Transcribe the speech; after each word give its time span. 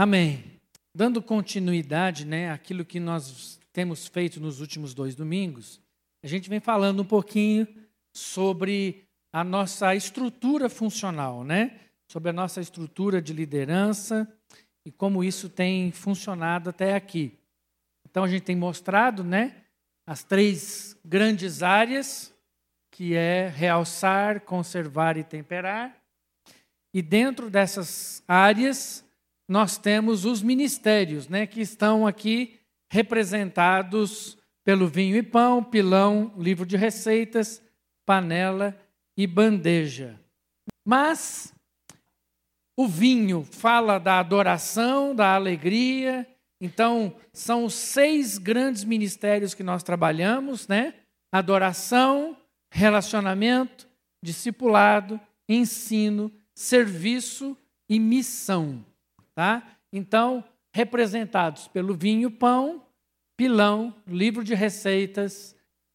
Amém. 0.00 0.44
Dando 0.94 1.20
continuidade, 1.20 2.24
né, 2.24 2.52
àquilo 2.52 2.84
que 2.84 3.00
nós 3.00 3.58
temos 3.72 4.06
feito 4.06 4.38
nos 4.38 4.60
últimos 4.60 4.94
dois 4.94 5.16
domingos, 5.16 5.80
a 6.22 6.28
gente 6.28 6.48
vem 6.48 6.60
falando 6.60 7.02
um 7.02 7.04
pouquinho 7.04 7.66
sobre 8.14 9.02
a 9.32 9.42
nossa 9.42 9.96
estrutura 9.96 10.68
funcional, 10.68 11.42
né? 11.42 11.80
Sobre 12.08 12.30
a 12.30 12.32
nossa 12.32 12.60
estrutura 12.60 13.20
de 13.20 13.32
liderança 13.32 14.32
e 14.86 14.92
como 14.92 15.24
isso 15.24 15.48
tem 15.48 15.90
funcionado 15.90 16.70
até 16.70 16.94
aqui. 16.94 17.36
Então 18.08 18.22
a 18.22 18.28
gente 18.28 18.44
tem 18.44 18.54
mostrado, 18.54 19.24
né, 19.24 19.64
as 20.06 20.22
três 20.22 20.96
grandes 21.04 21.60
áreas, 21.60 22.32
que 22.92 23.16
é 23.16 23.48
realçar, 23.48 24.42
conservar 24.42 25.16
e 25.16 25.24
temperar. 25.24 26.00
E 26.94 27.02
dentro 27.02 27.50
dessas 27.50 28.22
áreas, 28.28 29.04
nós 29.48 29.78
temos 29.78 30.26
os 30.26 30.42
ministérios, 30.42 31.26
né, 31.26 31.46
que 31.46 31.60
estão 31.60 32.06
aqui 32.06 32.60
representados 32.90 34.36
pelo 34.62 34.86
vinho 34.86 35.16
e 35.16 35.22
pão, 35.22 35.64
pilão, 35.64 36.34
livro 36.36 36.66
de 36.66 36.76
receitas, 36.76 37.62
panela 38.04 38.78
e 39.16 39.26
bandeja. 39.26 40.20
Mas 40.86 41.54
o 42.76 42.86
vinho 42.86 43.42
fala 43.50 43.98
da 43.98 44.18
adoração, 44.18 45.14
da 45.14 45.34
alegria. 45.34 46.26
Então, 46.60 47.14
são 47.32 47.64
os 47.64 47.74
seis 47.74 48.36
grandes 48.36 48.84
ministérios 48.84 49.54
que 49.54 49.62
nós 49.62 49.82
trabalhamos, 49.82 50.68
né? 50.68 50.94
Adoração, 51.32 52.36
relacionamento, 52.70 53.88
discipulado, 54.22 55.18
ensino, 55.48 56.30
serviço 56.54 57.56
e 57.88 57.98
missão 57.98 58.84
tá? 59.38 59.78
Então, 59.92 60.42
representados 60.74 61.68
pelo 61.68 61.94
vinho, 61.94 62.28
pão, 62.28 62.84
pilão, 63.38 63.94
livro 64.04 64.42
de 64.42 64.52
receitas, 64.52 65.54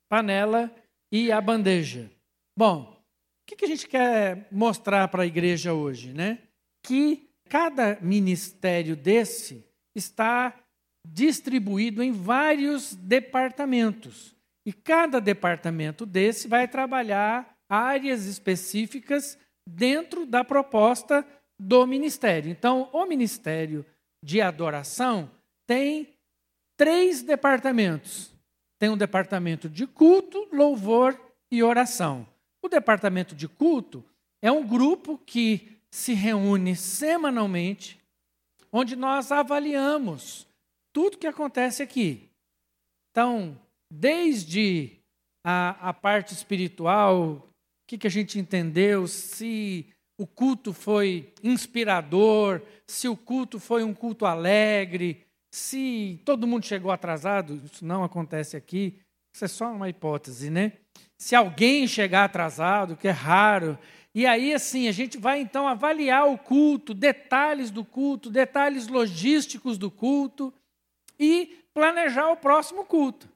panela 0.09 0.73
e 1.11 1.29
a 1.29 1.41
bandeja. 1.41 2.09
Bom, 2.57 2.83
o 2.83 3.45
que 3.45 3.65
a 3.65 3.67
gente 3.67 3.85
quer 3.85 4.47
mostrar 4.49 5.09
para 5.09 5.23
a 5.23 5.25
igreja 5.25 5.73
hoje, 5.73 6.13
né? 6.13 6.39
Que 6.85 7.29
cada 7.49 7.99
ministério 7.99 8.95
desse 8.95 9.67
está 9.93 10.57
distribuído 11.05 12.01
em 12.01 12.13
vários 12.13 12.95
departamentos. 12.95 14.33
E 14.65 14.71
cada 14.71 15.19
departamento 15.19 16.05
desse 16.05 16.47
vai 16.47 16.65
trabalhar 16.65 17.57
áreas 17.69 18.23
específicas 18.23 19.37
dentro 19.69 20.25
da 20.25 20.45
proposta 20.45 21.27
do 21.63 21.87
ministério. 21.87 22.51
Então, 22.51 22.89
o 22.91 23.05
ministério 23.05 23.85
de 24.23 24.41
adoração 24.41 25.31
tem 25.65 26.09
três 26.77 27.21
departamentos. 27.21 28.33
Tem 28.77 28.89
um 28.89 28.97
departamento 28.97 29.69
de 29.69 29.87
culto, 29.87 30.47
louvor 30.51 31.19
e 31.49 31.63
oração. 31.63 32.27
O 32.61 32.67
departamento 32.67 33.33
de 33.33 33.47
culto 33.47 34.03
é 34.41 34.51
um 34.51 34.67
grupo 34.67 35.17
que 35.25 35.77
se 35.89 36.13
reúne 36.13 36.75
semanalmente, 36.75 37.99
onde 38.71 38.95
nós 38.95 39.31
avaliamos 39.31 40.45
tudo 40.91 41.17
que 41.17 41.27
acontece 41.27 41.81
aqui. 41.81 42.29
Então, 43.11 43.57
desde 43.91 44.99
a, 45.45 45.89
a 45.89 45.93
parte 45.93 46.33
espiritual, 46.33 47.23
o 47.25 47.43
que, 47.87 47.97
que 47.97 48.07
a 48.07 48.11
gente 48.11 48.39
entendeu, 48.39 49.07
se 49.07 49.92
o 50.17 50.27
culto 50.27 50.73
foi 50.73 51.33
inspirador, 51.43 52.61
se 52.87 53.07
o 53.07 53.15
culto 53.15 53.59
foi 53.59 53.83
um 53.83 53.93
culto 53.93 54.25
alegre, 54.25 55.25
se 55.51 56.19
todo 56.25 56.47
mundo 56.47 56.65
chegou 56.65 56.91
atrasado, 56.91 57.61
isso 57.65 57.85
não 57.85 58.03
acontece 58.03 58.55
aqui, 58.55 58.99
isso 59.33 59.45
é 59.45 59.47
só 59.47 59.71
uma 59.71 59.89
hipótese, 59.89 60.49
né? 60.49 60.73
Se 61.17 61.35
alguém 61.35 61.87
chegar 61.87 62.25
atrasado, 62.25 62.97
que 62.97 63.07
é 63.07 63.11
raro, 63.11 63.77
e 64.13 64.25
aí 64.25 64.53
assim, 64.53 64.87
a 64.87 64.91
gente 64.91 65.17
vai 65.17 65.39
então 65.39 65.67
avaliar 65.67 66.27
o 66.27 66.37
culto, 66.37 66.93
detalhes 66.93 67.71
do 67.71 67.83
culto, 67.83 68.29
detalhes 68.29 68.87
logísticos 68.87 69.77
do 69.77 69.89
culto 69.89 70.53
e 71.19 71.63
planejar 71.73 72.29
o 72.29 72.37
próximo 72.37 72.85
culto. 72.85 73.27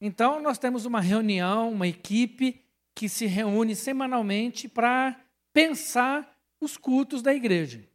Então, 0.00 0.40
nós 0.40 0.58
temos 0.58 0.86
uma 0.86 1.00
reunião, 1.00 1.70
uma 1.70 1.86
equipe 1.86 2.62
que 2.94 3.08
se 3.08 3.26
reúne 3.26 3.76
semanalmente 3.76 4.68
para 4.68 5.18
pensar 5.52 6.36
os 6.60 6.76
cultos 6.76 7.22
da 7.22 7.34
igreja. 7.34 7.88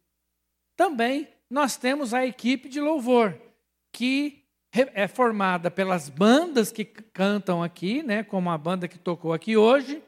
Também 0.76 1.28
nós 1.50 1.76
temos 1.76 2.12
a 2.12 2.26
equipe 2.26 2.68
de 2.68 2.80
louvor, 2.80 3.40
que 3.92 4.44
é 4.72 5.08
formada 5.08 5.70
pelas 5.70 6.08
bandas 6.08 6.70
que 6.70 6.84
cantam 6.84 7.62
aqui, 7.62 8.02
né, 8.02 8.22
como 8.22 8.50
a 8.50 8.58
banda 8.58 8.86
que 8.86 8.98
tocou 8.98 9.32
aqui 9.32 9.56
hoje. 9.56 10.02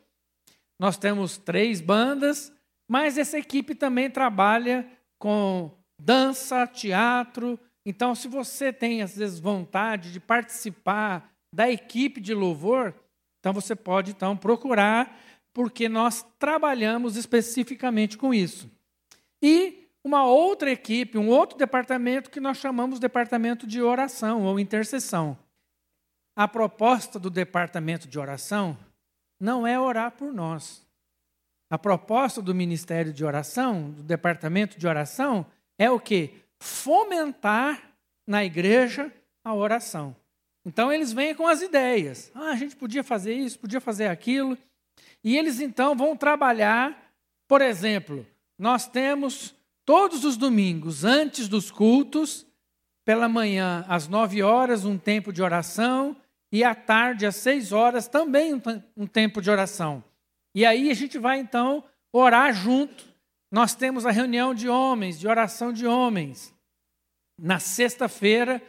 Nós 0.79 0.99
temos 0.99 1.39
três 1.39 1.81
bandas, 1.81 2.53
mas 2.89 3.17
essa 3.17 3.39
equipe 3.39 3.75
também 3.75 4.11
trabalha 4.11 4.87
com 5.19 5.71
dança, 6.01 6.67
teatro. 6.67 7.59
Então, 7.85 8.15
se 8.15 8.29
você 8.29 8.73
tem, 8.73 9.03
às 9.03 9.17
vezes, 9.17 9.41
vontade 9.41 10.13
de 10.13 10.21
participar 10.21 11.33
da 11.55 11.71
equipe 11.71 12.21
de 12.21 12.35
louvor, 12.35 12.95
então 13.41 13.53
você 13.53 13.75
pode 13.75 14.11
então 14.11 14.37
procurar 14.37 15.19
porque 15.59 15.89
nós 15.89 16.25
trabalhamos 16.39 17.17
especificamente 17.17 18.17
com 18.17 18.33
isso. 18.33 18.71
E 19.43 19.89
uma 20.05 20.25
outra 20.25 20.71
equipe, 20.71 21.19
um 21.19 21.29
outro 21.29 21.59
departamento 21.59 22.31
que 22.31 22.39
nós 22.39 22.59
chamamos 22.59 22.95
de 22.95 23.01
departamento 23.01 23.67
de 23.67 23.83
oração 23.83 24.45
ou 24.45 24.61
intercessão. 24.61 25.37
A 26.37 26.47
proposta 26.47 27.19
do 27.19 27.29
departamento 27.29 28.07
de 28.07 28.21
oração 28.21 28.79
não 29.41 29.67
é 29.67 29.81
orar 29.81 30.13
por 30.13 30.33
nós. 30.33 30.87
A 31.69 31.77
proposta 31.77 32.41
do 32.41 32.55
ministério 32.55 33.13
de 33.13 33.25
oração, 33.25 33.91
do 33.91 34.05
departamento 34.05 34.79
de 34.79 34.87
oração, 34.87 35.45
é 35.77 35.91
o 35.91 35.99
que? 35.99 36.35
Fomentar 36.61 37.83
na 38.25 38.45
igreja 38.45 39.13
a 39.43 39.53
oração. 39.53 40.15
Então 40.65 40.93
eles 40.93 41.13
vêm 41.13 41.35
com 41.35 41.49
as 41.49 41.63
ideias. 41.63 42.31
Ah, 42.33 42.51
a 42.51 42.57
gente 42.57 42.77
podia 42.77 43.03
fazer 43.03 43.35
isso, 43.35 43.59
podia 43.59 43.81
fazer 43.81 44.07
aquilo. 44.07 44.57
E 45.23 45.37
eles 45.37 45.61
então 45.61 45.97
vão 45.97 46.17
trabalhar, 46.17 47.13
por 47.47 47.61
exemplo, 47.61 48.27
nós 48.59 48.89
temos 48.89 49.55
todos 49.85 50.25
os 50.25 50.37
domingos, 50.37 51.05
antes 51.05 51.49
dos 51.49 51.71
cultos, 51.71 52.47
pela 53.05 53.29
manhã 53.29 53.85
às 53.89 54.07
nove 54.07 54.43
horas, 54.43 54.85
um 54.85 54.99
tempo 54.99 55.33
de 55.33 55.43
oração, 55.43 56.17
e 56.53 56.65
à 56.65 56.75
tarde 56.75 57.27
às 57.27 57.37
seis 57.37 57.73
horas 57.73 58.07
também 58.09 58.61
um 58.97 59.07
tempo 59.07 59.41
de 59.41 59.51
oração. 59.51 60.05
E 60.55 60.65
aí 60.65 60.91
a 60.91 60.95
gente 60.95 61.19
vai 61.19 61.39
então 61.39 61.85
orar 62.13 62.53
junto. 62.53 63.05
Nós 63.51 63.75
temos 63.75 64.05
a 64.05 64.11
reunião 64.11 64.55
de 64.55 64.69
homens, 64.69 65.19
de 65.19 65.27
oração 65.27 65.73
de 65.73 65.87
homens, 65.87 66.55
na 67.41 67.59
sexta-feira, 67.59 68.63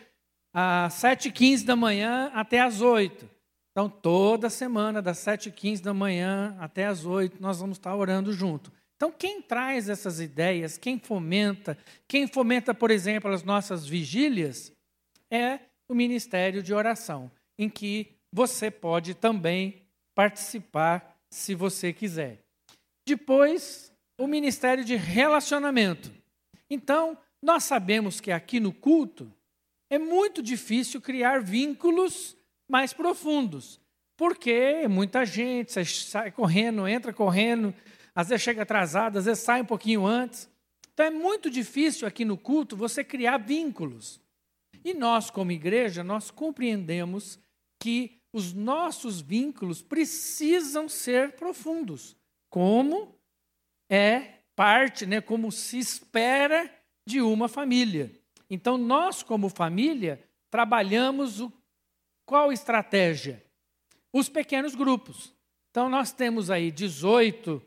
às 0.53 0.93
sete 0.93 1.29
e 1.29 1.31
quinze 1.31 1.65
da 1.65 1.75
manhã 1.75 2.31
até 2.33 2.61
às 2.61 2.81
oito. 2.81 3.29
Então, 3.79 3.89
toda 3.89 4.49
semana, 4.49 5.01
das 5.01 5.19
7h15 5.19 5.79
da 5.79 5.93
manhã 5.93 6.53
até 6.59 6.85
as 6.85 7.05
8 7.05 7.41
nós 7.41 7.61
vamos 7.61 7.77
estar 7.77 7.95
orando 7.95 8.33
junto. 8.33 8.73
Então, 8.97 9.09
quem 9.09 9.41
traz 9.41 9.87
essas 9.87 10.19
ideias, 10.19 10.77
quem 10.77 10.99
fomenta, 10.99 11.77
quem 12.05 12.27
fomenta, 12.27 12.73
por 12.73 12.91
exemplo, 12.91 13.31
as 13.31 13.41
nossas 13.41 13.87
vigílias, 13.87 14.73
é 15.31 15.59
o 15.89 15.95
Ministério 15.95 16.61
de 16.61 16.73
Oração, 16.73 17.31
em 17.57 17.69
que 17.69 18.17
você 18.33 18.69
pode 18.69 19.13
também 19.13 19.81
participar 20.13 21.17
se 21.31 21.55
você 21.55 21.93
quiser. 21.93 22.39
Depois, 23.07 23.93
o 24.19 24.27
Ministério 24.27 24.83
de 24.83 24.97
Relacionamento. 24.97 26.11
Então, 26.69 27.17
nós 27.41 27.63
sabemos 27.63 28.19
que 28.19 28.29
aqui 28.29 28.59
no 28.59 28.73
culto 28.73 29.31
é 29.89 29.97
muito 29.97 30.43
difícil 30.43 30.99
criar 30.99 31.41
vínculos 31.41 32.35
mais 32.69 32.93
profundos. 32.93 33.81
Porque 34.15 34.87
muita 34.87 35.25
gente 35.25 35.71
você 35.71 35.83
sai 35.85 36.31
correndo, 36.31 36.87
entra 36.87 37.11
correndo, 37.11 37.73
às 38.13 38.29
vezes 38.29 38.43
chega 38.43 38.63
atrasado, 38.63 39.17
às 39.17 39.25
vezes 39.25 39.43
sai 39.43 39.61
um 39.61 39.65
pouquinho 39.65 40.05
antes. 40.05 40.49
Então 40.93 41.05
é 41.05 41.09
muito 41.09 41.49
difícil 41.49 42.07
aqui 42.07 42.25
no 42.25 42.37
culto 42.37 42.75
você 42.75 43.03
criar 43.03 43.37
vínculos. 43.37 44.21
E 44.83 44.93
nós, 44.93 45.29
como 45.29 45.51
igreja, 45.51 46.03
nós 46.03 46.29
compreendemos 46.29 47.39
que 47.81 48.19
os 48.33 48.53
nossos 48.53 49.21
vínculos 49.21 49.81
precisam 49.81 50.87
ser 50.87 51.33
profundos, 51.33 52.15
como 52.49 53.15
é 53.89 54.39
parte, 54.55 55.05
né, 55.05 55.21
como 55.21 55.51
se 55.51 55.79
espera 55.79 56.69
de 57.07 57.21
uma 57.21 57.47
família. 57.47 58.11
Então 58.49 58.77
nós, 58.77 59.23
como 59.23 59.49
família, 59.49 60.21
trabalhamos 60.51 61.39
o 61.39 61.49
qual 62.29 62.53
estratégia? 62.53 63.43
Os 64.13 64.29
pequenos 64.29 64.75
grupos. 64.75 65.33
Então, 65.71 65.89
nós 65.89 66.11
temos 66.11 66.51
aí 66.51 66.69
18, 66.69 67.59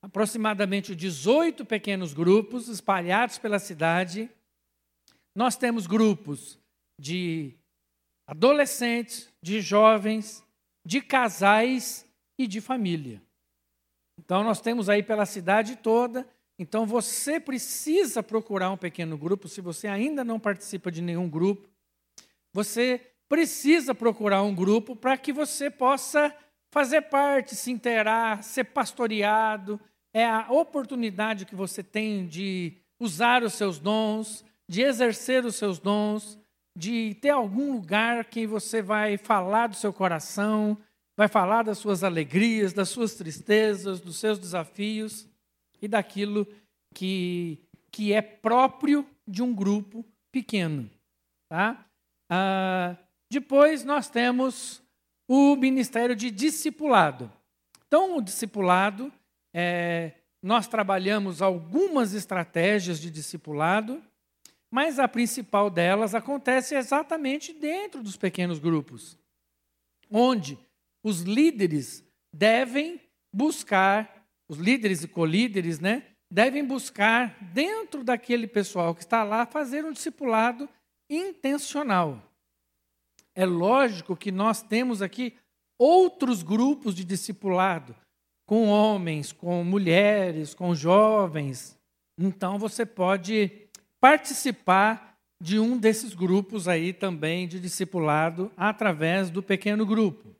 aproximadamente 0.00 0.94
18 0.94 1.64
pequenos 1.64 2.14
grupos 2.14 2.68
espalhados 2.68 3.38
pela 3.38 3.58
cidade. 3.58 4.30
nós 5.36 5.56
temos 5.56 5.88
grupos 5.88 6.60
de 6.96 7.54
adolescentes, 8.24 9.28
de 9.42 9.60
jovens, 9.60 10.44
de 10.86 11.00
casais 11.02 12.08
e 12.38 12.46
de 12.46 12.60
família. 12.60 13.20
Então, 14.20 14.44
nós 14.44 14.60
temos 14.60 14.88
aí 14.88 15.02
pela 15.02 15.26
cidade 15.26 15.74
toda. 15.74 16.24
Então, 16.56 16.86
você 16.86 17.40
precisa 17.40 18.22
procurar 18.22 18.70
um 18.70 18.76
pequeno 18.76 19.18
grupo. 19.18 19.48
Se 19.48 19.60
você 19.60 19.88
ainda 19.88 20.22
não 20.22 20.38
participa 20.38 20.92
de 20.92 21.02
nenhum 21.02 21.28
grupo, 21.28 21.68
você 22.52 23.10
precisa 23.28 23.94
procurar 23.94 24.42
um 24.42 24.54
grupo 24.54 24.94
para 24.94 25.16
que 25.16 25.32
você 25.32 25.70
possa 25.70 26.34
fazer 26.72 27.02
parte, 27.02 27.54
se 27.54 27.70
inteirar, 27.70 28.42
ser 28.42 28.64
pastoreado. 28.64 29.80
É 30.12 30.26
a 30.26 30.46
oportunidade 30.50 31.46
que 31.46 31.54
você 31.54 31.82
tem 31.82 32.26
de 32.26 32.74
usar 33.00 33.42
os 33.42 33.54
seus 33.54 33.78
dons, 33.78 34.44
de 34.68 34.82
exercer 34.82 35.44
os 35.44 35.56
seus 35.56 35.78
dons, 35.78 36.38
de 36.76 37.14
ter 37.20 37.30
algum 37.30 37.72
lugar 37.72 38.24
que 38.24 38.46
você 38.46 38.82
vai 38.82 39.16
falar 39.16 39.68
do 39.68 39.76
seu 39.76 39.92
coração, 39.92 40.76
vai 41.16 41.28
falar 41.28 41.62
das 41.62 41.78
suas 41.78 42.02
alegrias, 42.02 42.72
das 42.72 42.88
suas 42.88 43.14
tristezas, 43.14 44.00
dos 44.00 44.16
seus 44.16 44.38
desafios 44.38 45.28
e 45.80 45.86
daquilo 45.86 46.46
que, 46.92 47.60
que 47.90 48.12
é 48.12 48.20
próprio 48.20 49.06
de 49.26 49.42
um 49.42 49.54
grupo 49.54 50.04
pequeno. 50.32 50.90
Tá? 51.48 51.86
Ah, 52.28 52.96
depois 53.34 53.84
nós 53.84 54.08
temos 54.08 54.82
o 55.28 55.56
ministério 55.56 56.14
de 56.14 56.30
discipulado. 56.30 57.30
Então, 57.86 58.16
o 58.16 58.22
discipulado, 58.22 59.12
é, 59.52 60.12
nós 60.42 60.68
trabalhamos 60.68 61.42
algumas 61.42 62.14
estratégias 62.14 63.00
de 63.00 63.10
discipulado, 63.10 64.02
mas 64.70 64.98
a 64.98 65.08
principal 65.08 65.68
delas 65.68 66.14
acontece 66.14 66.74
exatamente 66.74 67.52
dentro 67.52 68.02
dos 68.02 68.16
pequenos 68.16 68.58
grupos, 68.58 69.18
onde 70.10 70.58
os 71.02 71.22
líderes 71.22 72.04
devem 72.32 73.00
buscar, 73.32 74.26
os 74.48 74.58
líderes 74.58 75.02
e 75.02 75.08
colíderes, 75.08 75.80
né, 75.80 76.04
devem 76.30 76.64
buscar 76.64 77.36
dentro 77.52 78.04
daquele 78.04 78.46
pessoal 78.46 78.94
que 78.94 79.02
está 79.02 79.24
lá 79.24 79.46
fazer 79.46 79.84
um 79.84 79.92
discipulado 79.92 80.68
intencional. 81.08 82.33
É 83.34 83.44
lógico 83.44 84.16
que 84.16 84.30
nós 84.30 84.62
temos 84.62 85.02
aqui 85.02 85.34
outros 85.78 86.42
grupos 86.42 86.94
de 86.94 87.04
discipulado, 87.04 87.94
com 88.46 88.68
homens, 88.68 89.32
com 89.32 89.64
mulheres, 89.64 90.54
com 90.54 90.74
jovens. 90.74 91.76
Então 92.18 92.58
você 92.58 92.86
pode 92.86 93.50
participar 94.00 95.18
de 95.40 95.58
um 95.58 95.76
desses 95.76 96.14
grupos 96.14 96.68
aí 96.68 96.92
também 96.92 97.48
de 97.48 97.58
discipulado 97.58 98.52
através 98.56 99.30
do 99.30 99.42
pequeno 99.42 99.84
grupo. 99.84 100.34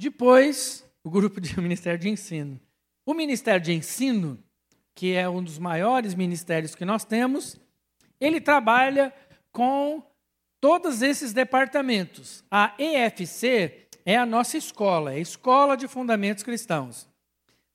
Depois, 0.00 0.84
o 1.04 1.10
grupo 1.10 1.40
de 1.40 1.58
Ministério 1.60 1.98
de 1.98 2.08
Ensino. 2.08 2.58
O 3.04 3.14
Ministério 3.14 3.60
de 3.60 3.72
Ensino, 3.72 4.42
que 4.94 5.12
é 5.12 5.28
um 5.28 5.42
dos 5.42 5.58
maiores 5.58 6.14
ministérios 6.14 6.74
que 6.74 6.84
nós 6.84 7.04
temos, 7.04 7.58
ele 8.20 8.40
trabalha 8.40 9.12
com 9.52 10.02
todos 10.60 11.02
esses 11.02 11.32
departamentos. 11.32 12.44
A 12.50 12.74
EFC 12.78 13.88
é 14.04 14.16
a 14.16 14.26
nossa 14.26 14.56
escola, 14.56 15.12
é 15.12 15.16
a 15.16 15.20
Escola 15.20 15.76
de 15.76 15.88
Fundamentos 15.88 16.42
Cristãos. 16.42 17.08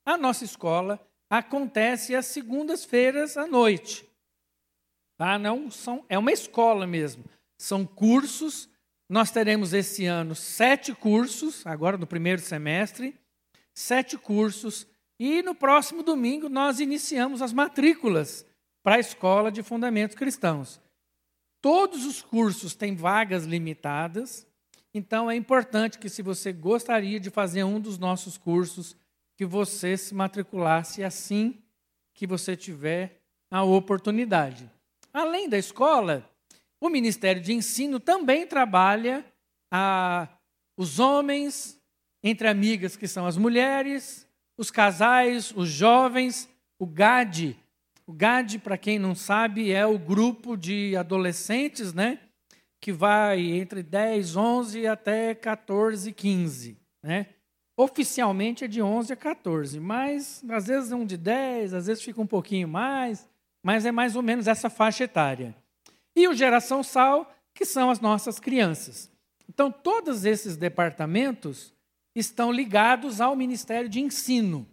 A 0.05 0.17
nossa 0.17 0.43
escola 0.43 0.99
acontece 1.29 2.15
às 2.15 2.27
segundas-feiras 2.27 3.37
à 3.37 3.47
noite. 3.47 4.07
Tá? 5.17 5.39
Não 5.39 5.71
são, 5.71 6.05
é 6.07 6.17
uma 6.17 6.31
escola 6.31 6.85
mesmo. 6.85 7.23
São 7.57 7.85
cursos. 7.85 8.69
Nós 9.09 9.31
teremos 9.31 9.73
esse 9.73 10.05
ano 10.05 10.35
sete 10.35 10.93
cursos, 10.93 11.65
agora 11.65 11.97
no 11.97 12.07
primeiro 12.07 12.41
semestre, 12.41 13.15
sete 13.73 14.17
cursos. 14.17 14.87
E 15.19 15.41
no 15.41 15.55
próximo 15.55 16.03
domingo 16.03 16.49
nós 16.49 16.79
iniciamos 16.79 17.41
as 17.41 17.53
matrículas 17.53 18.45
para 18.83 18.95
a 18.95 18.99
Escola 18.99 19.51
de 19.51 19.63
Fundamentos 19.63 20.15
Cristãos. 20.15 20.81
Todos 21.65 22.05
os 22.05 22.21
cursos 22.21 22.75
têm 22.75 22.95
vagas 22.95 23.45
limitadas, 23.45 24.45
então 24.93 25.31
é 25.31 25.35
importante 25.35 25.97
que, 25.97 26.09
se 26.09 26.21
você 26.21 26.53
gostaria 26.53 27.19
de 27.19 27.31
fazer 27.31 27.63
um 27.63 27.79
dos 27.79 27.97
nossos 27.97 28.37
cursos, 28.37 28.95
que 29.35 29.47
você 29.47 29.97
se 29.97 30.13
matriculasse 30.13 31.03
assim 31.03 31.59
que 32.13 32.27
você 32.27 32.55
tiver 32.55 33.19
a 33.49 33.63
oportunidade. 33.63 34.69
Além 35.11 35.49
da 35.49 35.57
escola, 35.57 36.29
o 36.79 36.87
Ministério 36.87 37.41
de 37.41 37.51
Ensino 37.51 37.99
também 37.99 38.45
trabalha 38.45 39.25
a, 39.71 40.27
os 40.77 40.99
homens, 40.99 41.81
entre 42.23 42.47
amigas 42.47 42.95
que 42.95 43.07
são 43.07 43.25
as 43.25 43.37
mulheres, 43.37 44.27
os 44.55 44.69
casais, 44.69 45.51
os 45.55 45.67
jovens, 45.67 46.47
o 46.77 46.85
GAD. 46.85 47.57
O 48.07 48.13
GAD, 48.13 48.59
para 48.59 48.77
quem 48.77 48.99
não 48.99 49.15
sabe, 49.15 49.71
é 49.71 49.85
o 49.85 49.97
grupo 49.97 50.55
de 50.55 50.95
adolescentes, 50.95 51.93
né? 51.93 52.19
Que 52.79 52.91
vai 52.91 53.41
entre 53.41 53.81
10, 53.81 54.35
11 54.35 54.87
até 54.87 55.33
14, 55.33 56.11
15, 56.11 56.77
né? 57.03 57.27
Oficialmente 57.77 58.63
é 58.63 58.67
de 58.67 58.81
11 58.81 59.11
a 59.11 59.15
14, 59.15 59.79
mas 59.79 60.43
às 60.49 60.67
vezes 60.67 60.91
é 60.91 60.95
um 60.95 61.05
de 61.05 61.17
10, 61.17 61.73
às 61.73 61.87
vezes 61.87 62.03
fica 62.03 62.21
um 62.21 62.27
pouquinho 62.27 62.67
mais 62.67 63.27
mas 63.65 63.83
é 63.83 63.91
mais 63.91 64.15
ou 64.15 64.21
menos 64.21 64.45
essa 64.45 64.69
faixa 64.69 65.05
etária. 65.05 65.55
E 66.15 66.27
o 66.27 66.35
Geração 66.35 66.83
Sal, 66.83 67.35
que 67.51 67.65
são 67.65 67.89
as 67.89 67.99
nossas 67.99 68.39
crianças. 68.39 69.11
Então, 69.49 69.71
todos 69.71 70.23
esses 70.23 70.55
departamentos 70.55 71.73
estão 72.15 72.51
ligados 72.51 73.19
ao 73.19 73.35
Ministério 73.35 73.89
de 73.89 73.99
Ensino. 73.99 74.67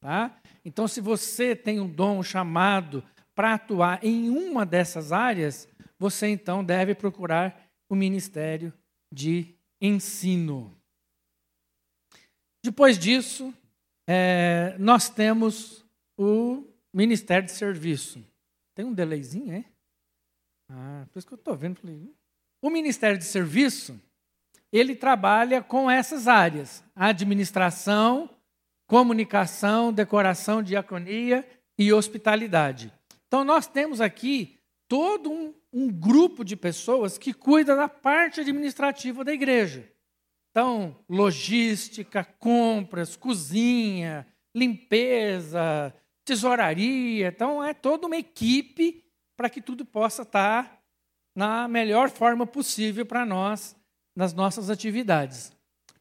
Tá? 0.00 0.40
Então, 0.68 0.86
se 0.86 1.00
você 1.00 1.56
tem 1.56 1.80
um 1.80 1.88
dom 1.88 2.22
chamado 2.22 3.02
para 3.34 3.54
atuar 3.54 4.04
em 4.04 4.28
uma 4.28 4.66
dessas 4.66 5.12
áreas, 5.12 5.66
você 5.98 6.26
então 6.26 6.62
deve 6.62 6.94
procurar 6.94 7.70
o 7.88 7.96
Ministério 7.96 8.70
de 9.10 9.54
Ensino. 9.80 10.76
Depois 12.62 12.98
disso, 12.98 13.54
é, 14.06 14.76
nós 14.78 15.08
temos 15.08 15.86
o 16.18 16.66
Ministério 16.92 17.46
de 17.46 17.54
Serviço. 17.54 18.22
Tem 18.76 18.84
um 18.84 18.92
delayzinho, 18.92 19.54
é? 19.54 19.64
Ah, 20.70 21.06
por 21.10 21.18
isso 21.18 21.26
que 21.26 21.32
eu 21.32 21.38
estou 21.38 21.56
vendo. 21.56 21.80
Hum. 21.82 22.12
O 22.62 22.68
Ministério 22.68 23.16
de 23.16 23.24
Serviço, 23.24 23.98
ele 24.70 24.94
trabalha 24.94 25.62
com 25.62 25.90
essas 25.90 26.28
áreas: 26.28 26.84
administração, 26.94 28.28
comunicação, 28.88 29.92
decoração, 29.92 30.62
diaconia 30.62 31.46
e 31.78 31.92
hospitalidade. 31.92 32.92
Então, 33.28 33.44
nós 33.44 33.66
temos 33.66 34.00
aqui 34.00 34.58
todo 34.88 35.30
um, 35.30 35.54
um 35.70 35.92
grupo 35.92 36.42
de 36.42 36.56
pessoas 36.56 37.18
que 37.18 37.34
cuida 37.34 37.76
da 37.76 37.86
parte 37.86 38.40
administrativa 38.40 39.22
da 39.22 39.32
igreja. 39.32 39.86
Então, 40.50 40.96
logística, 41.08 42.24
compras, 42.24 43.14
cozinha, 43.14 44.26
limpeza, 44.56 45.94
tesouraria. 46.24 47.28
Então, 47.28 47.62
é 47.62 47.74
toda 47.74 48.06
uma 48.06 48.16
equipe 48.16 49.04
para 49.36 49.50
que 49.50 49.60
tudo 49.60 49.84
possa 49.84 50.22
estar 50.22 50.80
na 51.36 51.68
melhor 51.68 52.08
forma 52.08 52.46
possível 52.46 53.04
para 53.04 53.26
nós, 53.26 53.76
nas 54.16 54.32
nossas 54.32 54.70
atividades. 54.70 55.52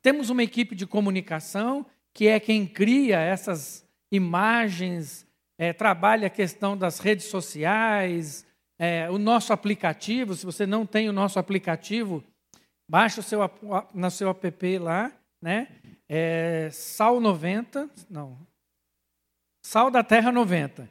Temos 0.01 0.29
uma 0.29 0.41
equipe 0.41 0.73
de 0.73 0.87
comunicação, 0.87 1.85
que 2.17 2.27
é 2.27 2.39
quem 2.39 2.65
cria 2.65 3.19
essas 3.19 3.85
imagens, 4.11 5.23
é, 5.55 5.71
trabalha 5.71 6.25
a 6.25 6.31
questão 6.31 6.75
das 6.75 6.97
redes 6.97 7.25
sociais, 7.25 8.43
é, 8.79 9.07
o 9.07 9.19
nosso 9.19 9.53
aplicativo. 9.53 10.33
Se 10.33 10.43
você 10.43 10.65
não 10.65 10.83
tem 10.83 11.07
o 11.07 11.13
nosso 11.13 11.37
aplicativo, 11.37 12.23
baixa 12.89 13.19
o 13.19 13.23
seu, 13.23 13.39
no 13.93 14.09
seu 14.09 14.31
app 14.31 14.79
lá, 14.79 15.11
né? 15.39 15.67
É, 16.09 16.69
Sal 16.71 17.19
90, 17.19 17.87
não, 18.09 18.35
Sal 19.63 19.91
da 19.91 20.03
Terra 20.03 20.31
90. 20.31 20.89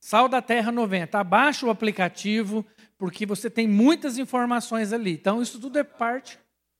Sal 0.00 0.26
da 0.26 0.40
Terra 0.40 0.72
90. 0.72 1.18
Abaixa 1.18 1.66
o 1.66 1.70
aplicativo, 1.70 2.64
porque 2.96 3.26
você 3.26 3.50
tem 3.50 3.68
muitas 3.68 4.16
informações 4.16 4.94
ali. 4.94 5.12
Então, 5.12 5.42
isso 5.42 5.60
tudo 5.60 5.78
é 5.78 5.84
parte. 5.84 6.38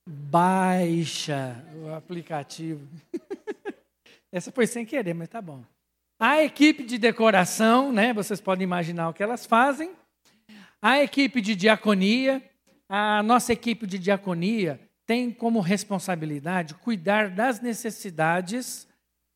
Baixa 0.09 1.62
o 1.75 1.92
aplicativo. 1.92 2.88
Essa 4.36 4.52
foi 4.52 4.66
sem 4.66 4.84
querer, 4.84 5.14
mas 5.14 5.30
tá 5.30 5.40
bom. 5.40 5.64
A 6.20 6.42
equipe 6.42 6.84
de 6.84 6.98
decoração, 6.98 7.90
né? 7.90 8.12
Vocês 8.12 8.38
podem 8.38 8.64
imaginar 8.64 9.08
o 9.08 9.14
que 9.14 9.22
elas 9.22 9.46
fazem. 9.46 9.92
A 10.82 11.02
equipe 11.02 11.40
de 11.40 11.56
diaconia, 11.56 12.44
a 12.86 13.22
nossa 13.22 13.54
equipe 13.54 13.86
de 13.86 13.98
diaconia 13.98 14.78
tem 15.06 15.30
como 15.30 15.60
responsabilidade 15.60 16.74
cuidar 16.74 17.30
das 17.30 17.62
necessidades 17.62 18.86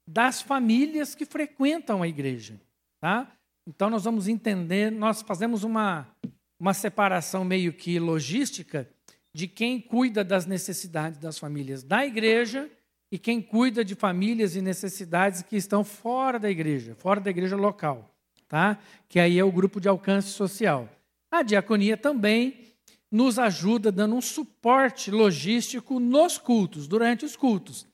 das 0.07 0.43
famílias 0.43 1.15
que 1.15 1.25
frequentam 1.25 2.03
a 2.03 2.09
igreja. 2.09 2.61
Tá? 3.01 3.33
Então, 3.67 3.89
nós 3.89 4.05
vamos 4.05 4.29
entender, 4.29 4.93
nós 4.93 5.23
fazemos 5.23 5.65
uma, 5.65 6.15
uma 6.61 6.75
separação 6.75 7.43
meio 7.43 7.73
que 7.73 7.99
logística 7.99 8.87
de 9.35 9.49
quem 9.49 9.81
cuida 9.81 10.23
das 10.23 10.45
necessidades 10.45 11.19
das 11.19 11.39
famílias 11.39 11.83
da 11.83 12.05
igreja 12.05 12.71
e 13.11 13.19
quem 13.19 13.43
cuida 13.43 13.85
de 13.85 13.95
famílias 13.95 14.55
e 14.55 14.63
necessidades 14.63 15.43
que 15.43 15.57
estão 15.57 15.83
fora 15.83 16.39
da 16.39 16.49
igreja, 16.49 16.95
fora 16.95 17.21
da 17.21 17.31
igreja 17.31 17.57
local, 17.57 18.15
tá? 18.47 18.79
Que 19.09 19.19
aí 19.19 19.39
é 19.39 19.45
o 19.45 19.51
grupo 19.51 19.81
de 19.81 19.89
alcance 19.89 20.29
social. 20.29 20.89
A 21.31 21.43
diaconia 21.43 21.97
também 21.97 22.69
nos 23.11 23.39
ajuda 23.39 23.91
dando 23.91 24.15
um 24.15 24.21
suporte 24.21 25.11
logístico 25.11 25.99
nos 25.99 26.39
cultos, 26.39 26.87
durante 26.87 27.25
os 27.25 27.35
cultos. 27.35 27.87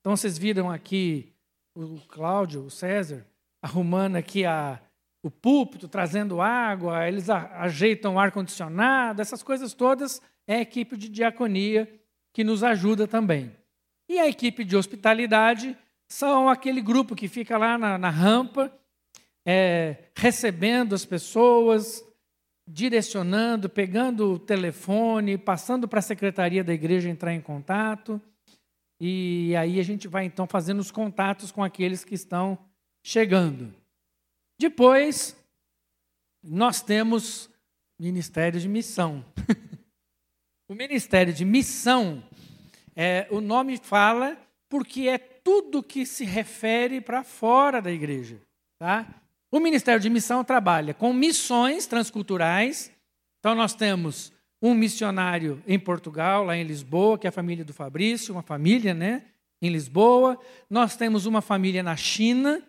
Então 0.00 0.16
vocês 0.16 0.36
viram 0.36 0.70
aqui 0.70 1.32
o 1.74 2.00
Cláudio, 2.08 2.64
o 2.64 2.70
César, 2.70 3.24
arrumando 3.62 4.16
aqui 4.16 4.44
a, 4.44 4.80
o 5.22 5.30
púlpito, 5.30 5.86
trazendo 5.86 6.40
água, 6.40 7.06
eles 7.06 7.30
ajeitam 7.30 8.14
o 8.14 8.18
ar-condicionado, 8.18 9.22
essas 9.22 9.42
coisas 9.42 9.72
todas 9.72 10.20
é 10.46 10.56
a 10.56 10.60
equipe 10.60 10.96
de 10.96 11.08
diaconia 11.08 11.88
que 12.32 12.42
nos 12.42 12.64
ajuda 12.64 13.06
também. 13.06 13.52
E 14.08 14.18
a 14.18 14.26
equipe 14.26 14.64
de 14.64 14.76
hospitalidade 14.76 15.76
são 16.08 16.48
aquele 16.48 16.80
grupo 16.80 17.14
que 17.14 17.28
fica 17.28 17.58
lá 17.58 17.76
na, 17.76 17.98
na 17.98 18.08
rampa, 18.08 18.72
é, 19.44 20.10
recebendo 20.16 20.94
as 20.94 21.04
pessoas, 21.04 22.02
direcionando, 22.66 23.68
pegando 23.68 24.32
o 24.32 24.38
telefone, 24.38 25.36
passando 25.36 25.86
para 25.86 25.98
a 25.98 26.02
secretaria 26.02 26.64
da 26.64 26.72
igreja 26.72 27.08
entrar 27.08 27.34
em 27.34 27.40
contato. 27.40 28.20
E 29.00 29.54
aí 29.56 29.78
a 29.78 29.82
gente 29.82 30.08
vai 30.08 30.24
então 30.24 30.46
fazendo 30.46 30.80
os 30.80 30.90
contatos 30.90 31.52
com 31.52 31.62
aqueles 31.62 32.04
que 32.04 32.14
estão 32.14 32.58
chegando. 33.02 33.74
Depois, 34.58 35.36
nós 36.42 36.80
temos 36.82 37.50
Ministério 37.98 38.58
de 38.58 38.68
Missão. 38.68 39.24
o 40.68 40.74
Ministério 40.74 41.32
de 41.32 41.44
Missão 41.44 42.22
é, 43.00 43.28
o 43.30 43.40
nome 43.40 43.76
fala 43.76 44.36
porque 44.68 45.08
é 45.08 45.18
tudo 45.18 45.84
que 45.84 46.04
se 46.04 46.24
refere 46.24 47.00
para 47.00 47.22
fora 47.22 47.80
da 47.80 47.92
igreja. 47.92 48.40
Tá? 48.76 49.06
O 49.52 49.60
Ministério 49.60 50.00
de 50.00 50.10
Missão 50.10 50.42
trabalha 50.42 50.92
com 50.92 51.12
missões 51.12 51.86
transculturais. 51.86 52.90
Então, 53.38 53.54
nós 53.54 53.72
temos 53.72 54.32
um 54.60 54.74
missionário 54.74 55.62
em 55.64 55.78
Portugal, 55.78 56.42
lá 56.42 56.56
em 56.56 56.64
Lisboa, 56.64 57.16
que 57.16 57.28
é 57.28 57.30
a 57.30 57.32
família 57.32 57.64
do 57.64 57.72
Fabrício, 57.72 58.34
uma 58.34 58.42
família 58.42 58.92
né, 58.92 59.26
em 59.62 59.70
Lisboa. 59.70 60.36
Nós 60.68 60.96
temos 60.96 61.24
uma 61.24 61.40
família 61.40 61.84
na 61.84 61.94
China, 61.94 62.60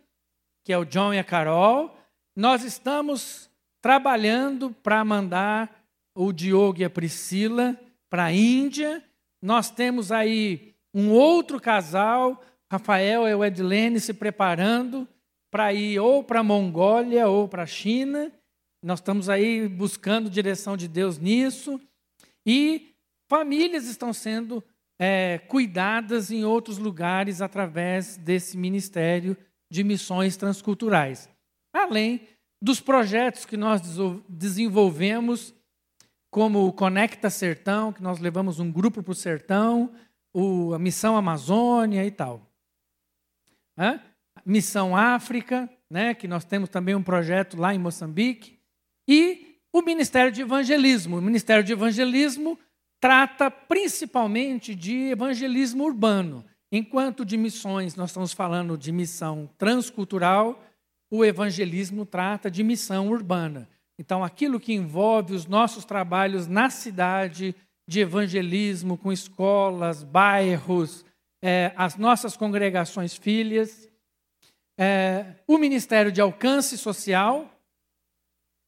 que 0.63 0.71
é 0.71 0.77
o 0.77 0.85
John 0.85 1.11
e 1.11 1.17
a 1.17 1.23
Carol. 1.23 1.97
Nós 2.35 2.63
estamos 2.63 3.49
trabalhando 3.81 4.69
para 4.83 5.03
mandar 5.03 5.83
o 6.13 6.31
Diogo 6.31 6.81
e 6.81 6.85
a 6.85 6.89
Priscila 6.89 7.75
para 8.11 8.25
a 8.25 8.31
Índia 8.31 9.03
nós 9.41 9.69
temos 9.69 10.11
aí 10.11 10.75
um 10.93 11.11
outro 11.11 11.59
casal, 11.59 12.43
Rafael 12.71 13.27
e 13.27 13.33
o 13.33 13.43
Edilene, 13.43 13.99
se 13.99 14.13
preparando 14.13 15.07
para 15.51 15.73
ir 15.73 15.99
ou 15.99 16.23
para 16.23 16.41
a 16.41 16.43
Mongólia 16.43 17.27
ou 17.27 17.47
para 17.47 17.63
a 17.63 17.67
China. 17.67 18.31
Nós 18.83 18.99
estamos 18.99 19.29
aí 19.29 19.67
buscando 19.67 20.29
direção 20.29 20.77
de 20.77 20.87
Deus 20.87 21.17
nisso. 21.17 21.79
E 22.45 22.93
famílias 23.29 23.85
estão 23.85 24.13
sendo 24.13 24.63
é, 24.99 25.39
cuidadas 25.47 26.31
em 26.31 26.43
outros 26.43 26.77
lugares 26.77 27.41
através 27.41 28.17
desse 28.17 28.57
ministério 28.57 29.35
de 29.71 29.83
missões 29.83 30.35
transculturais. 30.35 31.29
Além 31.73 32.21
dos 32.61 32.79
projetos 32.81 33.45
que 33.45 33.55
nós 33.55 33.81
desenvolvemos 34.27 35.53
como 36.29 36.67
o 36.67 36.73
Conecta 36.73 37.29
Sertão, 37.29 37.91
que 37.91 38.01
nós 38.01 38.19
levamos 38.19 38.59
um 38.59 38.71
grupo 38.71 39.01
para 39.01 39.11
o 39.11 39.15
sertão, 39.15 39.91
a 40.73 40.79
Missão 40.79 41.17
Amazônia 41.17 42.05
e 42.05 42.11
tal. 42.11 42.49
Hã? 43.77 43.99
Missão 44.45 44.95
África, 44.95 45.69
né, 45.89 46.13
que 46.13 46.27
nós 46.27 46.45
temos 46.45 46.69
também 46.69 46.95
um 46.95 47.03
projeto 47.03 47.57
lá 47.57 47.73
em 47.73 47.79
Moçambique. 47.79 48.59
E 49.07 49.59
o 49.73 49.81
Ministério 49.81 50.31
de 50.31 50.41
Evangelismo. 50.41 51.17
O 51.17 51.21
Ministério 51.21 51.63
de 51.63 51.73
Evangelismo 51.73 52.57
trata 52.99 53.49
principalmente 53.49 54.75
de 54.75 55.09
evangelismo 55.09 55.83
urbano. 55.83 56.45
Enquanto 56.71 57.25
de 57.25 57.37
missões 57.37 57.95
nós 57.95 58.09
estamos 58.09 58.33
falando 58.33 58.77
de 58.77 58.91
missão 58.91 59.49
transcultural, 59.57 60.63
o 61.09 61.25
evangelismo 61.25 62.05
trata 62.05 62.51
de 62.51 62.63
missão 62.63 63.09
urbana. 63.09 63.67
Então, 63.99 64.23
aquilo 64.23 64.61
que 64.61 64.71
envolve 64.71 65.33
os 65.33 65.45
nossos 65.45 65.83
trabalhos 65.83 66.47
na 66.47 66.69
cidade, 66.69 67.53
de 67.85 67.99
evangelismo, 67.99 68.97
com 68.97 69.11
escolas, 69.11 70.03
bairros, 70.03 71.03
é, 71.43 71.73
as 71.75 71.97
nossas 71.97 72.37
congregações 72.37 73.13
filhas, 73.17 73.89
é, 74.79 75.35
o 75.45 75.57
Ministério 75.57 76.13
de 76.13 76.21
Alcance 76.21 76.77
Social, 76.77 77.53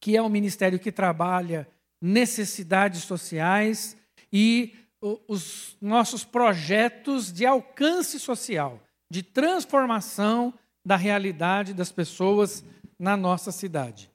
que 0.02 0.18
é 0.18 0.22
um 0.22 0.28
ministério 0.28 0.78
que 0.78 0.92
trabalha 0.92 1.66
necessidades 1.98 3.02
sociais 3.04 3.96
e 4.30 4.74
os 5.00 5.78
nossos 5.80 6.24
projetos 6.24 7.32
de 7.32 7.46
alcance 7.46 8.20
social, 8.20 8.82
de 9.10 9.22
transformação 9.22 10.52
da 10.84 10.96
realidade 10.96 11.72
das 11.72 11.90
pessoas 11.90 12.62
na 12.98 13.16
nossa 13.16 13.50
cidade. 13.50 14.11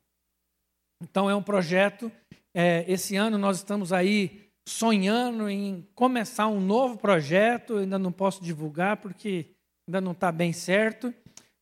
Então, 1.01 1.29
é 1.29 1.35
um 1.35 1.43
projeto. 1.43 2.11
É, 2.53 2.85
esse 2.87 3.15
ano 3.15 3.37
nós 3.37 3.57
estamos 3.57 3.93
aí 3.93 4.47
sonhando 4.67 5.49
em 5.49 5.87
começar 5.95 6.47
um 6.47 6.59
novo 6.59 6.97
projeto. 6.97 7.77
ainda 7.77 7.97
não 7.97 8.11
posso 8.11 8.43
divulgar 8.43 8.97
porque 8.97 9.45
ainda 9.87 10.01
não 10.01 10.11
está 10.11 10.31
bem 10.31 10.51
certo, 10.51 11.13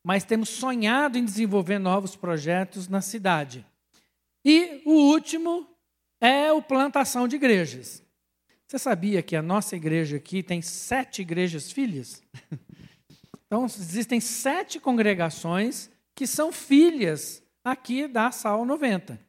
mas 0.03 0.23
temos 0.23 0.49
sonhado 0.49 1.17
em 1.17 1.25
desenvolver 1.25 1.77
novos 1.77 2.15
projetos 2.15 2.87
na 2.87 3.01
cidade. 3.01 3.65
E 4.43 4.81
o 4.85 4.91
último 4.91 5.67
é 6.21 6.51
o 6.51 6.61
plantação 6.61 7.27
de 7.27 7.35
igrejas. 7.35 8.03
Você 8.67 8.79
sabia 8.79 9.21
que 9.21 9.35
a 9.35 9.41
nossa 9.41 9.75
igreja 9.75 10.17
aqui 10.17 10.41
tem 10.41 10.61
sete 10.61 11.21
igrejas 11.21 11.71
filhas? 11.71 12.21
Então, 13.47 13.63
existem 13.65 14.19
sete 14.19 14.79
congregações 14.79 15.89
que 16.15 16.25
são 16.25 16.51
filhas 16.51 17.43
aqui 17.63 18.07
da 18.07 18.31
Sal 18.31 18.65
90. 18.65 19.19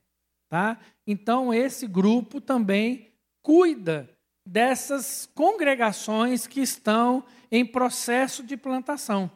Tá? 0.56 0.78
Então, 1.06 1.52
esse 1.52 1.86
grupo 1.86 2.40
também 2.40 3.12
cuida 3.42 4.08
dessas 4.48 5.28
congregações 5.34 6.46
que 6.46 6.62
estão 6.62 7.22
em 7.52 7.62
processo 7.62 8.42
de 8.42 8.56
plantação. 8.56 9.30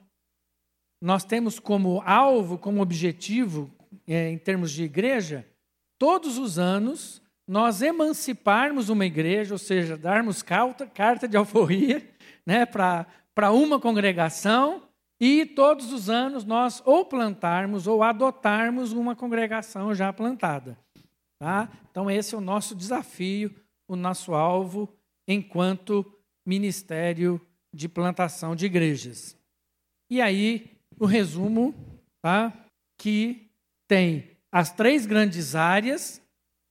Nós 0.98 1.22
temos 1.22 1.58
como 1.58 2.00
alvo, 2.06 2.56
como 2.56 2.80
objetivo, 2.80 3.70
é, 4.08 4.30
em 4.30 4.38
termos 4.38 4.70
de 4.70 4.82
igreja, 4.82 5.46
todos 5.98 6.38
os 6.38 6.58
anos 6.58 7.20
nós 7.46 7.82
emanciparmos 7.82 8.88
uma 8.88 9.04
igreja, 9.04 9.52
ou 9.52 9.58
seja, 9.58 9.98
darmos 9.98 10.40
carta, 10.40 10.86
carta 10.86 11.28
de 11.28 11.36
alforria 11.36 12.02
né, 12.46 12.64
para 12.64 13.52
uma 13.52 13.78
congregação 13.78 14.84
e 15.20 15.44
todos 15.44 15.92
os 15.92 16.08
anos 16.08 16.46
nós 16.46 16.82
ou 16.86 17.04
plantarmos 17.04 17.86
ou 17.86 18.02
adotarmos 18.02 18.92
uma 18.92 19.14
congregação 19.14 19.94
já 19.94 20.10
plantada. 20.10 20.78
Tá? 21.40 21.70
Então, 21.90 22.10
esse 22.10 22.34
é 22.34 22.38
o 22.38 22.40
nosso 22.42 22.74
desafio, 22.74 23.54
o 23.88 23.96
nosso 23.96 24.34
alvo, 24.34 24.94
enquanto 25.26 26.04
ministério 26.46 27.40
de 27.74 27.88
plantação 27.88 28.54
de 28.54 28.66
igrejas. 28.66 29.34
E 30.10 30.20
aí, 30.20 30.76
o 30.98 31.06
resumo, 31.06 31.74
tá? 32.20 32.52
que 33.00 33.48
tem 33.88 34.36
as 34.52 34.70
três 34.70 35.06
grandes 35.06 35.54
áreas, 35.54 36.20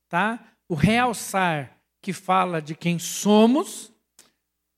tá? 0.08 0.54
o 0.70 0.76
realçar, 0.76 1.76
que 2.00 2.14
fala 2.14 2.62
de 2.62 2.76
quem 2.76 3.00
somos, 3.00 3.92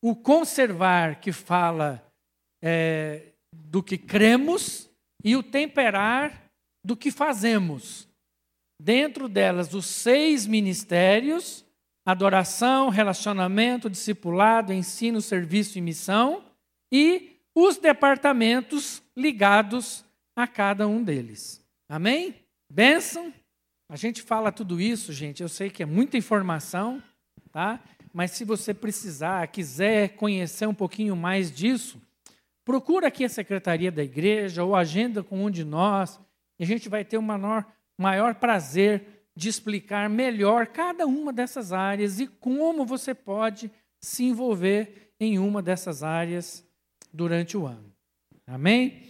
o 0.02 0.16
conservar, 0.16 1.20
que 1.20 1.34
fala 1.34 2.02
é, 2.64 3.34
do 3.54 3.84
que 3.84 3.98
cremos, 3.98 4.90
e 5.24 5.36
o 5.36 5.44
temperar 5.44 6.50
do 6.84 6.96
que 6.96 7.12
fazemos 7.12 8.11
dentro 8.84 9.30
delas 9.30 9.74
os 9.74 9.86
seis 9.86 10.48
ministérios: 10.48 11.64
adoração, 12.06 12.90
relacionamento, 12.90 13.90
discipulado, 13.90 14.74
ensino, 14.74 15.22
serviço 15.22 15.78
e 15.78 15.82
missão, 15.82 16.44
e 16.92 17.38
os 17.54 17.78
departamentos 17.78 19.04
ligados 19.16 20.04
a 20.36 20.48
cada 20.48 20.88
um 20.88 21.04
deles. 21.04 21.64
Amém? 21.88 22.36
Bênção? 22.70 23.34
A 23.88 23.96
gente 23.96 24.22
fala 24.22 24.52
tudo 24.52 24.80
isso, 24.80 25.12
gente, 25.12 25.44
eu 25.44 25.50
sei 25.50 25.70
que 25.70 25.84
é 25.84 25.86
muita 25.86 26.18
informação, 26.18 27.04
tá? 27.52 27.80
Mas 28.14 28.32
se 28.32 28.46
você 28.46 28.74
precisar, 28.74 29.46
quiser 29.48 30.16
conhecer 30.16 30.66
um 30.66 30.74
pouquinho 30.74 31.16
mais 31.16 31.52
disso, 31.52 32.02
procura 32.64 33.08
aqui 33.08 33.26
a 33.26 33.30
secretaria 33.30 33.92
da 33.92 34.02
igreja 34.02 34.64
ou 34.64 34.76
agenda 34.76 35.22
com 35.22 35.44
um 35.44 35.52
de 35.52 35.66
nós, 35.66 36.18
e 36.58 36.64
a 36.64 36.68
gente 36.68 36.88
vai 36.88 37.04
ter 37.04 37.18
uma 37.18 37.38
maior 37.38 37.66
maior 38.02 38.36
prazer 38.36 39.26
de 39.36 39.48
explicar 39.48 40.10
melhor 40.10 40.68
cada 40.68 41.06
uma 41.06 41.32
dessas 41.32 41.72
áreas 41.72 42.20
e 42.20 42.28
como 42.28 42.86
você 42.86 43.14
pode 43.14 43.72
se 44.02 44.24
envolver 44.26 45.14
em 45.20 45.38
uma 45.38 45.62
dessas 45.62 46.04
áreas 46.04 46.68
durante 47.14 47.56
o 47.56 47.66
ano. 47.66 47.94
Amém? 48.48 49.04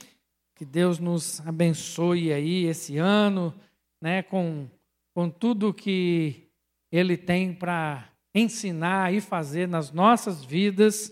Que 0.55 0.65
Deus 0.65 0.99
nos 0.99 1.45
abençoe 1.47 2.31
aí 2.31 2.65
esse 2.65 2.97
ano, 2.97 3.53
né, 4.01 4.21
com, 4.21 4.67
com 5.15 5.29
tudo 5.29 5.73
que 5.73 6.49
Ele 6.91 7.17
tem 7.17 7.53
para 7.53 8.09
ensinar 8.35 9.13
e 9.13 9.21
fazer 9.21 9.67
nas 9.67 9.91
nossas 9.91 10.43
vidas 10.43 11.11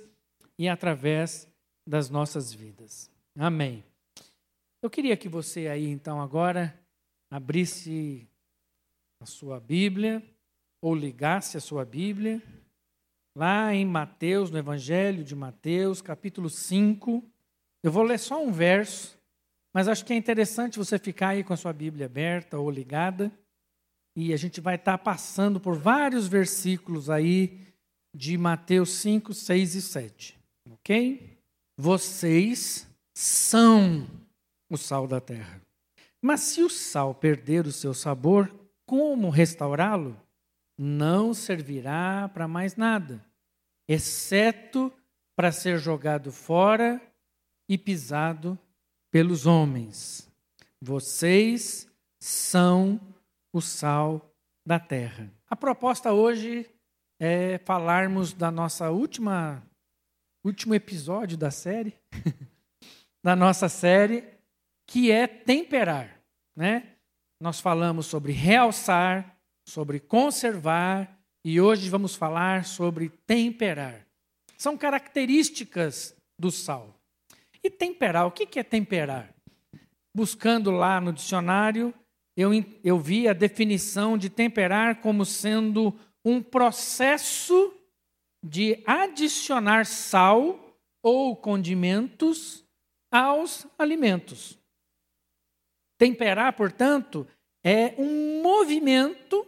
e 0.58 0.68
através 0.68 1.48
das 1.88 2.10
nossas 2.10 2.54
vidas. 2.54 3.10
Amém. 3.38 3.84
Eu 4.82 4.90
queria 4.90 5.18
que 5.18 5.28
você 5.28 5.68
aí, 5.68 5.88
então, 5.88 6.22
agora 6.22 6.78
abrisse 7.30 8.28
a 9.22 9.26
sua 9.26 9.60
Bíblia 9.60 10.24
ou 10.82 10.96
ligasse 10.96 11.58
a 11.58 11.62
sua 11.62 11.86
Bíblia 11.86 12.42
lá 13.36 13.74
em 13.74 13.86
Mateus, 13.86 14.50
no 14.50 14.58
Evangelho 14.58 15.24
de 15.24 15.36
Mateus, 15.36 16.02
capítulo 16.02 16.50
5. 16.50 17.24
Eu 17.84 17.92
vou 17.92 18.04
ler 18.04 18.18
só 18.18 18.44
um 18.44 18.52
verso, 18.52 19.18
mas 19.74 19.88
acho 19.88 20.04
que 20.06 20.14
é 20.14 20.16
interessante 20.16 20.78
você 20.78 20.98
ficar 20.98 21.30
aí 21.30 21.44
com 21.44 21.54
a 21.54 21.58
sua 21.58 21.72
Bíblia 21.72 22.08
aberta 22.08 22.58
ou 22.58 22.70
ligada. 22.70 23.32
E 24.16 24.34
a 24.34 24.38
gente 24.38 24.60
vai 24.60 24.76
estar 24.76 24.98
passando 24.98 25.60
por 25.60 25.78
vários 25.78 26.28
versículos 26.28 27.10
aí 27.10 27.62
de 28.14 28.38
Mateus 28.38 28.90
5, 28.96 29.34
6 29.34 29.76
e 29.76 29.82
7. 29.82 30.40
Ok? 30.72 31.38
Vocês 31.78 32.88
são 33.14 34.06
o 34.70 34.78
sal 34.78 35.08
da 35.08 35.22
terra. 35.22 35.62
Mas 36.22 36.42
se 36.42 36.62
o 36.62 36.70
sal 36.70 37.16
perder 37.16 37.66
o 37.66 37.72
seu 37.72 37.94
sabor, 37.94 38.54
como 38.86 39.30
restaurá-lo? 39.30 40.20
Não 40.78 41.34
servirá 41.34 42.30
para 42.34 42.48
mais 42.48 42.76
nada, 42.76 43.24
exceto 43.88 44.92
para 45.36 45.52
ser 45.52 45.78
jogado 45.78 46.32
fora 46.32 47.02
e 47.68 47.78
pisado 47.78 48.58
pelos 49.12 49.46
homens. 49.46 50.30
Vocês 50.82 51.88
são 52.20 53.00
o 53.52 53.62
sal 53.62 54.34
da 54.66 54.80
terra. 54.80 55.32
A 55.50 55.56
proposta 55.56 56.14
hoje 56.14 56.70
é 57.20 57.58
falarmos 57.60 58.34
da 58.34 58.50
nossa 58.50 58.90
última 58.90 59.64
último 60.44 60.74
episódio 60.74 61.38
da 61.38 61.52
série, 61.52 61.94
da 63.24 63.36
nossa 63.36 63.68
série, 63.68 64.24
que 64.90 65.12
é 65.12 65.28
temperar, 65.28 66.20
né? 66.56 66.96
nós 67.40 67.60
falamos 67.60 68.08
sobre 68.08 68.32
realçar, 68.32 69.38
sobre 69.68 70.00
conservar 70.00 71.16
e 71.46 71.62
hoje 71.62 71.88
vamos 71.92 72.16
falar 72.16 72.66
sobre 72.66 73.10
temperar. 73.28 74.08
São 74.58 74.76
características 74.76 76.16
do 76.40 76.50
sal. 76.50 77.00
E 77.64 77.70
temperar, 77.70 78.26
o 78.26 78.32
que 78.32 78.60
é 78.60 78.64
temperar? 78.64 79.32
Buscando 80.14 80.72
lá 80.72 81.00
no 81.00 81.14
dicionário, 81.14 81.94
eu, 82.36 82.50
eu 82.84 82.98
vi 82.98 83.28
a 83.28 83.34
definição 83.34 84.18
de 84.18 84.28
temperar 84.28 85.02
como 85.02 85.24
sendo 85.24 85.94
um 86.26 86.42
processo 86.42 87.76
de 88.44 88.82
adicionar 88.88 89.86
sal 89.86 90.76
ou 91.04 91.36
condimentos 91.36 92.66
aos 93.12 93.68
alimentos. 93.78 94.59
Temperar, 96.00 96.54
portanto, 96.54 97.28
é 97.62 97.94
um 97.98 98.42
movimento 98.42 99.46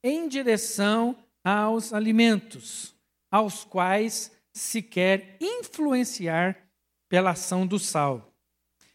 em 0.00 0.28
direção 0.28 1.16
aos 1.42 1.92
alimentos, 1.92 2.94
aos 3.32 3.64
quais 3.64 4.30
se 4.52 4.80
quer 4.80 5.36
influenciar 5.40 6.56
pela 7.08 7.30
ação 7.30 7.66
do 7.66 7.80
sal, 7.80 8.32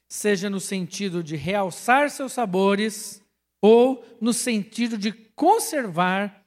seja 0.07 0.49
no 0.49 0.61
sentido 0.61 1.21
de 1.21 1.35
realçar 1.35 2.09
seus 2.09 2.31
sabores 2.31 3.21
ou 3.61 4.05
no 4.21 4.31
sentido 4.31 4.97
de 4.97 5.11
conservar, 5.11 6.45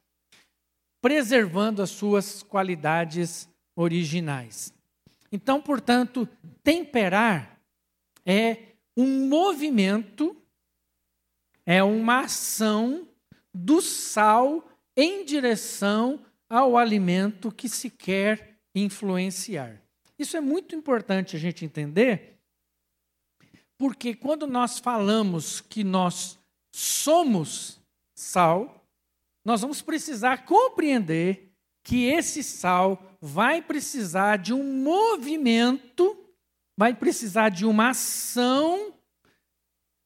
preservando 1.02 1.82
as 1.82 1.90
suas 1.90 2.42
qualidades 2.42 3.46
originais. 3.76 4.72
Então, 5.30 5.60
portanto, 5.60 6.26
temperar 6.62 7.60
é 8.24 8.71
um 8.96 9.28
movimento, 9.28 10.36
é 11.64 11.82
uma 11.82 12.20
ação 12.20 13.08
do 13.54 13.80
sal 13.80 14.68
em 14.96 15.24
direção 15.24 16.24
ao 16.48 16.76
alimento 16.76 17.50
que 17.50 17.68
se 17.68 17.88
quer 17.88 18.58
influenciar. 18.74 19.80
Isso 20.18 20.36
é 20.36 20.40
muito 20.40 20.74
importante 20.74 21.34
a 21.36 21.38
gente 21.38 21.64
entender, 21.64 22.38
porque 23.78 24.14
quando 24.14 24.46
nós 24.46 24.78
falamos 24.78 25.60
que 25.60 25.82
nós 25.82 26.38
somos 26.70 27.80
sal, 28.14 28.86
nós 29.44 29.62
vamos 29.62 29.82
precisar 29.82 30.44
compreender 30.44 31.52
que 31.82 32.04
esse 32.04 32.42
sal 32.42 33.16
vai 33.20 33.60
precisar 33.60 34.36
de 34.36 34.52
um 34.52 34.82
movimento 34.82 36.21
vai 36.76 36.94
precisar 36.94 37.48
de 37.48 37.64
uma 37.64 37.90
ação 37.90 38.94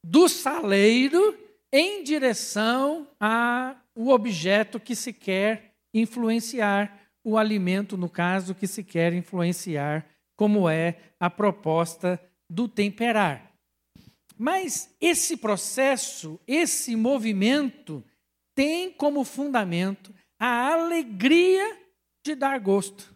do 0.05 0.29
saleiro 0.29 1.39
em 1.73 2.03
direção 2.03 3.09
ao 3.19 3.77
objeto 3.97 4.79
que 4.79 4.95
se 4.95 5.13
quer 5.13 5.75
influenciar, 5.93 7.11
o 7.25 7.37
alimento, 7.37 7.97
no 7.97 8.09
caso, 8.09 8.55
que 8.55 8.67
se 8.67 8.85
quer 8.85 9.13
influenciar, 9.13 10.07
como 10.37 10.69
é 10.69 10.97
a 11.19 11.29
proposta 11.29 12.21
do 12.49 12.69
temperar. 12.69 13.53
Mas 14.39 14.95
esse 15.01 15.37
processo, 15.37 16.39
esse 16.47 16.95
movimento, 16.95 18.05
tem 18.55 18.93
como 18.93 19.25
fundamento 19.25 20.15
a 20.39 20.73
alegria 20.73 21.81
de 22.25 22.35
dar 22.35 22.61
gosto. 22.61 23.15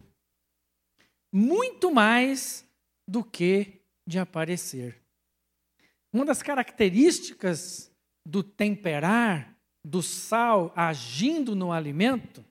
Muito 1.32 1.90
mais 1.92 2.66
do 3.10 3.24
que 3.24 3.82
de 4.06 4.20
aparecer. 4.20 5.02
Uma 6.12 6.24
das 6.24 6.44
características 6.44 7.92
do 8.24 8.40
temperar, 8.40 9.56
do 9.84 10.00
sal 10.00 10.72
agindo 10.76 11.56
no 11.56 11.72
alimento, 11.72 12.44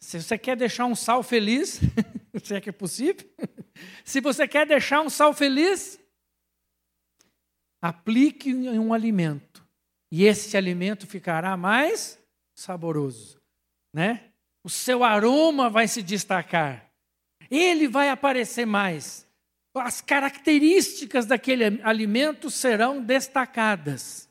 se 0.00 0.22
você 0.22 0.38
quer 0.38 0.56
deixar 0.56 0.86
um 0.86 0.94
sal 0.94 1.22
feliz, 1.22 1.80
se 2.42 2.54
é 2.54 2.60
que 2.60 2.70
é 2.70 2.72
possível, 2.72 3.28
se 4.02 4.18
você 4.22 4.48
quer 4.48 4.66
deixar 4.66 5.02
um 5.02 5.10
sal 5.10 5.34
feliz, 5.34 6.00
aplique 7.82 8.48
em 8.48 8.78
um 8.78 8.94
alimento 8.94 9.62
e 10.10 10.24
esse 10.24 10.56
alimento 10.56 11.06
ficará 11.06 11.54
mais 11.54 12.18
saboroso, 12.56 13.38
né? 13.94 14.32
O 14.64 14.70
seu 14.70 15.04
aroma 15.04 15.68
vai 15.68 15.86
se 15.86 16.02
destacar, 16.02 16.90
ele 17.50 17.86
vai 17.86 18.08
aparecer 18.08 18.64
mais 18.64 19.27
as 19.74 20.00
características 20.00 21.26
daquele 21.26 21.64
alimento 21.82 22.50
serão 22.50 23.02
destacadas. 23.02 24.28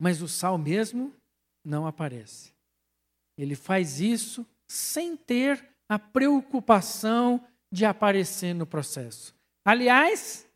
Mas 0.00 0.20
o 0.20 0.28
sal 0.28 0.58
mesmo 0.58 1.14
não 1.64 1.86
aparece. 1.86 2.52
Ele 3.36 3.54
faz 3.54 4.00
isso 4.00 4.46
sem 4.68 5.16
ter 5.16 5.66
a 5.88 5.98
preocupação 5.98 7.46
de 7.72 7.84
aparecer 7.84 8.54
no 8.54 8.66
processo. 8.66 9.34
Aliás, 9.64 10.48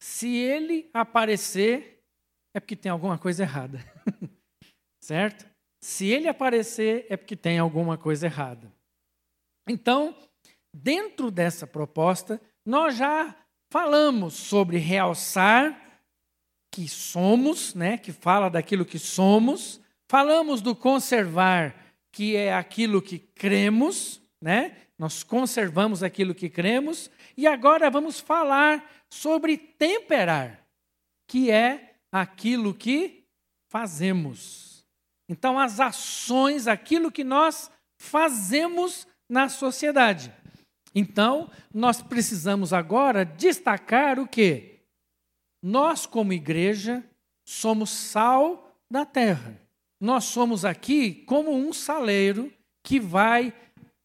se 0.00 0.28
ele 0.34 0.90
aparecer, 0.92 2.02
é 2.54 2.60
porque 2.60 2.76
tem 2.76 2.90
alguma 2.90 3.18
coisa 3.18 3.42
errada. 3.42 3.78
certo? 5.00 5.48
Se 5.82 6.06
ele 6.06 6.28
aparecer, 6.28 7.06
é 7.08 7.16
porque 7.16 7.36
tem 7.36 7.58
alguma 7.58 7.96
coisa 7.96 8.26
errada. 8.26 8.72
Então, 9.68 10.14
Dentro 10.74 11.30
dessa 11.30 11.66
proposta, 11.66 12.40
nós 12.64 12.96
já 12.96 13.34
falamos 13.72 14.34
sobre 14.34 14.78
realçar 14.78 15.80
que 16.72 16.88
somos, 16.88 17.74
né, 17.74 17.98
que 17.98 18.12
fala 18.12 18.48
daquilo 18.48 18.84
que 18.84 18.98
somos, 18.98 19.80
falamos 20.08 20.60
do 20.60 20.74
conservar, 20.74 21.74
que 22.12 22.36
é 22.36 22.54
aquilo 22.54 23.02
que 23.02 23.18
cremos, 23.18 24.20
né? 24.42 24.76
Nós 24.98 25.22
conservamos 25.22 26.02
aquilo 26.02 26.34
que 26.34 26.48
cremos, 26.48 27.10
e 27.36 27.46
agora 27.46 27.90
vamos 27.90 28.20
falar 28.20 28.84
sobre 29.08 29.56
temperar, 29.56 30.64
que 31.26 31.50
é 31.50 31.94
aquilo 32.12 32.74
que 32.74 33.24
fazemos. 33.70 34.84
Então, 35.28 35.58
as 35.58 35.80
ações, 35.80 36.66
aquilo 36.66 37.10
que 37.10 37.24
nós 37.24 37.70
fazemos 37.96 39.06
na 39.28 39.48
sociedade. 39.48 40.34
Então, 40.94 41.50
nós 41.72 42.02
precisamos 42.02 42.72
agora 42.72 43.24
destacar 43.24 44.18
o 44.18 44.26
que? 44.26 44.80
Nós, 45.62 46.06
como 46.06 46.32
igreja, 46.32 47.04
somos 47.44 47.90
sal 47.90 48.76
da 48.90 49.04
terra. 49.04 49.60
Nós 50.00 50.24
somos 50.24 50.64
aqui 50.64 51.12
como 51.26 51.54
um 51.54 51.72
saleiro 51.72 52.52
que 52.82 52.98
vai 52.98 53.52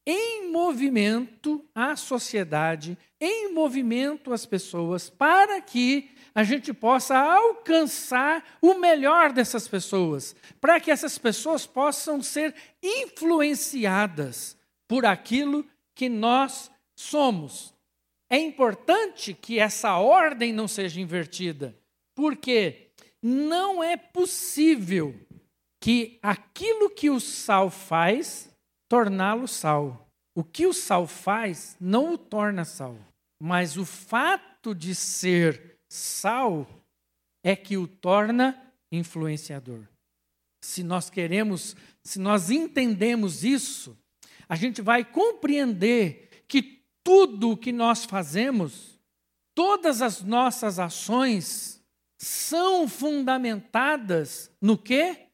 em 0.06 0.52
movimento 0.52 1.66
a 1.74 1.96
sociedade, 1.96 2.98
em 3.20 3.52
movimento 3.52 4.32
as 4.32 4.46
pessoas, 4.46 5.10
para 5.10 5.60
que 5.62 6.12
a 6.36 6.44
gente 6.44 6.74
possa 6.74 7.18
alcançar 7.18 8.44
o 8.62 8.76
melhor 8.76 9.32
dessas 9.32 9.68
pessoas, 9.68 10.36
para 10.62 10.80
que 10.80 10.92
essas 10.92 11.18
pessoas 11.18 11.66
possam 11.66 12.22
ser 12.22 12.54
influenciadas 12.84 14.56
por 14.88 15.06
aquilo 15.06 15.66
que 15.96 16.10
nós 16.10 16.70
somos. 16.96 17.74
É 18.30 18.38
importante 18.38 19.34
que 19.34 19.60
essa 19.60 19.98
ordem 19.98 20.52
não 20.52 20.68
seja 20.68 21.00
invertida, 21.00 21.78
porque 22.16 22.90
não 23.22 23.84
é 23.84 23.96
possível 23.96 25.16
que 25.80 26.18
aquilo 26.22 26.90
que 26.90 27.10
o 27.10 27.20
sal 27.20 27.70
faz, 27.70 28.50
torná-lo 28.90 29.48
sal. 29.48 30.10
O 30.34 30.44
que 30.44 30.66
o 30.66 30.74
sal 30.74 31.08
faz 31.08 31.78
não 31.80 32.14
o 32.14 32.18
torna 32.18 32.66
sal, 32.66 32.98
mas 33.40 33.78
o 33.78 33.86
fato 33.86 34.74
de 34.74 34.96
ser 34.96 35.76
Sal 35.96 36.68
é 37.44 37.56
que 37.56 37.78
o 37.78 37.88
torna 37.88 38.62
influenciador. 38.92 39.88
Se 40.62 40.84
nós 40.84 41.10
queremos, 41.10 41.76
se 42.04 42.20
nós 42.20 42.50
entendemos 42.50 43.44
isso, 43.44 43.98
a 44.50 44.56
gente 44.56 44.82
vai 44.82 45.06
compreender 45.06 46.44
que 46.48 46.75
tudo 47.06 47.52
o 47.52 47.58
que 47.58 47.72
nós 47.72 48.04
fazemos, 48.04 49.00
todas 49.56 50.02
as 50.02 50.22
nossas 50.22 50.78
ações 50.78 51.82
são 52.20 52.86
fundamentadas 52.86 54.52
no 54.62 54.78
quê? 54.78 55.28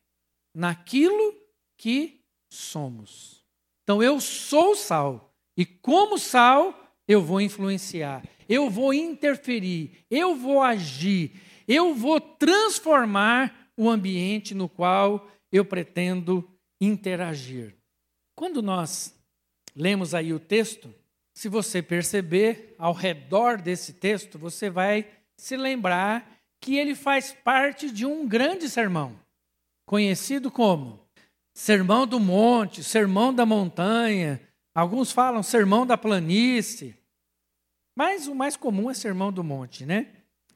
Naquilo 0.56 1.36
que 1.76 2.22
somos. 2.52 3.44
Então 3.84 4.04
eu 4.04 4.22
sou 4.22 4.76
sal 4.76 5.34
e 5.58 5.66
como 5.66 6.20
sal 6.20 6.94
eu 7.08 7.24
vou 7.24 7.42
influenciar 7.42 8.22
eu 8.52 8.70
vou 8.70 8.94
interferir, 8.94 10.06
eu 10.10 10.36
vou 10.36 10.62
agir, 10.62 11.32
eu 11.66 11.96
vou 11.96 12.20
transformar 12.20 13.72
o 13.78 13.90
ambiente 13.90 14.54
no 14.54 14.68
qual 14.68 15.26
eu 15.50 15.64
pretendo 15.64 16.46
interagir. 16.82 17.78
Quando 18.36 18.62
nós 18.62 19.18
lemos 19.74 20.14
aí 20.14 20.34
o 20.34 20.40
texto, 20.40 20.94
se 21.42 21.50
você 21.50 21.82
perceber 21.82 22.76
ao 22.78 22.94
redor 22.94 23.60
desse 23.60 23.94
texto, 23.94 24.38
você 24.38 24.70
vai 24.70 25.10
se 25.36 25.58
lembrar 25.58 26.40
que 26.60 26.78
ele 26.78 26.94
faz 26.94 27.34
parte 27.34 27.90
de 27.90 28.06
um 28.06 28.28
grande 28.28 28.70
sermão, 28.70 29.18
conhecido 29.84 30.52
como 30.52 31.00
Sermão 31.52 32.06
do 32.06 32.20
Monte, 32.20 32.84
Sermão 32.84 33.34
da 33.34 33.44
Montanha, 33.44 34.40
alguns 34.76 35.12
falam 35.12 35.42
Sermão 35.42 35.84
da 35.84 35.98
Planície. 35.98 36.96
Mas 37.98 38.28
o 38.28 38.36
mais 38.36 38.56
comum 38.56 38.92
é 38.92 38.94
Sermão 38.94 39.34
do 39.34 39.44
Monte, 39.44 39.84
né? 39.84 40.12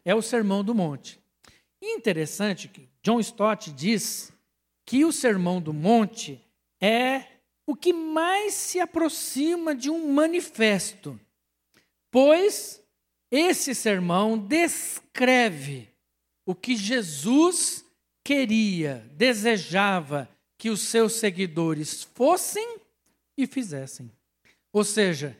É 0.05 0.13
o 0.13 0.21
Sermão 0.21 0.63
do 0.63 0.75
Monte. 0.75 1.19
Interessante 1.81 2.67
que 2.67 2.87
John 3.01 3.19
Stott 3.21 3.71
diz 3.71 4.31
que 4.85 5.03
o 5.03 5.11
Sermão 5.11 5.59
do 5.59 5.73
Monte 5.73 6.39
é 6.79 7.23
o 7.67 7.75
que 7.75 7.91
mais 7.91 8.53
se 8.53 8.79
aproxima 8.79 9.73
de 9.73 9.89
um 9.89 10.13
manifesto, 10.13 11.19
pois 12.11 12.81
esse 13.31 13.73
sermão 13.73 14.37
descreve 14.37 15.89
o 16.45 16.53
que 16.53 16.75
Jesus 16.75 17.83
queria, 18.23 19.09
desejava 19.13 20.29
que 20.57 20.69
os 20.69 20.81
seus 20.81 21.13
seguidores 21.13 22.03
fossem 22.03 22.79
e 23.37 23.47
fizessem. 23.47 24.11
Ou 24.71 24.83
seja, 24.83 25.37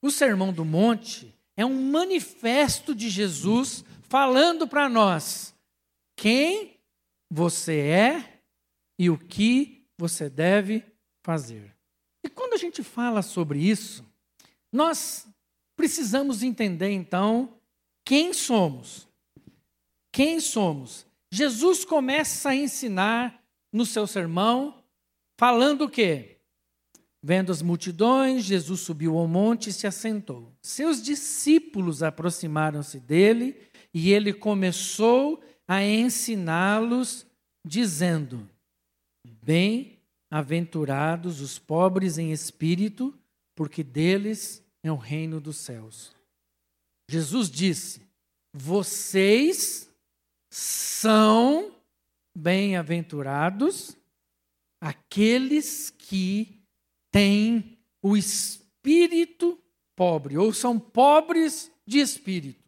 o 0.00 0.10
Sermão 0.10 0.52
do 0.52 0.64
Monte 0.64 1.34
é 1.56 1.64
um 1.64 1.90
manifesto 1.90 2.94
de 2.94 3.08
Jesus 3.08 3.84
falando 4.02 4.66
para 4.66 4.88
nós 4.88 5.54
quem 6.16 6.78
você 7.30 7.78
é 7.78 8.40
e 8.98 9.08
o 9.08 9.16
que 9.16 9.86
você 9.96 10.28
deve 10.28 10.84
fazer. 11.22 11.74
E 12.24 12.28
quando 12.28 12.54
a 12.54 12.58
gente 12.58 12.82
fala 12.82 13.22
sobre 13.22 13.58
isso, 13.58 14.04
nós 14.72 15.26
precisamos 15.76 16.42
entender 16.42 16.90
então 16.90 17.54
quem 18.04 18.32
somos. 18.32 19.08
Quem 20.12 20.40
somos? 20.40 21.06
Jesus 21.30 21.84
começa 21.84 22.50
a 22.50 22.56
ensinar 22.56 23.42
no 23.72 23.86
seu 23.86 24.06
sermão 24.06 24.82
falando 25.38 25.86
o 25.86 25.90
quê? 25.90 26.36
Vendo 27.24 27.52
as 27.52 27.62
multidões, 27.62 28.44
Jesus 28.44 28.80
subiu 28.80 29.16
ao 29.16 29.28
monte 29.28 29.70
e 29.70 29.72
se 29.72 29.86
assentou. 29.86 30.52
Seus 30.60 31.00
discípulos 31.00 32.02
aproximaram-se 32.02 32.98
dele 32.98 33.56
e 33.94 34.12
ele 34.12 34.32
começou 34.32 35.42
a 35.66 35.82
ensiná-los, 35.82 37.24
dizendo: 37.64 38.48
Bem-aventurados 40.32 41.42
os 41.42 41.58
pobres 41.58 42.16
em 42.16 42.32
espírito, 42.32 43.14
porque 43.54 43.84
deles 43.84 44.64
é 44.82 44.90
o 44.90 44.96
reino 44.96 45.38
dos 45.38 45.58
céus. 45.58 46.10
Jesus 47.06 47.50
disse: 47.50 48.00
Vocês 48.50 49.90
são 50.50 51.76
bem-aventurados 52.34 53.94
aqueles 54.80 55.90
que 55.90 56.64
têm 57.12 57.76
o 58.02 58.16
espírito 58.16 59.62
pobre, 59.94 60.38
ou 60.38 60.50
são 60.54 60.80
pobres 60.80 61.70
de 61.86 61.98
espírito. 61.98 62.64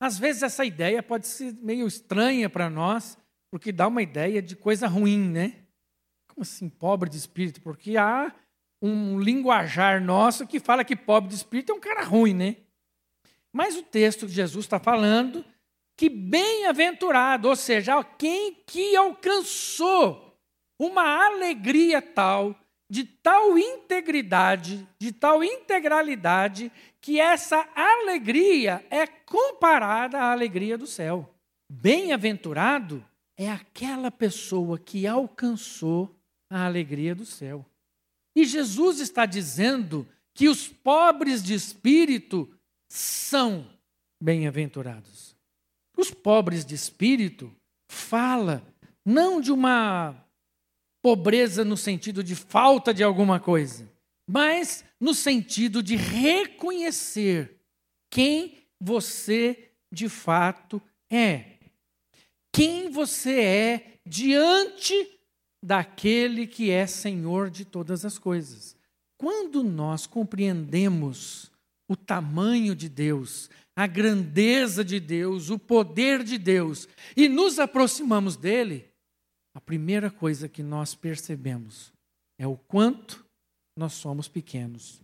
Às 0.00 0.16
vezes 0.16 0.44
essa 0.44 0.64
ideia 0.64 1.02
pode 1.02 1.26
ser 1.26 1.54
meio 1.54 1.88
estranha 1.88 2.48
para 2.48 2.70
nós, 2.70 3.18
porque 3.50 3.72
dá 3.72 3.88
uma 3.88 4.00
ideia 4.02 4.40
de 4.40 4.54
coisa 4.54 4.86
ruim, 4.86 5.28
né? 5.28 5.61
Como 6.34 6.42
assim, 6.42 6.68
pobre 6.68 7.10
de 7.10 7.18
espírito? 7.18 7.60
Porque 7.60 7.96
há 7.96 8.34
um 8.80 9.20
linguajar 9.20 10.02
nosso 10.02 10.46
que 10.46 10.58
fala 10.58 10.84
que 10.84 10.96
pobre 10.96 11.28
de 11.28 11.36
espírito 11.36 11.72
é 11.72 11.74
um 11.74 11.80
cara 11.80 12.02
ruim, 12.02 12.32
né? 12.32 12.56
Mas 13.52 13.76
o 13.76 13.82
texto 13.82 14.26
de 14.26 14.32
Jesus 14.32 14.64
está 14.64 14.80
falando 14.80 15.44
que 15.94 16.08
bem-aventurado, 16.08 17.48
ou 17.48 17.54
seja, 17.54 18.02
quem 18.02 18.54
que 18.66 18.96
alcançou 18.96 20.38
uma 20.80 21.26
alegria 21.26 22.00
tal 22.00 22.56
de 22.90 23.04
tal 23.04 23.56
integridade, 23.58 24.86
de 24.98 25.12
tal 25.12 25.44
integralidade, 25.44 26.72
que 27.00 27.18
essa 27.20 27.66
alegria 27.74 28.84
é 28.90 29.06
comparada 29.06 30.18
à 30.18 30.32
alegria 30.32 30.76
do 30.76 30.86
céu. 30.86 31.34
Bem-aventurado 31.70 33.04
é 33.34 33.50
aquela 33.50 34.10
pessoa 34.10 34.78
que 34.78 35.06
alcançou 35.06 36.14
a 36.52 36.66
alegria 36.66 37.14
do 37.14 37.24
céu. 37.24 37.64
E 38.36 38.44
Jesus 38.44 39.00
está 39.00 39.24
dizendo 39.24 40.06
que 40.34 40.48
os 40.48 40.68
pobres 40.68 41.42
de 41.42 41.54
espírito 41.54 42.48
são 42.88 43.66
bem-aventurados. 44.22 45.34
Os 45.96 46.10
pobres 46.10 46.64
de 46.64 46.74
espírito 46.74 47.54
fala 47.90 48.62
não 49.04 49.40
de 49.40 49.50
uma 49.50 50.14
pobreza 51.02 51.64
no 51.64 51.76
sentido 51.76 52.22
de 52.22 52.34
falta 52.36 52.92
de 52.92 53.02
alguma 53.02 53.40
coisa, 53.40 53.90
mas 54.28 54.84
no 55.00 55.14
sentido 55.14 55.82
de 55.82 55.96
reconhecer 55.96 57.58
quem 58.10 58.58
você 58.78 59.70
de 59.90 60.08
fato 60.08 60.80
é. 61.10 61.58
Quem 62.52 62.90
você 62.90 63.40
é 63.40 63.92
diante 64.06 65.11
daquele 65.62 66.46
que 66.46 66.70
é 66.70 66.86
Senhor 66.86 67.50
de 67.50 67.64
todas 67.64 68.04
as 68.04 68.18
coisas. 68.18 68.76
Quando 69.16 69.62
nós 69.62 70.06
compreendemos 70.06 71.50
o 71.88 71.94
tamanho 71.94 72.74
de 72.74 72.88
Deus, 72.88 73.48
a 73.76 73.86
grandeza 73.86 74.84
de 74.84 74.98
Deus, 74.98 75.50
o 75.50 75.58
poder 75.58 76.24
de 76.24 76.38
Deus 76.38 76.88
e 77.16 77.28
nos 77.28 77.58
aproximamos 77.58 78.36
dele, 78.36 78.88
a 79.54 79.60
primeira 79.60 80.10
coisa 80.10 80.48
que 80.48 80.62
nós 80.62 80.94
percebemos 80.94 81.92
é 82.38 82.46
o 82.46 82.56
quanto 82.56 83.24
nós 83.76 83.92
somos 83.92 84.28
pequenos, 84.28 85.00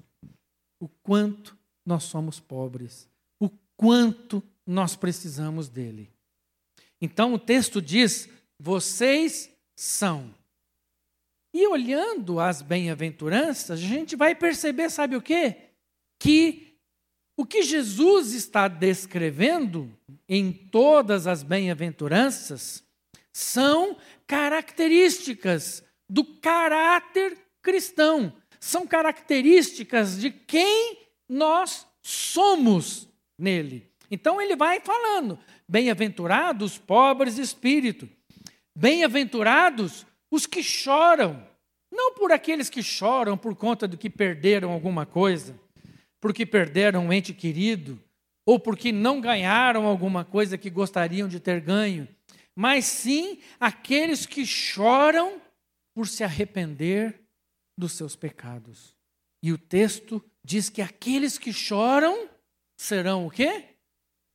o 0.80 0.88
quanto 1.02 1.56
nós 1.86 2.04
somos 2.04 2.40
pobres, 2.40 3.08
o 3.40 3.48
quanto 3.76 4.42
nós 4.66 4.96
precisamos 4.96 5.68
dele. 5.68 6.10
Então 7.00 7.32
o 7.32 7.38
texto 7.38 7.80
diz: 7.80 8.28
vocês 8.58 9.50
são. 9.76 10.34
E 11.52 11.66
olhando 11.66 12.38
as 12.40 12.60
bem-aventuranças, 12.62 13.70
a 13.70 13.82
gente 13.82 14.14
vai 14.14 14.34
perceber, 14.34 14.90
sabe 14.90 15.16
o 15.16 15.22
quê? 15.22 15.56
Que 16.18 16.68
o 17.36 17.46
que 17.46 17.62
Jesus 17.62 18.32
está 18.32 18.66
descrevendo 18.66 19.96
em 20.28 20.52
todas 20.52 21.26
as 21.26 21.42
bem-aventuranças 21.42 22.84
são 23.32 23.96
características 24.26 25.84
do 26.08 26.24
caráter 26.24 27.38
cristão, 27.62 28.32
são 28.58 28.86
características 28.86 30.18
de 30.18 30.30
quem 30.30 30.98
nós 31.28 31.86
somos 32.02 33.08
nele. 33.38 33.88
Então 34.10 34.40
ele 34.40 34.56
vai 34.56 34.80
falando: 34.80 35.38
bem-aventurados 35.68 36.72
os 36.72 36.78
pobres 36.78 37.36
de 37.36 37.42
espírito, 37.42 38.08
bem-aventurados 38.76 40.04
os 40.30 40.46
que 40.46 40.62
choram, 40.62 41.46
não 41.90 42.14
por 42.14 42.32
aqueles 42.32 42.68
que 42.68 42.82
choram 42.82 43.36
por 43.36 43.54
conta 43.56 43.88
do 43.88 43.96
que 43.96 44.10
perderam 44.10 44.70
alguma 44.70 45.06
coisa, 45.06 45.58
porque 46.20 46.44
perderam 46.44 47.06
um 47.06 47.12
ente 47.12 47.32
querido, 47.32 48.02
ou 48.46 48.58
porque 48.58 48.92
não 48.92 49.20
ganharam 49.20 49.86
alguma 49.86 50.24
coisa 50.24 50.58
que 50.58 50.70
gostariam 50.70 51.28
de 51.28 51.38
ter 51.38 51.60
ganho, 51.60 52.08
mas 52.54 52.86
sim 52.86 53.40
aqueles 53.60 54.26
que 54.26 54.44
choram 54.44 55.40
por 55.94 56.08
se 56.08 56.24
arrepender 56.24 57.20
dos 57.76 57.92
seus 57.92 58.16
pecados. 58.16 58.96
E 59.42 59.52
o 59.52 59.58
texto 59.58 60.22
diz 60.44 60.68
que 60.68 60.82
aqueles 60.82 61.38
que 61.38 61.52
choram 61.52 62.28
serão 62.76 63.26
o 63.26 63.30
quê? 63.30 63.76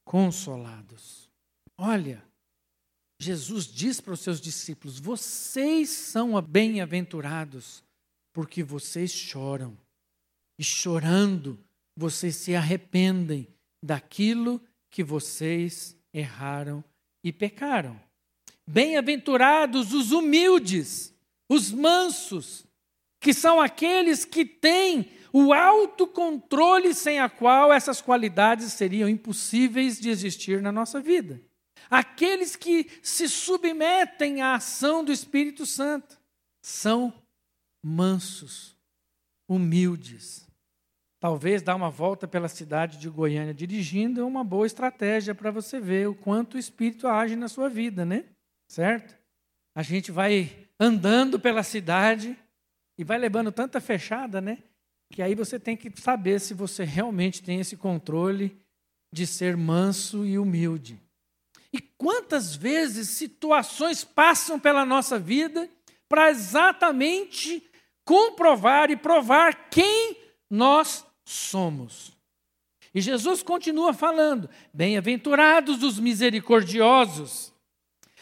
Consolados. 0.05 1.29
Olha, 1.77 2.23
Jesus 3.23 3.65
diz 3.65 4.01
para 4.01 4.13
os 4.13 4.19
seus 4.19 4.39
discípulos: 4.39 4.99
vocês 4.99 5.89
são 5.89 6.39
bem-aventurados, 6.41 7.83
porque 8.33 8.61
vocês 8.63 9.11
choram. 9.11 9.77
E 10.59 10.63
chorando, 10.63 11.57
vocês 11.97 12.35
se 12.35 12.55
arrependem 12.55 13.47
daquilo 13.83 14.61
que 14.91 15.03
vocês 15.03 15.97
erraram 16.13 16.83
e 17.23 17.31
pecaram. 17.31 17.99
Bem-aventurados 18.67 19.93
os 19.93 20.11
humildes, 20.11 21.13
os 21.49 21.71
mansos, 21.71 22.65
que 23.19 23.33
são 23.33 23.59
aqueles 23.59 24.25
que 24.25 24.45
têm 24.45 25.09
o 25.31 25.51
autocontrole 25.51 26.93
sem 26.93 27.19
a 27.19 27.27
qual 27.27 27.73
essas 27.73 27.99
qualidades 27.99 28.73
seriam 28.73 29.09
impossíveis 29.09 29.99
de 29.99 30.09
existir 30.09 30.61
na 30.61 30.71
nossa 30.71 31.01
vida. 31.01 31.41
Aqueles 31.89 32.55
que 32.55 32.89
se 33.01 33.27
submetem 33.27 34.41
à 34.41 34.55
ação 34.55 35.03
do 35.03 35.11
Espírito 35.11 35.65
Santo 35.65 36.19
são 36.61 37.13
mansos, 37.83 38.75
humildes, 39.47 40.47
Talvez 41.23 41.61
dar 41.61 41.75
uma 41.75 41.89
volta 41.89 42.27
pela 42.27 42.49
cidade 42.49 42.97
de 42.97 43.07
Goiânia 43.07 43.53
dirigindo 43.53 44.19
é 44.19 44.25
uma 44.25 44.43
boa 44.43 44.67
estratégia 44.67 45.33
para 45.33 45.51
você 45.51 45.79
ver 45.79 46.09
o 46.09 46.13
quanto 46.13 46.55
o 46.55 46.59
Espírito 46.59 47.07
age 47.07 47.37
na 47.37 47.47
sua 47.47 47.69
vida, 47.69 48.03
né? 48.03 48.25
Certo? 48.67 49.17
A 49.73 49.81
gente 49.81 50.11
vai 50.11 50.67
andando 50.77 51.39
pela 51.39 51.63
cidade 51.63 52.37
e 52.97 53.05
vai 53.05 53.17
levando 53.17 53.53
tanta 53.53 53.79
fechada, 53.79 54.41
né? 54.41 54.57
Que 55.13 55.21
aí 55.21 55.33
você 55.33 55.57
tem 55.57 55.77
que 55.77 55.89
saber 56.01 56.41
se 56.41 56.53
você 56.53 56.83
realmente 56.83 57.41
tem 57.41 57.61
esse 57.61 57.77
controle 57.77 58.59
de 59.09 59.25
ser 59.25 59.55
manso 59.55 60.25
e 60.25 60.37
humilde. 60.37 60.99
E 61.73 61.81
quantas 61.81 62.55
vezes 62.55 63.09
situações 63.09 64.03
passam 64.03 64.59
pela 64.59 64.85
nossa 64.85 65.17
vida 65.17 65.67
para 66.07 66.29
exatamente 66.29 67.67
comprovar 68.05 68.91
e 68.91 68.95
provar 68.95 69.69
quem 69.71 70.15
nós 70.49 71.03
somos. 71.25 72.13
E 72.93 73.01
Jesus 73.01 73.41
continua 73.41 73.93
falando: 73.93 74.47
bem-aventurados 74.71 75.81
os 75.81 75.99
misericordiosos, 75.99 77.51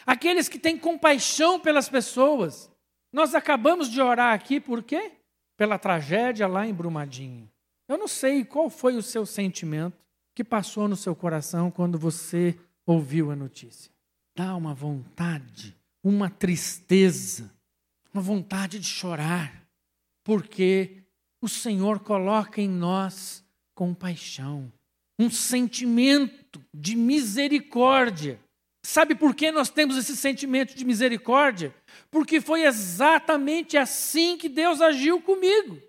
aqueles 0.06 0.48
que 0.48 0.58
têm 0.58 0.78
compaixão 0.78 1.60
pelas 1.60 1.88
pessoas. 1.88 2.70
Nós 3.12 3.34
acabamos 3.34 3.90
de 3.90 4.00
orar 4.00 4.32
aqui 4.32 4.58
por 4.58 4.82
quê? 4.82 5.12
Pela 5.58 5.78
tragédia 5.78 6.46
lá 6.46 6.66
em 6.66 6.72
Brumadinho. 6.72 7.46
Eu 7.86 7.98
não 7.98 8.08
sei 8.08 8.42
qual 8.42 8.70
foi 8.70 8.96
o 8.96 9.02
seu 9.02 9.26
sentimento 9.26 9.98
que 10.34 10.42
passou 10.42 10.88
no 10.88 10.96
seu 10.96 11.14
coração 11.14 11.70
quando 11.70 11.98
você 11.98 12.58
ouviu 12.86 13.30
a 13.30 13.36
notícia. 13.36 13.90
Dá 14.34 14.56
uma 14.56 14.74
vontade, 14.74 15.76
uma 16.02 16.30
tristeza, 16.30 17.52
uma 18.12 18.22
vontade 18.22 18.78
de 18.78 18.86
chorar, 18.86 19.66
porque 20.24 21.02
o 21.40 21.48
Senhor 21.48 22.00
coloca 22.00 22.60
em 22.60 22.68
nós 22.68 23.44
compaixão, 23.74 24.72
um 25.18 25.30
sentimento 25.30 26.64
de 26.72 26.96
misericórdia. 26.96 28.40
Sabe 28.84 29.14
por 29.14 29.34
que 29.34 29.50
nós 29.50 29.68
temos 29.68 29.96
esse 29.96 30.16
sentimento 30.16 30.74
de 30.74 30.84
misericórdia? 30.84 31.74
Porque 32.10 32.40
foi 32.40 32.62
exatamente 32.62 33.76
assim 33.76 34.36
que 34.36 34.48
Deus 34.48 34.80
agiu 34.80 35.20
comigo. 35.20 35.80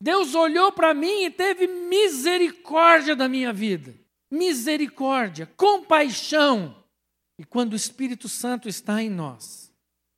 Deus 0.00 0.34
olhou 0.34 0.72
para 0.72 0.92
mim 0.92 1.24
e 1.24 1.30
teve 1.30 1.66
misericórdia 1.66 3.14
da 3.14 3.28
minha 3.28 3.52
vida. 3.52 3.94
Misericórdia, 4.32 5.44
compaixão. 5.58 6.74
E 7.38 7.44
quando 7.44 7.74
o 7.74 7.76
Espírito 7.76 8.30
Santo 8.30 8.66
está 8.66 9.02
em 9.02 9.10
nós, 9.10 9.70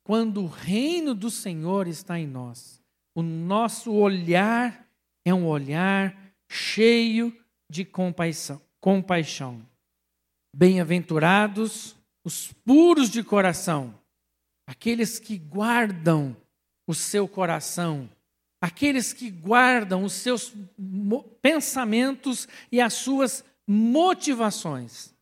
quando 0.05 0.41
o 0.41 0.47
reino 0.47 1.13
do 1.13 1.29
Senhor 1.29 1.85
está 1.85 2.17
em 2.17 2.25
nós, 2.25 2.81
o 3.13 3.21
nosso 3.21 3.91
olhar 3.91 4.87
é 5.25 5.33
um 5.33 5.45
olhar 5.45 6.15
cheio 6.49 7.35
de 7.69 7.83
compaixão. 7.83 8.61
compaixão. 8.79 9.67
Bem-aventurados 10.55 11.95
os 12.23 12.53
puros 12.63 13.09
de 13.09 13.21
coração, 13.21 13.99
aqueles 14.65 15.19
que 15.19 15.37
guardam 15.37 16.37
o 16.87 16.93
seu 16.93 17.27
coração, 17.27 18.09
aqueles 18.61 19.11
que 19.11 19.29
guardam 19.29 20.03
os 20.03 20.13
seus 20.13 20.53
pensamentos 21.41 22.47
e 22.71 22.79
as 22.79 22.93
suas 22.93 23.43
motivações. 23.67 25.13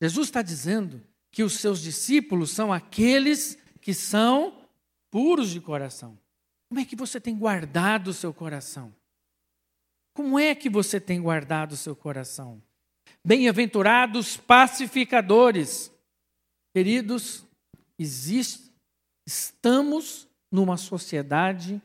Jesus 0.00 0.28
está 0.28 0.42
dizendo 0.42 1.02
que 1.30 1.42
os 1.42 1.58
seus 1.58 1.80
discípulos 1.80 2.50
são 2.50 2.72
aqueles 2.72 3.58
que 3.80 3.94
são 3.94 4.66
puros 5.10 5.50
de 5.50 5.60
coração. 5.60 6.18
Como 6.68 6.80
é 6.80 6.84
que 6.84 6.96
você 6.96 7.20
tem 7.20 7.36
guardado 7.36 8.08
o 8.08 8.14
seu 8.14 8.32
coração? 8.32 8.94
Como 10.14 10.38
é 10.38 10.54
que 10.54 10.68
você 10.68 11.00
tem 11.00 11.20
guardado 11.20 11.72
o 11.72 11.76
seu 11.76 11.96
coração? 11.96 12.62
Bem-aventurados 13.24 14.36
pacificadores. 14.36 15.92
Queridos, 16.74 17.44
existe, 17.98 18.70
estamos 19.26 20.28
numa 20.50 20.76
sociedade 20.76 21.80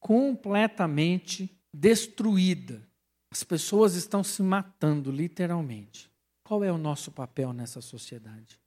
completamente 0.00 1.50
destruída. 1.72 2.86
As 3.32 3.42
pessoas 3.42 3.94
estão 3.94 4.22
se 4.22 4.42
matando, 4.42 5.10
literalmente. 5.10 6.12
Qual 6.44 6.62
é 6.62 6.70
o 6.70 6.76
nosso 6.76 7.10
papel 7.10 7.52
nessa 7.52 7.80
sociedade? 7.80 8.60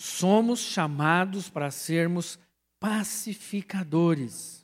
Somos 0.00 0.60
chamados 0.60 1.48
para 1.48 1.70
sermos 1.70 2.38
pacificadores 2.80 4.58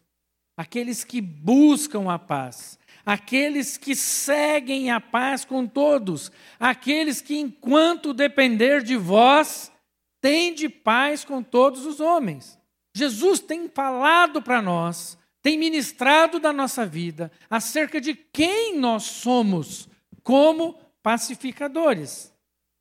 aqueles 0.57 1.03
que 1.05 1.21
buscam 1.21 2.11
a 2.11 2.19
paz, 2.19 2.79
aqueles 3.05 3.77
que 3.77 3.95
seguem 3.95 4.90
a 4.90 5.01
paz 5.01 5.45
com 5.45 5.67
todos, 5.67 6.31
aqueles 6.59 7.21
que, 7.21 7.37
enquanto 7.37 8.14
depender 8.14 8.83
de 8.83 8.97
vós, 8.97 9.73
têm 10.21 10.55
de 10.55 10.69
paz 10.69 11.25
com 11.25 11.43
todos 11.43 11.85
os 11.85 12.01
homens. 12.01 12.59
Jesus 12.97 13.40
tem 13.40 13.69
falado 13.69 14.40
para 14.40 14.62
nós, 14.62 15.19
tem 15.44 15.59
ministrado 15.59 16.40
da 16.40 16.54
nossa 16.54 16.87
vida 16.87 17.30
acerca 17.50 18.00
de 18.00 18.14
quem 18.14 18.78
nós 18.78 19.02
somos 19.02 19.87
como 20.22 20.72
pacificadores. 21.02 22.33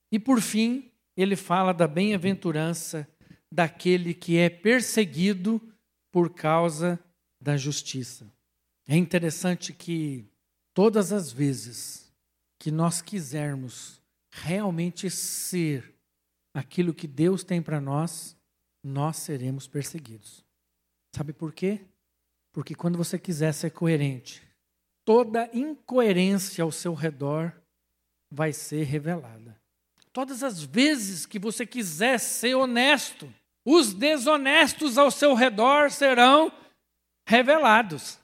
E 0.10 0.18
por 0.18 0.40
fim, 0.40 0.90
ele 1.18 1.36
fala 1.36 1.74
da 1.74 1.90
bem-aventurança 1.90 3.06
daquele 3.52 4.14
que 4.14 4.38
é 4.38 4.50
perseguido 4.50 5.62
por 6.10 6.34
causa 6.34 6.98
da 7.38 7.58
justiça. 7.58 8.32
É 8.88 8.96
interessante 8.96 9.74
que 9.74 10.26
todas 10.74 11.12
as 11.12 11.34
vezes 11.34 12.14
que 12.58 12.72
nós 12.72 13.02
quisermos 13.02 14.02
realmente 14.32 15.10
ser 15.10 15.94
aquilo 16.54 16.94
que 16.94 17.08
Deus 17.08 17.44
tem 17.44 17.62
para 17.62 17.82
nós, 17.82 18.38
nós 18.82 19.18
seremos 19.18 19.68
perseguidos. 19.68 20.46
Sabe 21.14 21.34
por 21.34 21.52
quê? 21.52 21.82
Porque 22.54 22.76
quando 22.76 22.98
você 22.98 23.18
quiser 23.18 23.52
ser 23.52 23.72
coerente, 23.72 24.42
toda 25.04 25.50
incoerência 25.52 26.64
ao 26.64 26.72
seu 26.72 26.94
redor 26.94 27.52
vai 28.32 28.54
ser 28.54 28.84
revelada. 28.84 29.60
Todas 30.14 30.44
as 30.44 30.62
vezes 30.62 31.26
que 31.26 31.40
você 31.40 31.66
quiser 31.66 32.20
ser 32.20 32.54
honesto, 32.54 33.34
os 33.66 33.94
desonestos 33.94 35.00
ao 35.00 35.10
seu 35.10 35.34
redor 35.34 35.90
serão 35.90 36.52
revelados. 37.28 38.20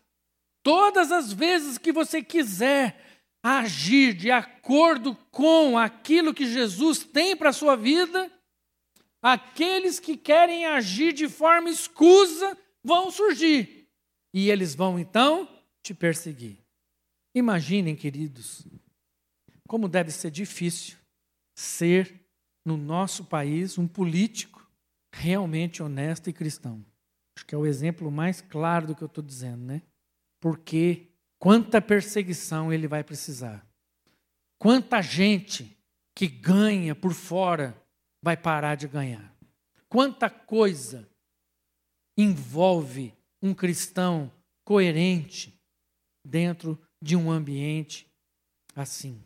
Todas 0.62 1.12
as 1.12 1.34
vezes 1.34 1.80
que 1.80 1.92
você 1.92 2.22
quiser 2.22 3.04
agir 3.42 4.14
de 4.14 4.30
acordo 4.30 5.16
com 5.32 5.78
aquilo 5.78 6.34
que 6.34 6.46
Jesus 6.46 7.00
tem 7.00 7.36
para 7.36 7.50
a 7.50 7.54
sua 7.54 7.76
vida, 7.76 8.32
aqueles 9.22 10.00
que 10.00 10.16
querem 10.16 10.68
agir 10.68 11.14
de 11.14 11.28
forma 11.28 11.70
escusa 11.70 12.56
vão 12.84 13.10
surgir. 13.10 13.79
E 14.34 14.50
eles 14.50 14.76
vão 14.76 15.00
então 15.00 15.48
te 15.82 15.94
perseguir. 15.94 16.58
Imaginem, 17.34 17.96
queridos, 17.96 18.68
como 19.68 19.88
deve 19.88 20.12
ser 20.12 20.32
difícil 20.32 20.98
ser, 21.56 22.26
no 22.66 22.78
nosso 22.78 23.26
país, 23.26 23.78
um 23.78 23.88
político 23.88 24.68
realmente 25.14 25.82
honesto 25.82 26.30
e 26.30 26.34
cristão. 26.34 26.86
Acho 27.36 27.46
que 27.46 27.56
é 27.56 27.58
o 27.58 27.66
exemplo 27.66 28.12
mais 28.12 28.42
claro 28.42 28.88
do 28.88 28.96
que 28.96 29.02
eu 29.02 29.08
estou 29.08 29.24
dizendo, 29.24 29.64
né? 29.64 29.82
Porque 30.40 31.08
quanta 31.38 31.82
perseguição 31.82 32.72
ele 32.72 32.88
vai 32.88 33.04
precisar. 33.04 33.66
Quanta 34.58 35.02
gente 35.02 35.78
que 36.16 36.28
ganha 36.28 36.94
por 36.94 37.14
fora 37.14 37.82
vai 38.22 38.36
parar 38.36 38.76
de 38.76 38.88
ganhar. 38.88 39.34
Quanta 39.88 40.30
coisa 40.30 41.10
envolve 42.18 43.14
um 43.42 43.54
cristão 43.54 44.32
coerente 44.66 45.60
dentro 46.26 46.80
de 47.02 47.16
um 47.16 47.32
ambiente 47.32 48.08
assim. 48.76 49.24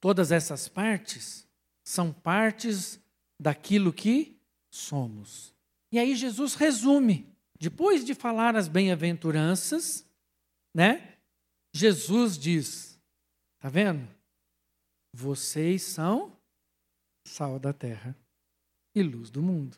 Todas 0.00 0.30
essas 0.30 0.68
partes 0.68 1.48
são 1.86 2.12
partes 2.12 3.00
daquilo 3.40 3.92
que 3.92 4.38
somos. 4.70 5.54
E 5.92 5.98
aí 5.98 6.14
Jesus 6.14 6.54
resume, 6.54 7.32
depois 7.58 8.04
de 8.04 8.14
falar 8.14 8.56
as 8.56 8.68
bem-aventuranças, 8.68 10.06
né? 10.74 11.18
Jesus 11.74 12.36
diz: 12.36 13.00
Tá 13.60 13.68
vendo? 13.68 14.08
Vocês 15.14 15.82
são 15.82 16.36
sal 17.26 17.58
da 17.58 17.72
terra 17.72 18.16
e 18.94 19.02
luz 19.02 19.30
do 19.30 19.42
mundo. 19.42 19.76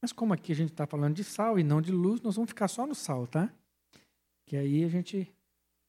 Mas 0.00 0.12
como 0.12 0.32
aqui 0.32 0.52
a 0.52 0.56
gente 0.56 0.72
está 0.72 0.86
falando 0.86 1.14
de 1.14 1.24
sal 1.24 1.58
e 1.58 1.62
não 1.62 1.82
de 1.82 1.92
luz, 1.92 2.20
nós 2.20 2.36
vamos 2.36 2.50
ficar 2.50 2.68
só 2.68 2.86
no 2.86 2.94
sal, 2.94 3.26
tá? 3.26 3.52
Que 4.46 4.56
aí 4.56 4.84
a 4.84 4.88
gente 4.88 5.30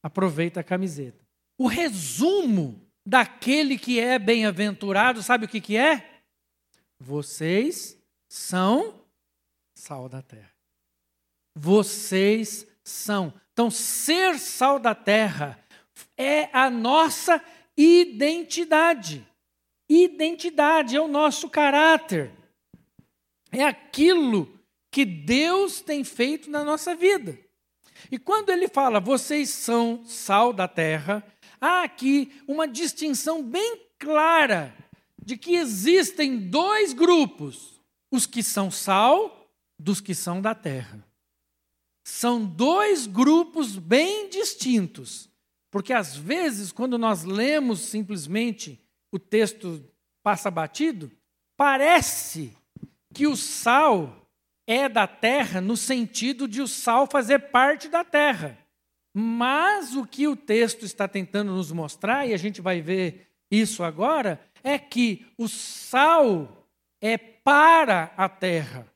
aproveita 0.02 0.60
a 0.60 0.64
camiseta. 0.64 1.24
O 1.58 1.66
resumo 1.66 2.80
daquele 3.06 3.78
que 3.78 3.98
é 3.98 4.18
bem-aventurado, 4.18 5.22
sabe 5.22 5.46
o 5.46 5.48
que, 5.48 5.60
que 5.60 5.76
é? 5.76 6.22
Vocês 6.98 7.98
são 8.28 9.00
sal 9.74 10.08
da 10.08 10.22
terra. 10.22 10.52
Vocês 11.54 12.66
são. 12.84 13.32
Então, 13.52 13.70
ser 13.70 14.38
sal 14.38 14.78
da 14.78 14.94
terra 14.94 15.58
é 16.16 16.48
a 16.56 16.70
nossa 16.70 17.42
identidade. 17.76 19.26
Identidade 19.88 20.96
é 20.96 21.00
o 21.00 21.08
nosso 21.08 21.50
caráter. 21.50 22.32
É 23.52 23.62
aquilo 23.62 24.58
que 24.90 25.04
Deus 25.04 25.80
tem 25.80 26.02
feito 26.02 26.50
na 26.50 26.64
nossa 26.64 26.96
vida. 26.96 27.38
E 28.10 28.18
quando 28.18 28.50
ele 28.50 28.66
fala, 28.66 28.98
vocês 28.98 29.50
são 29.50 30.02
sal 30.04 30.52
da 30.52 30.66
terra, 30.66 31.24
há 31.60 31.82
aqui 31.82 32.32
uma 32.48 32.66
distinção 32.66 33.42
bem 33.42 33.80
clara 33.98 34.74
de 35.22 35.36
que 35.36 35.54
existem 35.54 36.38
dois 36.38 36.92
grupos: 36.92 37.80
os 38.10 38.26
que 38.26 38.42
são 38.42 38.70
sal 38.70 39.48
dos 39.78 40.00
que 40.00 40.14
são 40.14 40.40
da 40.40 40.54
terra. 40.54 41.06
São 42.04 42.44
dois 42.44 43.06
grupos 43.06 43.76
bem 43.76 44.28
distintos. 44.28 45.30
Porque 45.70 45.92
às 45.92 46.16
vezes, 46.16 46.70
quando 46.72 46.98
nós 46.98 47.24
lemos 47.24 47.80
simplesmente 47.80 48.78
o 49.10 49.18
texto 49.18 49.82
passa 50.22 50.50
batido, 50.50 51.10
parece 51.56 52.54
que 53.12 53.26
o 53.26 53.36
sal 53.36 54.28
é 54.66 54.88
da 54.88 55.06
terra 55.06 55.60
no 55.60 55.76
sentido 55.76 56.48
de 56.48 56.60
o 56.60 56.68
sal 56.68 57.06
fazer 57.06 57.38
parte 57.50 57.88
da 57.88 58.04
terra. 58.04 58.58
Mas 59.14 59.94
o 59.94 60.06
que 60.06 60.26
o 60.26 60.36
texto 60.36 60.84
está 60.84 61.06
tentando 61.06 61.52
nos 61.52 61.70
mostrar, 61.70 62.26
e 62.26 62.32
a 62.32 62.36
gente 62.36 62.60
vai 62.60 62.80
ver 62.80 63.28
isso 63.50 63.82
agora, 63.82 64.40
é 64.64 64.78
que 64.78 65.26
o 65.36 65.48
sal 65.48 66.66
é 67.00 67.18
para 67.18 68.12
a 68.16 68.28
terra. 68.28 68.86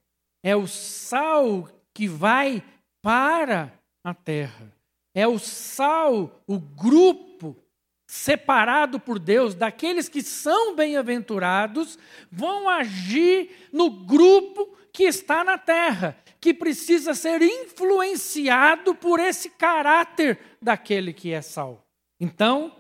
É 0.43 0.57
o 0.57 0.67
sal 0.67 1.69
que 1.93 2.09
vai 2.09 2.63
para 3.03 3.73
a 4.03 4.15
terra. 4.15 4.73
É 5.15 5.27
o 5.27 5.39
sal, 5.39 6.43
o 6.47 6.59
grupo 6.59 7.57
separado 8.07 9.01
por 9.01 9.19
Deus, 9.19 9.55
daqueles 9.55 10.09
que 10.09 10.23
são 10.23 10.77
bem-aventurados, 10.77 11.99
vão 12.31 12.69
agir 12.69 13.69
no 13.73 13.90
grupo 13.90 14.77
que 14.92 15.05
está 15.05 15.42
na 15.42 15.59
terra, 15.59 16.16
que 16.40 16.55
precisa 16.55 17.14
ser 17.14 17.42
influenciado 17.42 18.95
por 18.95 19.19
esse 19.19 19.51
caráter 19.51 20.38
daquele 20.62 21.12
que 21.12 21.33
é 21.33 21.42
sal. 21.42 21.85
Então, 22.21 22.75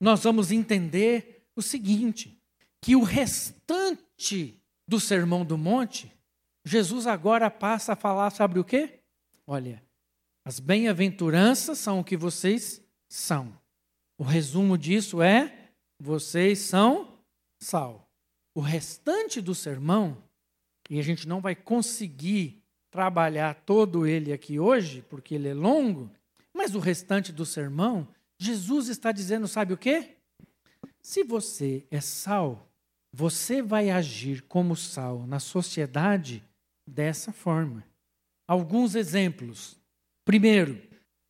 nós 0.00 0.24
vamos 0.24 0.50
entender 0.50 1.46
o 1.56 1.62
seguinte: 1.62 2.38
que 2.82 2.96
o 2.96 3.02
restante 3.02 4.60
do 4.86 4.98
Sermão 4.98 5.44
do 5.44 5.56
Monte, 5.56 6.12
Jesus 6.64 7.06
agora 7.06 7.50
passa 7.50 7.92
a 7.92 7.96
falar 7.96 8.30
sobre 8.30 8.58
o 8.58 8.64
quê? 8.64 9.00
Olha, 9.46 9.82
as 10.44 10.60
bem-aventuranças 10.60 11.78
são 11.78 12.00
o 12.00 12.04
que 12.04 12.16
vocês 12.16 12.82
são. 13.08 13.57
O 14.18 14.24
resumo 14.24 14.76
disso 14.76 15.22
é: 15.22 15.70
vocês 15.98 16.58
são 16.58 17.16
sal. 17.62 18.10
O 18.54 18.60
restante 18.60 19.40
do 19.40 19.54
sermão, 19.54 20.20
e 20.90 20.98
a 20.98 21.02
gente 21.02 21.28
não 21.28 21.40
vai 21.40 21.54
conseguir 21.54 22.60
trabalhar 22.90 23.54
todo 23.54 24.06
ele 24.06 24.32
aqui 24.32 24.58
hoje, 24.58 25.02
porque 25.08 25.36
ele 25.36 25.48
é 25.48 25.54
longo, 25.54 26.10
mas 26.52 26.74
o 26.74 26.80
restante 26.80 27.32
do 27.32 27.46
sermão, 27.46 28.08
Jesus 28.40 28.88
está 28.88 29.12
dizendo: 29.12 29.46
sabe 29.46 29.72
o 29.72 29.78
quê? 29.78 30.16
Se 31.00 31.22
você 31.22 31.86
é 31.90 32.00
sal, 32.00 32.68
você 33.12 33.62
vai 33.62 33.90
agir 33.90 34.42
como 34.42 34.74
sal 34.76 35.26
na 35.26 35.38
sociedade 35.38 36.44
dessa 36.86 37.32
forma. 37.32 37.84
Alguns 38.46 38.94
exemplos. 38.94 39.78
Primeiro, 40.24 40.82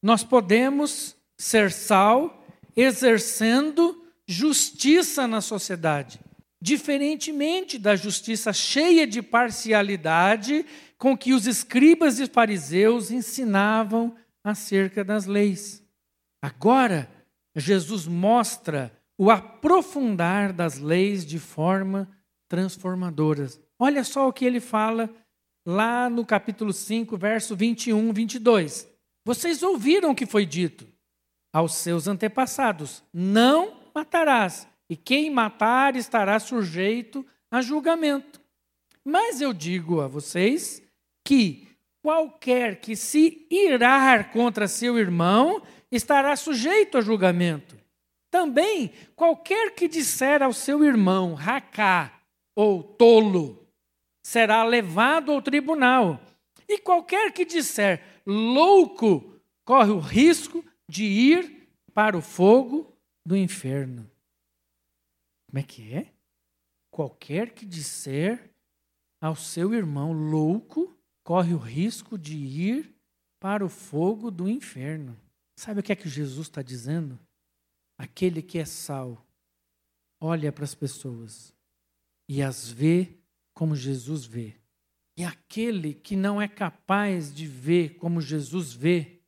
nós 0.03 0.25
podemos 0.25 1.17
ser 1.39 1.71
sal 1.71 2.38
exercendo 2.79 4.05
justiça 4.25 5.27
na 5.27 5.41
sociedade, 5.41 6.21
diferentemente 6.63 7.77
da 7.77 7.97
justiça 7.97 8.53
cheia 8.53 9.05
de 9.05 9.21
parcialidade 9.21 10.65
com 10.97 11.19
que 11.19 11.33
os 11.33 11.49
escribas 11.49 12.21
e 12.21 12.29
fariseus 12.29 13.11
ensinavam 13.11 14.15
acerca 14.45 15.03
das 15.03 15.27
leis. 15.27 15.83
Agora, 16.41 17.11
Jesus 17.57 18.07
mostra 18.07 18.93
o 19.19 19.29
aprofundar 19.29 20.53
das 20.53 20.79
leis 20.79 21.27
de 21.27 21.41
forma 21.41 22.09
transformadora. 22.49 23.49
Olha 23.77 24.05
só 24.05 24.29
o 24.29 24.33
que 24.33 24.45
ele 24.45 24.61
fala 24.61 25.11
lá 25.67 26.09
no 26.09 26.25
capítulo 26.25 26.73
5, 26.73 27.17
verso 27.17 27.57
21, 27.57 28.13
22. 28.13 28.89
Vocês 29.25 29.65
ouviram 29.65 30.13
o 30.13 30.15
que 30.15 30.27
foi 30.27 30.47
dito 30.47 30.87
aos 31.59 31.75
seus 31.75 32.07
antepassados: 32.07 33.03
Não 33.13 33.81
matarás, 33.95 34.69
e 34.89 34.97
quem 34.97 35.29
matar 35.31 35.97
estará 35.97 36.39
sujeito 36.39 37.27
a 37.51 37.61
julgamento. 37.61 38.41
Mas 39.05 39.41
eu 39.41 39.53
digo 39.53 40.01
a 40.01 40.07
vocês 40.07 40.83
que 41.25 41.69
qualquer 42.01 42.81
que 42.81 42.95
se 42.95 43.47
irar 43.51 44.31
contra 44.31 44.69
seu 44.69 44.99
irmão 44.99 45.61
estará 45.91 46.37
sujeito 46.37 46.97
a 46.99 47.01
julgamento. 47.01 47.77
Também 48.31 48.93
qualquer 49.17 49.75
que 49.75 49.89
disser 49.89 50.43
ao 50.43 50.53
seu 50.53 50.85
irmão 50.85 51.35
racá 51.35 52.13
ou 52.55 52.83
tolo 52.83 53.67
será 54.23 54.63
levado 54.63 55.33
ao 55.33 55.43
tribunal. 55.43 56.21
E 56.69 56.79
qualquer 56.79 57.33
que 57.33 57.47
disser 57.47 58.03
louco 58.27 59.35
corre 59.65 59.91
o 59.91 59.99
risco 59.99 60.63
de 60.89 61.05
ir 61.05 61.69
para 61.93 62.17
o 62.17 62.23
fogo 62.23 62.97
do 63.25 63.37
inferno. 63.37 64.11
Como 65.47 65.59
é 65.59 65.63
que 65.63 65.93
é? 65.93 66.13
Qualquer 66.91 67.55
que 67.55 67.67
disser 67.67 68.51
ao 69.21 69.37
seu 69.37 69.75
irmão 69.75 70.13
louco 70.13 70.97
corre 71.23 71.53
o 71.53 71.59
risco 71.59 72.17
de 72.17 72.37
ir 72.37 72.95
para 73.41 73.65
o 73.65 73.69
fogo 73.69 74.31
do 74.31 74.49
inferno. 74.49 75.19
Sabe 75.57 75.81
o 75.81 75.83
que 75.83 75.93
é 75.93 75.97
que 75.97 76.09
Jesus 76.09 76.47
está 76.47 76.63
dizendo? 76.63 77.19
Aquele 77.99 78.43
que 78.43 78.59
é 78.59 78.65
sal 78.65 79.27
olha 80.21 80.53
para 80.53 80.65
as 80.65 80.75
pessoas 80.75 81.53
e 82.29 82.43
as 82.43 82.71
vê 82.71 83.17
como 83.55 83.75
Jesus 83.75 84.25
vê. 84.25 84.55
E 85.17 85.25
aquele 85.25 85.95
que 85.95 86.15
não 86.15 86.41
é 86.41 86.47
capaz 86.47 87.35
de 87.35 87.47
ver 87.47 87.97
como 87.97 88.21
Jesus 88.21 88.73
vê, 88.73 89.21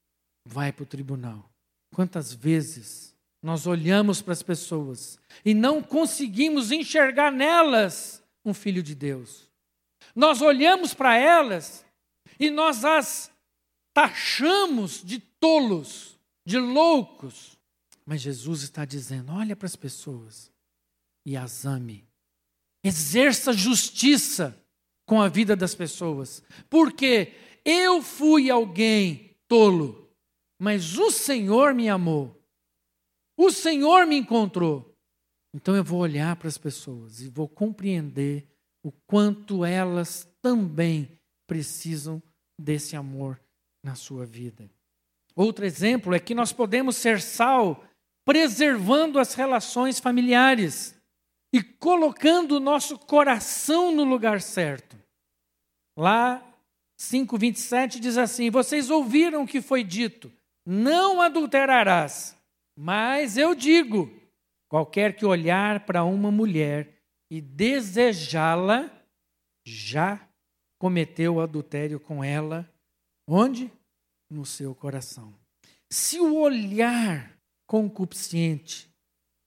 vai 0.46 0.72
para 0.72 0.84
o 0.84 0.86
tribunal. 0.86 1.49
Quantas 1.94 2.32
vezes 2.32 3.14
nós 3.42 3.66
olhamos 3.66 4.20
para 4.20 4.32
as 4.32 4.42
pessoas 4.42 5.18
e 5.44 5.54
não 5.54 5.82
conseguimos 5.82 6.70
enxergar 6.70 7.32
nelas 7.32 8.22
um 8.44 8.52
filho 8.52 8.82
de 8.82 8.94
Deus. 8.94 9.48
Nós 10.14 10.42
olhamos 10.42 10.92
para 10.92 11.16
elas 11.16 11.84
e 12.38 12.50
nós 12.50 12.84
as 12.84 13.30
taxamos 13.94 15.02
de 15.04 15.18
tolos, 15.18 16.18
de 16.44 16.58
loucos. 16.58 17.58
Mas 18.04 18.20
Jesus 18.20 18.62
está 18.62 18.84
dizendo: 18.84 19.32
olha 19.32 19.56
para 19.56 19.66
as 19.66 19.76
pessoas 19.76 20.50
e 21.24 21.36
as 21.36 21.64
ame. 21.64 22.04
Exerça 22.82 23.52
justiça 23.52 24.56
com 25.06 25.20
a 25.20 25.28
vida 25.28 25.54
das 25.54 25.74
pessoas. 25.74 26.42
Porque 26.68 27.32
eu 27.64 28.02
fui 28.02 28.50
alguém 28.50 29.36
tolo, 29.46 30.09
mas 30.60 30.98
o 30.98 31.10
Senhor 31.10 31.72
me 31.74 31.88
amou. 31.88 32.38
O 33.34 33.50
Senhor 33.50 34.06
me 34.06 34.18
encontrou. 34.18 34.94
Então 35.54 35.74
eu 35.74 35.82
vou 35.82 36.00
olhar 36.00 36.36
para 36.36 36.48
as 36.48 36.58
pessoas 36.58 37.22
e 37.22 37.28
vou 37.30 37.48
compreender 37.48 38.46
o 38.84 38.92
quanto 39.06 39.64
elas 39.64 40.30
também 40.42 41.18
precisam 41.46 42.22
desse 42.60 42.94
amor 42.94 43.40
na 43.82 43.94
sua 43.94 44.26
vida. 44.26 44.70
Outro 45.34 45.64
exemplo 45.64 46.14
é 46.14 46.20
que 46.20 46.34
nós 46.34 46.52
podemos 46.52 46.94
ser 46.96 47.22
sal 47.22 47.82
preservando 48.26 49.18
as 49.18 49.32
relações 49.32 49.98
familiares 49.98 50.94
e 51.54 51.62
colocando 51.62 52.56
o 52.56 52.60
nosso 52.60 52.98
coração 52.98 53.94
no 53.94 54.04
lugar 54.04 54.42
certo. 54.42 54.96
Lá 55.96 56.46
5:27 56.98 57.98
diz 57.98 58.18
assim: 58.18 58.50
Vocês 58.50 58.90
ouviram 58.90 59.44
o 59.44 59.46
que 59.46 59.62
foi 59.62 59.82
dito: 59.82 60.30
Não 60.72 61.20
adulterarás. 61.20 62.40
Mas 62.78 63.36
eu 63.36 63.56
digo: 63.56 64.08
qualquer 64.68 65.16
que 65.16 65.26
olhar 65.26 65.84
para 65.84 66.04
uma 66.04 66.30
mulher 66.30 67.02
e 67.28 67.40
desejá-la, 67.40 68.88
já 69.66 70.24
cometeu 70.78 71.40
adultério 71.40 71.98
com 71.98 72.22
ela. 72.22 72.72
Onde? 73.28 73.68
No 74.30 74.46
seu 74.46 74.72
coração. 74.72 75.34
Se 75.90 76.20
o 76.20 76.36
olhar 76.36 77.36
concupiscente 77.66 78.88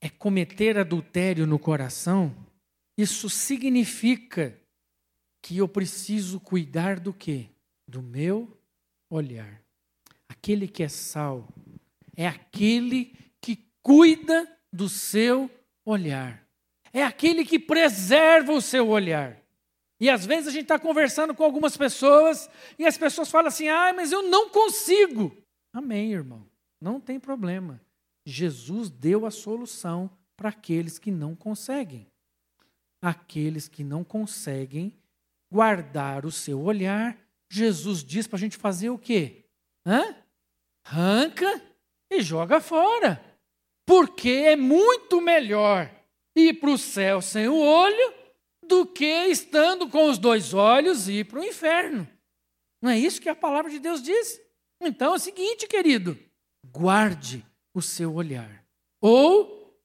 é 0.02 0.10
cometer 0.10 0.78
adultério 0.78 1.48
no 1.48 1.58
coração, 1.58 2.36
isso 2.98 3.30
significa 3.30 4.60
que 5.42 5.58
eu 5.58 5.70
preciso 5.70 6.42
cuidar 6.42 7.00
do 7.00 7.14
quê? 7.14 7.50
Do 7.88 8.02
meu 8.02 8.62
olhar. 9.10 9.63
Aquele 10.44 10.68
que 10.68 10.84
é 10.84 10.90
sal 10.90 11.48
é 12.18 12.28
aquele 12.28 13.16
que 13.40 13.66
cuida 13.82 14.46
do 14.72 14.90
seu 14.90 15.50
olhar 15.86 16.44
é 16.94 17.04
aquele 17.04 17.44
que 17.44 17.58
preserva 17.58 18.54
o 18.54 18.62
seu 18.62 18.88
olhar. 18.88 19.42
E 20.00 20.10
às 20.10 20.26
vezes 20.26 20.48
a 20.48 20.52
gente 20.52 20.64
está 20.64 20.78
conversando 20.78 21.34
com 21.34 21.44
algumas 21.44 21.76
pessoas 21.76 22.50
e 22.78 22.86
as 22.86 22.98
pessoas 22.98 23.32
falam 23.32 23.48
assim: 23.48 23.68
ah, 23.68 23.92
mas 23.94 24.12
eu 24.12 24.22
não 24.22 24.50
consigo. 24.50 25.36
Amém, 25.74 26.14
irmão. 26.14 26.46
Não 26.80 27.00
tem 27.00 27.20
problema. 27.20 27.82
Jesus 28.26 28.90
deu 28.90 29.26
a 29.26 29.32
solução 29.32 30.10
para 30.38 30.50
aqueles 30.50 31.00
que 31.00 31.10
não 31.10 31.36
conseguem. 31.36 32.08
Aqueles 33.02 33.68
que 33.68 33.84
não 33.84 34.04
conseguem 34.04 34.96
guardar 35.52 36.26
o 36.26 36.32
seu 36.32 36.62
olhar, 36.62 37.18
Jesus 37.50 38.04
diz 38.04 38.28
para 38.28 38.38
a 38.38 38.40
gente 38.40 38.58
fazer 38.58 38.90
o 38.90 38.98
quê? 38.98 39.46
Hã? 39.86 40.16
Arranca 40.86 41.62
e 42.12 42.22
joga 42.22 42.60
fora. 42.60 43.24
Porque 43.86 44.30
é 44.30 44.56
muito 44.56 45.22
melhor 45.22 45.90
ir 46.36 46.60
para 46.60 46.72
o 46.72 46.78
céu 46.78 47.22
sem 47.22 47.48
o 47.48 47.58
olho 47.58 48.14
do 48.68 48.86
que 48.86 49.28
estando 49.28 49.90
com 49.90 50.10
os 50.10 50.18
dois 50.18 50.54
olhos 50.54 51.08
ir 51.08 51.26
para 51.28 51.40
o 51.40 51.44
inferno. 51.44 52.08
Não 52.82 52.90
é 52.90 52.98
isso 52.98 53.22
que 53.22 53.30
a 53.30 53.36
palavra 53.36 53.72
de 53.72 53.80
Deus 53.80 54.02
diz? 54.02 54.42
Então 54.82 55.14
é 55.14 55.16
o 55.16 55.20
seguinte, 55.20 55.68
querido, 55.68 56.18
guarde 56.66 57.46
o 57.74 57.82
seu 57.82 58.14
olhar. 58.14 58.66
Ou 59.02 59.78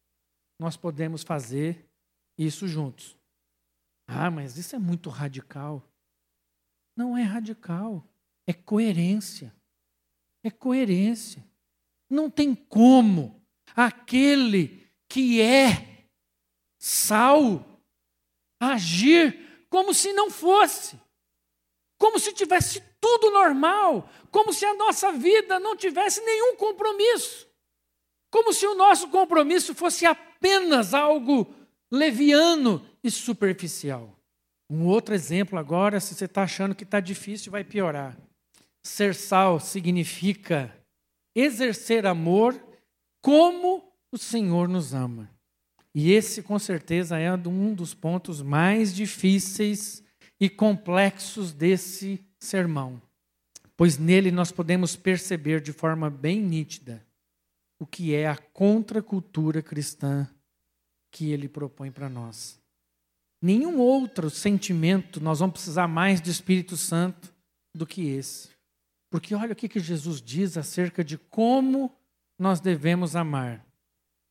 nós 0.59 0.77
podemos 0.77 1.23
fazer 1.23 1.89
isso 2.37 2.67
juntos. 2.67 3.17
Ah, 4.07 4.31
mas 4.31 4.57
isso 4.57 4.75
é 4.75 4.79
muito 4.79 5.11
radical. 5.11 5.83
Não 6.97 7.17
é 7.17 7.23
radical, 7.23 8.05
é 8.47 8.53
coerência. 8.53 9.55
É 10.45 10.51
coerência. 10.51 11.45
Não 12.11 12.31
tem 12.31 12.55
como 12.55 13.43
aquele 13.75 14.89
que 15.09 15.41
é 15.41 16.07
Sal 16.79 17.65
agir 18.61 19.67
como 19.69 19.93
se 19.93 20.13
não 20.13 20.31
fosse, 20.31 20.99
como 21.99 22.19
se 22.19 22.33
tivesse 22.33 22.83
tudo 23.01 23.31
normal, 23.31 24.09
como 24.31 24.53
se 24.53 24.65
a 24.65 24.75
nossa 24.75 25.13
vida 25.13 25.59
não 25.61 25.77
tivesse 25.77 26.21
nenhum 26.23 26.57
compromisso, 26.57 27.49
como 28.31 28.53
se 28.53 28.67
o 28.67 28.75
nosso 28.75 29.09
compromisso 29.09 29.75
fosse 29.75 30.07
apenas 30.07 30.95
algo 30.95 31.53
leviano 31.91 32.85
e 33.03 33.11
superficial. 33.11 34.17
Um 34.71 34.87
outro 34.87 35.15
exemplo 35.15 35.59
agora, 35.59 36.01
se 36.01 36.15
você 36.15 36.27
está 36.27 36.43
achando 36.43 36.75
que 36.75 36.85
está 36.85 37.01
difícil, 37.01 37.51
vai 37.51 37.65
piorar. 37.65 38.17
Ser 38.89 39.15
sal 39.15 39.61
significa 39.61 40.75
exercer 41.37 42.07
amor 42.07 42.59
como 43.21 43.93
o 44.11 44.17
Senhor 44.17 44.67
nos 44.67 44.95
ama. 44.95 45.31
E 45.95 46.11
esse, 46.11 46.43
com 46.43 46.59
certeza, 46.59 47.19
é 47.19 47.31
um 47.31 47.75
dos 47.75 47.93
pontos 47.93 48.41
mais 48.41 48.95
difíceis 48.95 50.03
e 50.41 50.49
complexos 50.49 51.53
desse 51.53 52.25
sermão, 52.41 53.01
pois 53.77 53.99
nele 53.99 54.31
nós 54.31 54.51
podemos 54.51 54.97
perceber 54.97 55.61
de 55.61 55.73
forma 55.73 56.09
bem 56.09 56.41
nítida 56.41 57.07
o 57.79 57.87
que 57.87 58.15
é 58.15 58.27
a 58.27 58.39
contracultura 58.39 59.63
cristã 59.63 60.27
que 61.13 61.31
ele 61.31 61.47
propõe 61.47 61.91
para 61.91 62.09
nós. 62.09 62.59
Nenhum 63.41 63.79
outro 63.79 64.31
sentimento 64.31 65.21
nós 65.21 65.41
vamos 65.41 65.53
precisar 65.53 65.87
mais 65.87 66.23
do 66.23 66.31
Espírito 66.31 66.75
Santo 66.75 67.33
do 67.75 67.87
que 67.87 68.09
esse. 68.09 68.58
Porque 69.11 69.35
olha 69.35 69.53
o 69.53 69.57
que, 69.57 69.69
que 69.69 69.81
Jesus 69.81 70.21
diz 70.21 70.57
acerca 70.57 71.03
de 71.03 71.17
como 71.17 71.95
nós 72.39 72.61
devemos 72.61 73.17
amar. 73.17 73.65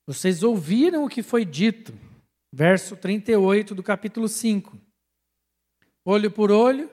Vocês 0.06 0.44
ouviram 0.44 1.04
o 1.04 1.10
que 1.10 1.22
foi 1.22 1.44
dito, 1.44 1.94
verso 2.54 2.96
38 2.96 3.76
do 3.76 3.84
capítulo 3.84 4.28
5. 4.28 4.78
Olho 6.06 6.32
por 6.32 6.52
olho, 6.52 6.90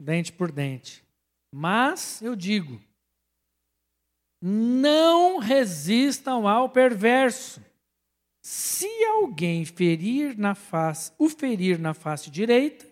dente 0.00 0.32
por 0.32 0.52
dente. 0.52 1.04
Mas 1.52 2.20
eu 2.20 2.36
digo: 2.36 2.80
não 4.40 5.38
resistam 5.38 6.46
ao 6.46 6.68
perverso. 6.68 7.64
Se 8.42 8.88
alguém 9.04 9.64
ferir 9.64 10.36
na 10.38 10.54
face, 10.54 11.12
o 11.18 11.28
ferir 11.28 11.78
na 11.78 11.92
face 11.92 12.30
direita, 12.30 12.86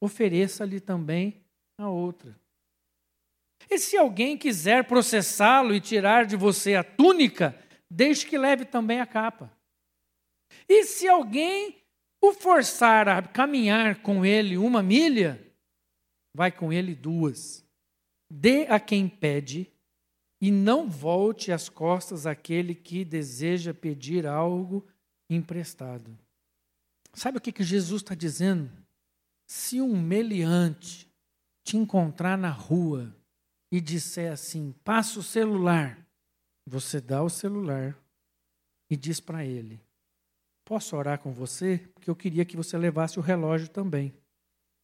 ofereça-lhe 0.00 0.80
também 0.80 1.44
a 1.76 1.88
outra. 1.88 2.39
E 3.70 3.78
se 3.78 3.96
alguém 3.96 4.36
quiser 4.36 4.84
processá-lo 4.84 5.72
e 5.72 5.80
tirar 5.80 6.26
de 6.26 6.34
você 6.34 6.74
a 6.74 6.82
túnica, 6.82 7.56
deixe 7.88 8.26
que 8.26 8.36
leve 8.36 8.64
também 8.64 9.00
a 9.00 9.06
capa. 9.06 9.56
E 10.68 10.84
se 10.84 11.08
alguém 11.08 11.80
o 12.20 12.32
forçar 12.32 13.08
a 13.08 13.22
caminhar 13.22 14.02
com 14.02 14.26
ele 14.26 14.58
uma 14.58 14.82
milha, 14.82 15.40
vai 16.34 16.50
com 16.50 16.72
ele 16.72 16.96
duas. 16.96 17.64
Dê 18.28 18.66
a 18.66 18.80
quem 18.80 19.08
pede 19.08 19.70
e 20.40 20.50
não 20.50 20.88
volte 20.88 21.52
as 21.52 21.68
costas 21.68 22.26
àquele 22.26 22.74
que 22.74 23.04
deseja 23.04 23.72
pedir 23.72 24.26
algo 24.26 24.86
emprestado. 25.28 26.18
Sabe 27.14 27.38
o 27.38 27.40
que, 27.40 27.52
que 27.52 27.62
Jesus 27.62 28.02
está 28.02 28.14
dizendo? 28.14 28.70
Se 29.46 29.80
um 29.80 30.00
meliante 30.00 31.08
te 31.64 31.76
encontrar 31.76 32.36
na 32.38 32.50
rua 32.50 33.14
e 33.70 33.80
disser 33.80 34.32
assim: 34.32 34.72
passa 34.84 35.18
o 35.18 35.22
celular, 35.22 35.98
você 36.66 37.00
dá 37.00 37.22
o 37.22 37.30
celular 37.30 37.96
e 38.90 38.96
diz 38.96 39.20
para 39.20 39.44
ele: 39.44 39.80
Posso 40.64 40.96
orar 40.96 41.18
com 41.18 41.32
você? 41.32 41.78
Porque 41.94 42.10
eu 42.10 42.16
queria 42.16 42.44
que 42.44 42.56
você 42.56 42.76
levasse 42.76 43.18
o 43.18 43.22
relógio 43.22 43.68
também. 43.68 44.14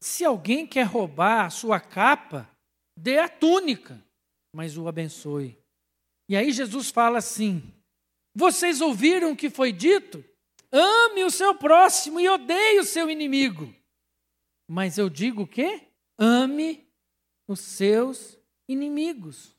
Se 0.02 0.24
alguém 0.24 0.66
quer 0.66 0.84
roubar 0.84 1.46
a 1.46 1.50
sua 1.50 1.80
capa, 1.80 2.48
dê 2.96 3.18
a 3.18 3.28
túnica, 3.28 4.02
mas 4.54 4.76
o 4.76 4.88
abençoe. 4.88 5.58
E 6.28 6.36
aí 6.36 6.52
Jesus 6.52 6.90
fala 6.90 7.18
assim: 7.18 7.62
Vocês 8.34 8.80
ouviram 8.80 9.32
o 9.32 9.36
que 9.36 9.50
foi 9.50 9.72
dito? 9.72 10.24
Ame 10.72 11.24
o 11.24 11.30
seu 11.30 11.54
próximo 11.54 12.20
e 12.20 12.28
odeie 12.28 12.80
o 12.80 12.84
seu 12.84 13.08
inimigo. 13.08 13.72
Mas 14.68 14.98
eu 14.98 15.08
digo 15.08 15.42
o 15.42 15.46
quê? 15.46 15.88
Ame 16.18 16.84
os 17.48 17.60
seus 17.60 18.35
inimigos. 18.68 19.56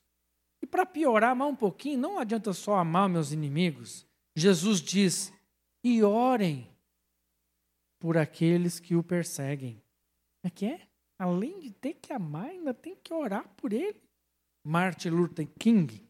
E 0.61 0.65
para 0.65 0.85
piorar 0.85 1.35
mais 1.35 1.51
um 1.51 1.55
pouquinho, 1.55 1.99
não 1.99 2.19
adianta 2.19 2.53
só 2.53 2.75
amar 2.75 3.07
meus 3.07 3.31
inimigos. 3.31 4.05
Jesus 4.35 4.81
diz: 4.81 5.31
e 5.83 6.03
orem 6.03 6.67
por 7.99 8.17
aqueles 8.17 8.79
que 8.79 8.95
o 8.95 9.03
perseguem. 9.03 9.81
É 10.43 10.49
que 10.49 10.65
é? 10.65 10.87
Além 11.19 11.59
de 11.59 11.71
ter 11.71 11.95
que 11.95 12.13
amar, 12.13 12.49
ainda 12.49 12.73
tem 12.73 12.95
que 12.95 13.13
orar 13.13 13.47
por 13.55 13.73
ele. 13.73 14.01
Martin 14.63 15.09
Luther 15.09 15.47
King 15.59 16.07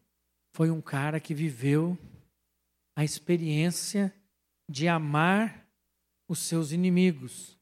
foi 0.52 0.70
um 0.70 0.80
cara 0.80 1.20
que 1.20 1.32
viveu 1.32 1.96
a 2.96 3.04
experiência 3.04 4.12
de 4.68 4.88
amar 4.88 5.66
os 6.28 6.40
seus 6.40 6.72
inimigos. 6.72 7.56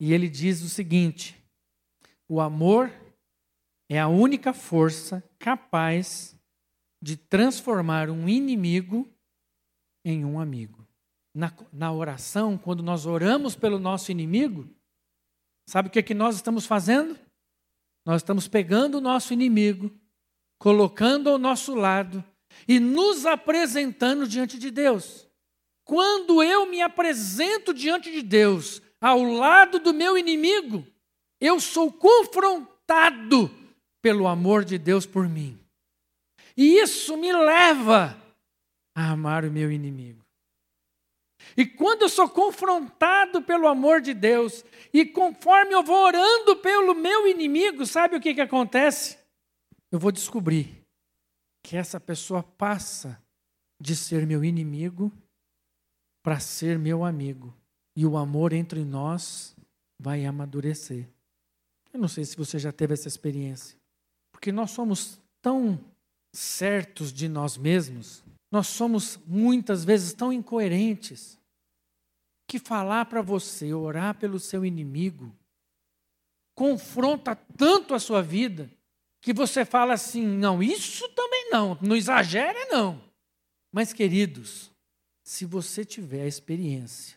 E 0.00 0.12
ele 0.12 0.28
diz 0.28 0.62
o 0.62 0.68
seguinte: 0.68 1.36
o 2.28 2.40
amor 2.40 2.90
é 3.94 4.00
a 4.00 4.08
única 4.08 4.54
força 4.54 5.22
capaz 5.38 6.34
de 7.02 7.14
transformar 7.14 8.08
um 8.08 8.26
inimigo 8.26 9.06
em 10.02 10.24
um 10.24 10.40
amigo. 10.40 10.88
Na, 11.34 11.52
na 11.70 11.92
oração, 11.92 12.56
quando 12.56 12.82
nós 12.82 13.04
oramos 13.04 13.54
pelo 13.54 13.78
nosso 13.78 14.10
inimigo, 14.10 14.66
sabe 15.68 15.88
o 15.88 15.90
que, 15.90 15.98
é 15.98 16.02
que 16.02 16.14
nós 16.14 16.36
estamos 16.36 16.64
fazendo? 16.64 17.18
Nós 18.02 18.22
estamos 18.22 18.48
pegando 18.48 18.96
o 18.96 19.00
nosso 19.00 19.34
inimigo, 19.34 19.92
colocando 20.58 21.28
ao 21.28 21.36
nosso 21.36 21.74
lado 21.74 22.24
e 22.66 22.80
nos 22.80 23.26
apresentando 23.26 24.26
diante 24.26 24.58
de 24.58 24.70
Deus. 24.70 25.28
Quando 25.84 26.42
eu 26.42 26.64
me 26.64 26.80
apresento 26.80 27.74
diante 27.74 28.10
de 28.10 28.22
Deus, 28.22 28.80
ao 28.98 29.22
lado 29.22 29.78
do 29.78 29.92
meu 29.92 30.16
inimigo, 30.16 30.82
eu 31.38 31.60
sou 31.60 31.92
confrontado 31.92 33.60
pelo 34.02 34.26
amor 34.26 34.64
de 34.64 34.76
Deus 34.76 35.06
por 35.06 35.28
mim. 35.28 35.58
E 36.56 36.78
isso 36.78 37.16
me 37.16 37.32
leva 37.32 38.20
a 38.94 39.12
amar 39.12 39.44
o 39.44 39.50
meu 39.50 39.70
inimigo. 39.70 40.22
E 41.56 41.64
quando 41.64 42.02
eu 42.02 42.08
sou 42.08 42.28
confrontado 42.28 43.42
pelo 43.42 43.66
amor 43.66 44.00
de 44.00 44.12
Deus, 44.12 44.64
e 44.92 45.04
conforme 45.04 45.74
eu 45.74 45.82
vou 45.82 45.96
orando 45.96 46.56
pelo 46.56 46.94
meu 46.94 47.26
inimigo, 47.26 47.86
sabe 47.86 48.16
o 48.16 48.20
que, 48.20 48.34
que 48.34 48.40
acontece? 48.40 49.18
Eu 49.90 49.98
vou 49.98 50.12
descobrir 50.12 50.82
que 51.62 51.76
essa 51.76 52.00
pessoa 52.00 52.42
passa 52.42 53.22
de 53.80 53.94
ser 53.94 54.26
meu 54.26 54.44
inimigo 54.44 55.12
para 56.22 56.38
ser 56.40 56.78
meu 56.78 57.04
amigo. 57.04 57.54
E 57.96 58.06
o 58.06 58.16
amor 58.16 58.52
entre 58.52 58.84
nós 58.84 59.54
vai 59.98 60.24
amadurecer. 60.24 61.08
Eu 61.92 62.00
não 62.00 62.08
sei 62.08 62.24
se 62.24 62.36
você 62.36 62.58
já 62.58 62.72
teve 62.72 62.94
essa 62.94 63.08
experiência. 63.08 63.81
Porque 64.42 64.50
nós 64.50 64.72
somos 64.72 65.20
tão 65.40 65.78
certos 66.34 67.12
de 67.12 67.28
nós 67.28 67.56
mesmos, 67.56 68.24
nós 68.50 68.66
somos 68.66 69.16
muitas 69.24 69.84
vezes 69.84 70.14
tão 70.14 70.32
incoerentes, 70.32 71.38
que 72.48 72.58
falar 72.58 73.04
para 73.04 73.22
você, 73.22 73.72
orar 73.72 74.18
pelo 74.18 74.40
seu 74.40 74.66
inimigo, 74.66 75.32
confronta 76.56 77.36
tanto 77.56 77.94
a 77.94 78.00
sua 78.00 78.20
vida, 78.20 78.68
que 79.20 79.32
você 79.32 79.64
fala 79.64 79.94
assim: 79.94 80.26
não, 80.26 80.60
isso 80.60 81.08
também 81.10 81.48
não, 81.52 81.78
não 81.80 81.94
exagera, 81.94 82.66
não. 82.66 83.00
Mas, 83.70 83.92
queridos, 83.92 84.72
se 85.22 85.46
você 85.46 85.84
tiver 85.84 86.22
a 86.24 86.26
experiência 86.26 87.16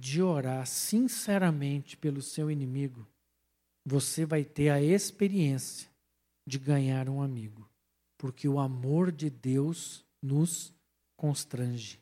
de 0.00 0.22
orar 0.22 0.66
sinceramente 0.66 1.98
pelo 1.98 2.22
seu 2.22 2.50
inimigo, 2.50 3.06
você 3.84 4.24
vai 4.24 4.42
ter 4.42 4.70
a 4.70 4.80
experiência 4.80 5.91
de 6.46 6.58
ganhar 6.58 7.08
um 7.08 7.22
amigo, 7.22 7.68
porque 8.18 8.48
o 8.48 8.58
amor 8.58 9.10
de 9.12 9.30
Deus 9.30 10.04
nos 10.22 10.72
constrange. 11.16 12.00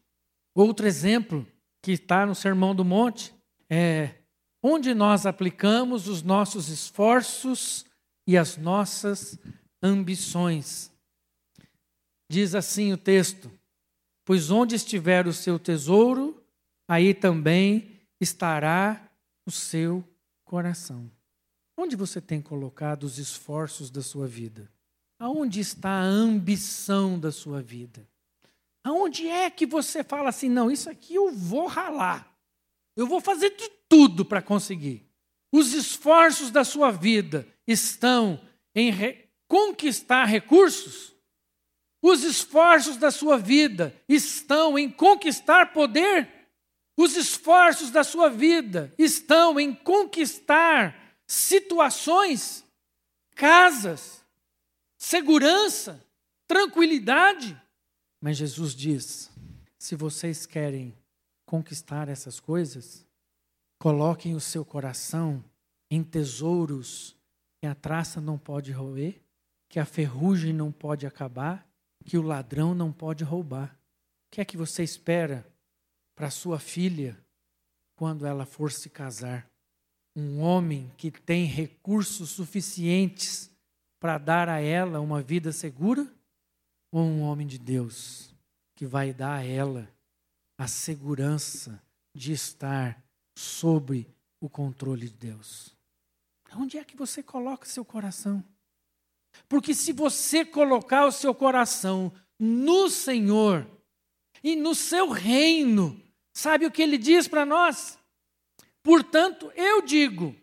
Outro 0.55 0.87
exemplo 0.87 1.47
que 1.83 1.93
está 1.93 2.27
no 2.27 2.35
Sermão 2.35 2.75
do 2.75 2.85
Monte 2.85 3.35
é 3.69 4.15
onde 4.63 4.95
nós 4.95 5.27
aplicamos 5.27 6.09
os 6.09 6.23
nossos 6.23 6.69
esforços 6.69 7.85
e 8.27 8.37
as 8.37 8.57
nossas 8.57 9.39
ambições. 9.83 10.93
Diz 12.31 12.55
assim 12.55 12.93
o 12.93 12.99
texto: 12.99 13.51
Pois 14.25 14.51
onde 14.51 14.75
estiver 14.75 15.27
o 15.27 15.33
seu 15.33 15.59
tesouro, 15.59 16.43
aí 16.89 17.15
também 17.15 18.01
estará 18.21 19.11
o 19.47 19.51
seu 19.51 20.05
coração. 20.45 21.11
Onde 21.83 21.97
você 21.97 22.21
tem 22.21 22.43
colocado 22.43 23.05
os 23.05 23.17
esforços 23.17 23.91
da 23.91 24.03
sua 24.03 24.27
vida? 24.27 24.71
Aonde 25.19 25.61
está 25.61 25.89
a 25.89 26.03
ambição 26.03 27.19
da 27.19 27.33
sua 27.33 27.63
vida? 27.63 28.07
Aonde 28.85 29.27
é 29.27 29.49
que 29.49 29.65
você 29.65 30.05
fala 30.05 30.29
assim, 30.29 30.51
não, 30.51 30.71
isso 30.71 30.91
aqui 30.91 31.15
eu 31.15 31.33
vou 31.33 31.67
ralar. 31.67 32.37
Eu 32.95 33.07
vou 33.07 33.19
fazer 33.19 33.57
de 33.57 33.67
tudo 33.89 34.27
para 34.27 34.43
conseguir. 34.43 35.09
Os 35.51 35.73
esforços 35.73 36.51
da 36.51 36.65
sua 36.65 36.91
vida 36.91 37.49
estão 37.67 38.39
em 38.75 38.91
re 38.91 39.31
conquistar 39.49 40.27
recursos? 40.27 41.15
Os 42.03 42.23
esforços 42.25 42.99
da 42.99 43.11
sua 43.11 43.39
vida 43.39 43.97
estão 44.07 44.79
em 44.79 44.91
conquistar 44.91 45.73
poder? 45.73 46.29
Os 46.95 47.17
esforços 47.17 47.91
da 47.91 48.05
sua 48.05 48.29
vida 48.29 48.93
estão 48.99 49.59
em 49.59 49.73
conquistar 49.73 51.00
situações, 51.31 52.65
casas, 53.37 54.25
segurança, 54.97 56.05
tranquilidade? 56.49 57.61
Mas 58.21 58.37
Jesus 58.37 58.75
diz: 58.75 59.31
se 59.79 59.95
vocês 59.95 60.45
querem 60.45 60.97
conquistar 61.47 62.09
essas 62.09 62.41
coisas, 62.41 63.07
coloquem 63.79 64.35
o 64.35 64.41
seu 64.41 64.65
coração 64.65 65.45
em 65.89 66.03
tesouros 66.03 67.17
que 67.61 67.67
a 67.67 67.75
traça 67.75 68.21
não 68.21 68.39
pode 68.39 68.73
roer, 68.73 69.21
que 69.69 69.79
a 69.79 69.85
ferrugem 69.85 70.53
não 70.53 70.73
pode 70.73 71.07
acabar 71.07 71.69
que 72.05 72.17
o 72.17 72.23
ladrão 72.23 72.75
não 72.75 72.93
pode 72.93 73.25
roubar. 73.25 73.79
O 74.27 74.31
que 74.31 74.41
é 74.41 74.45
que 74.45 74.57
você 74.57 74.83
espera 74.83 75.47
para 76.15 76.31
sua 76.31 76.59
filha 76.59 77.19
quando 77.95 78.27
ela 78.27 78.47
for 78.47 78.73
se 78.73 78.89
casar? 78.89 79.50
Um 80.17 80.41
homem 80.41 80.91
que 80.97 81.11
tem 81.11 81.45
recursos 81.45 82.31
suficientes 82.31 83.51
para 84.01 84.19
dar 84.19 84.49
a 84.49 84.61
ela 84.61 85.01
uma 85.01 85.23
vida 85.23 85.53
segura? 85.53 86.07
Ou 86.91 87.03
um 87.03 87.21
homem 87.23 87.47
de 87.47 87.59
Deus 87.59 88.35
que 88.75 88.87
vai 88.87 89.13
dar 89.13 89.37
a 89.37 89.45
ela 89.45 89.89
a 90.59 90.67
segurança 90.67 91.81
de 92.15 92.33
estar 92.33 93.01
sob 93.37 94.07
o 94.41 94.49
controle 94.49 95.09
de 95.09 95.15
Deus? 95.15 95.77
Onde 96.57 96.79
é 96.79 96.85
que 96.85 96.97
você 96.97 97.23
coloca 97.23 97.67
seu 97.67 97.85
coração? 97.85 98.43
Porque 99.49 99.75
se 99.75 99.93
você 99.93 100.45
colocar 100.45 101.07
o 101.07 101.13
seu 101.13 101.35
coração 101.35 102.13
no 102.39 102.89
Senhor 102.89 103.67
e 104.43 104.57
no 104.57 104.75
seu 104.75 105.11
reino, 105.11 106.03
sabe 106.33 106.67
o 106.67 106.71
que 106.71 106.83
ele 106.83 106.99
diz 106.99 107.29
para 107.29 107.47
nós? 107.47 108.00
Portanto, 108.83 109.53
eu 109.55 109.83
digo: 109.83 110.35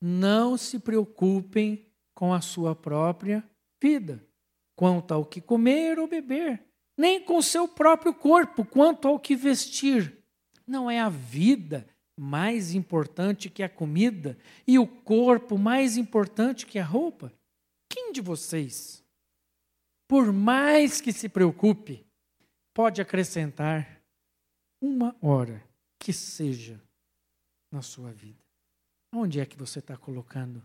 não 0.00 0.56
se 0.56 0.78
preocupem 0.78 1.86
com 2.14 2.32
a 2.32 2.40
sua 2.40 2.74
própria 2.74 3.44
vida, 3.82 4.26
quanto 4.74 5.12
ao 5.12 5.24
que 5.24 5.40
comer 5.40 5.98
ou 5.98 6.06
beber, 6.06 6.62
nem 6.96 7.22
com 7.22 7.36
o 7.36 7.42
seu 7.42 7.68
próprio 7.68 8.14
corpo, 8.14 8.64
quanto 8.64 9.06
ao 9.06 9.20
que 9.20 9.36
vestir. 9.36 10.24
Não 10.66 10.90
é 10.90 10.98
a 10.98 11.08
vida 11.08 11.86
mais 12.18 12.74
importante 12.74 13.50
que 13.50 13.62
a 13.62 13.68
comida 13.68 14.38
e 14.66 14.78
o 14.78 14.86
corpo 14.86 15.58
mais 15.58 15.96
importante 15.96 16.66
que 16.66 16.78
a 16.78 16.84
roupa? 16.84 17.32
Quem 17.88 18.10
de 18.12 18.20
vocês, 18.20 19.04
por 20.08 20.32
mais 20.32 21.00
que 21.00 21.12
se 21.12 21.28
preocupe, 21.28 22.04
pode 22.74 23.00
acrescentar 23.00 24.02
uma 24.80 25.14
hora 25.20 25.62
que 25.98 26.12
seja 26.12 26.85
na 27.70 27.82
sua 27.82 28.12
vida? 28.12 28.42
Onde 29.12 29.40
é 29.40 29.46
que 29.46 29.56
você 29.56 29.78
está 29.78 29.96
colocando 29.96 30.62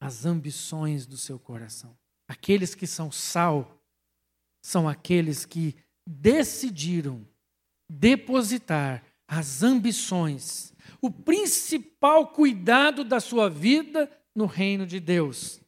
as 0.00 0.24
ambições 0.24 1.06
do 1.06 1.16
seu 1.16 1.38
coração? 1.38 1.96
Aqueles 2.28 2.74
que 2.74 2.86
são 2.86 3.10
sal 3.10 3.80
são 4.62 4.88
aqueles 4.88 5.44
que 5.44 5.76
decidiram 6.06 7.26
depositar 7.88 9.04
as 9.26 9.62
ambições, 9.62 10.72
o 11.00 11.10
principal 11.10 12.28
cuidado 12.28 13.04
da 13.04 13.20
sua 13.20 13.48
vida 13.48 14.10
no 14.34 14.46
reino 14.46 14.86
de 14.86 15.00
Deus 15.00 15.60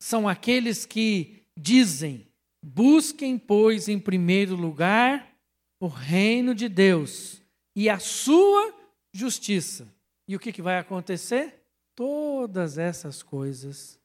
são 0.00 0.28
aqueles 0.28 0.86
que 0.86 1.42
dizem: 1.56 2.26
busquem, 2.62 3.38
pois, 3.38 3.88
em 3.88 3.98
primeiro 3.98 4.54
lugar 4.54 5.34
o 5.80 5.86
reino 5.86 6.54
de 6.54 6.68
Deus 6.68 7.40
e 7.74 7.88
a 7.88 7.98
sua 7.98 8.74
justiça. 9.12 9.92
E 10.28 10.36
o 10.36 10.38
que, 10.38 10.52
que 10.52 10.60
vai 10.62 10.78
acontecer? 10.78 11.64
Todas 11.96 12.76
essas 12.76 13.22
coisas 13.22 13.98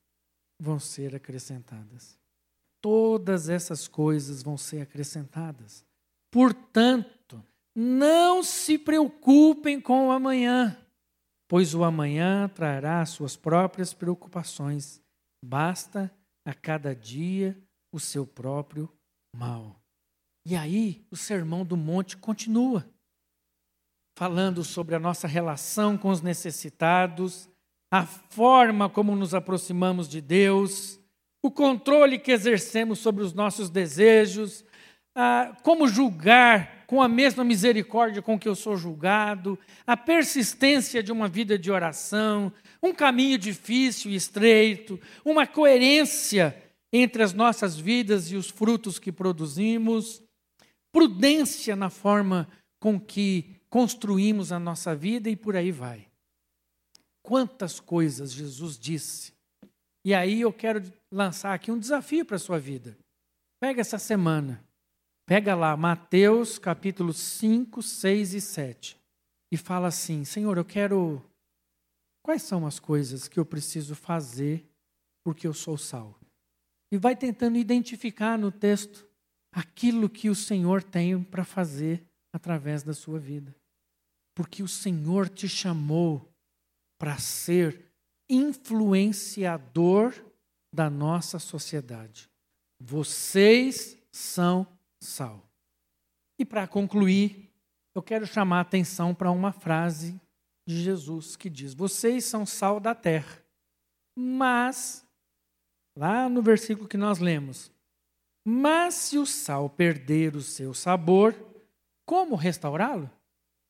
vão 0.57 0.79
ser 0.79 1.13
acrescentadas. 1.13 2.17
Todas 2.81 3.49
essas 3.49 3.87
coisas 3.87 4.41
vão 4.41 4.57
ser 4.57 4.81
acrescentadas. 4.81 5.85
Portanto, 6.31 7.43
Não 7.75 8.43
se 8.43 8.77
preocupem 8.77 9.81
com 9.81 10.07
o 10.07 10.11
amanhã, 10.11 10.77
pois 11.47 11.73
o 11.73 11.83
amanhã 11.83 12.47
trará 12.47 13.03
suas 13.03 13.35
próprias 13.35 13.95
preocupações. 13.95 15.01
Basta 15.43 16.13
a 16.45 16.53
cada 16.53 16.95
dia 16.95 17.57
o 17.91 17.99
seu 17.99 18.27
próprio 18.27 18.87
mal. 19.35 19.81
E 20.45 20.55
aí, 20.55 21.03
o 21.09 21.15
Sermão 21.15 21.65
do 21.65 21.75
Monte 21.75 22.15
continua, 22.15 22.87
falando 24.15 24.63
sobre 24.63 24.95
a 24.95 24.99
nossa 24.99 25.27
relação 25.27 25.97
com 25.97 26.09
os 26.09 26.21
necessitados, 26.21 27.49
a 27.91 28.05
forma 28.05 28.89
como 28.89 29.15
nos 29.15 29.33
aproximamos 29.33 30.07
de 30.07 30.21
Deus, 30.21 30.99
o 31.43 31.51
controle 31.51 32.17
que 32.17 32.31
exercemos 32.31 32.99
sobre 32.99 33.23
os 33.23 33.33
nossos 33.33 33.69
desejos, 33.69 34.63
como 35.61 35.87
julgar 35.87 36.85
com 36.87 37.01
a 37.01 37.07
mesma 37.07 37.43
misericórdia 37.43 38.21
com 38.21 38.37
que 38.37 38.47
eu 38.47 38.55
sou 38.55 38.77
julgado, 38.77 39.59
a 39.85 39.95
persistência 39.97 41.03
de 41.03 41.11
uma 41.11 41.27
vida 41.27 41.57
de 41.57 41.71
oração, 41.71 42.51
um 42.81 42.93
caminho 42.93 43.37
difícil 43.37 44.11
e 44.11 44.15
estreito, 44.15 44.99
uma 45.23 45.45
coerência 45.45 46.55
entre 46.91 47.23
as 47.23 47.33
nossas 47.33 47.77
vidas 47.77 48.31
e 48.31 48.35
os 48.35 48.49
frutos 48.49 48.99
que 48.99 49.11
produzimos, 49.11 50.21
prudência 50.91 51.75
na 51.75 51.89
forma 51.89 52.47
com 52.79 52.99
que 52.99 53.55
construímos 53.73 54.51
a 54.51 54.59
nossa 54.59 54.95
vida 54.95 55.31
e 55.31 55.35
por 55.35 55.55
aí 55.55 55.71
vai. 55.71 56.07
Quantas 57.23 57.79
coisas 57.79 58.31
Jesus 58.31 58.77
disse. 58.77 59.33
E 60.05 60.13
aí 60.13 60.41
eu 60.41 60.53
quero 60.53 60.83
lançar 61.11 61.55
aqui 61.55 61.71
um 61.71 61.79
desafio 61.79 62.23
para 62.23 62.35
a 62.35 62.39
sua 62.39 62.59
vida. 62.59 62.95
Pega 63.59 63.81
essa 63.81 63.97
semana, 63.97 64.63
pega 65.25 65.55
lá 65.55 65.75
Mateus 65.75 66.59
capítulo 66.59 67.11
5, 67.13 67.81
6 67.81 68.35
e 68.35 68.41
7 68.41 68.99
e 69.51 69.57
fala 69.57 69.87
assim: 69.87 70.23
Senhor, 70.23 70.55
eu 70.55 70.65
quero. 70.65 71.19
Quais 72.21 72.43
são 72.43 72.67
as 72.67 72.79
coisas 72.79 73.27
que 73.27 73.39
eu 73.39 73.45
preciso 73.45 73.95
fazer 73.95 74.69
porque 75.23 75.47
eu 75.47 75.53
sou 75.53 75.79
sal? 75.79 76.19
E 76.91 76.97
vai 76.99 77.15
tentando 77.15 77.57
identificar 77.57 78.37
no 78.37 78.51
texto 78.51 79.03
aquilo 79.51 80.07
que 80.07 80.29
o 80.29 80.35
Senhor 80.35 80.83
tem 80.83 81.23
para 81.23 81.43
fazer 81.43 82.05
através 82.31 82.83
da 82.83 82.93
sua 82.93 83.17
vida. 83.17 83.62
Porque 84.35 84.63
o 84.63 84.67
Senhor 84.67 85.29
te 85.29 85.47
chamou 85.47 86.33
para 86.97 87.17
ser 87.17 87.91
influenciador 88.29 90.13
da 90.73 90.89
nossa 90.89 91.37
sociedade. 91.39 92.29
Vocês 92.79 93.97
são 94.11 94.67
sal. 95.01 95.47
E 96.39 96.45
para 96.45 96.67
concluir, 96.67 97.51
eu 97.93 98.01
quero 98.01 98.25
chamar 98.25 98.57
a 98.57 98.61
atenção 98.61 99.13
para 99.13 99.31
uma 99.31 99.51
frase 99.51 100.19
de 100.67 100.81
Jesus 100.81 101.35
que 101.35 101.49
diz: 101.49 101.73
Vocês 101.73 102.25
são 102.25 102.45
sal 102.45 102.79
da 102.79 102.95
terra, 102.95 103.43
mas 104.17 105.03
Lá 105.95 106.27
no 106.27 106.41
versículo 106.41 106.87
que 106.87 106.97
nós 106.97 107.19
lemos. 107.19 107.71
Mas 108.45 108.95
se 108.95 109.17
o 109.17 109.25
sal 109.25 109.69
perder 109.69 110.35
o 110.35 110.41
seu 110.41 110.73
sabor, 110.73 111.35
como 112.05 112.35
restaurá-lo? 112.35 113.09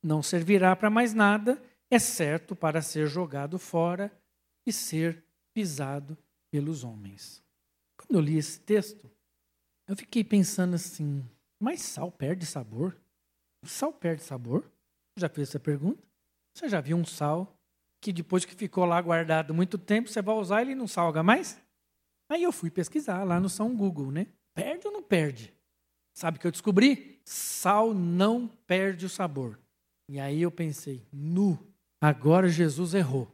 Não 0.04 0.22
servirá 0.22 0.76
para 0.76 0.90
mais 0.90 1.14
nada, 1.14 1.62
exceto 1.90 2.56
para 2.56 2.82
ser 2.82 3.08
jogado 3.08 3.58
fora 3.58 4.12
e 4.68 4.74
ser 4.74 5.24
pisado 5.54 6.18
pelos 6.52 6.84
homens. 6.84 7.42
Quando 7.98 8.16
eu 8.16 8.22
li 8.22 8.38
esse 8.38 8.60
texto, 8.60 9.10
eu 9.88 9.96
fiquei 9.96 10.24
pensando 10.24 10.76
assim: 10.76 11.24
mas 11.60 11.82
sal 11.82 12.12
perde 12.12 12.46
sabor? 12.46 12.98
Sal 13.66 13.94
perde 13.94 14.24
sabor? 14.24 14.70
Já 15.18 15.30
fez 15.30 15.50
essa 15.50 15.60
pergunta? 15.60 16.04
Você 16.54 16.68
já 16.68 16.82
viu 16.82 16.98
um 16.98 17.06
sal 17.06 17.58
que 18.02 18.12
depois 18.12 18.44
que 18.44 18.54
ficou 18.54 18.84
lá 18.84 19.02
guardado 19.02 19.54
muito 19.54 19.78
tempo, 19.78 20.10
você 20.10 20.22
vai 20.22 20.36
usar 20.36 20.62
ele 20.62 20.72
e 20.72 20.76
não 20.76 20.88
salga 20.88 21.24
mais? 21.24 21.58
Aí 22.30 22.44
eu 22.44 22.52
fui 22.52 22.70
pesquisar 22.70 23.24
lá 23.24 23.40
no 23.40 23.48
São 23.48 23.74
Google, 23.76 24.12
né? 24.12 24.28
Perde 24.54 24.88
ou 24.88 24.94
não 24.94 25.02
perde? 25.02 25.54
Sabe 26.14 26.38
o 26.38 26.42
que 26.42 26.48
eu 26.48 26.52
descobri? 26.52 27.22
Sal 27.24 27.94
não 27.94 28.48
perde 28.48 29.06
o 29.06 29.10
sabor. 29.10 29.63
E 30.10 30.20
aí 30.20 30.42
eu 30.42 30.52
pensei, 30.52 31.06
nu, 31.12 31.58
agora 32.02 32.50
Jesus 32.50 32.94
errou. 32.94 33.34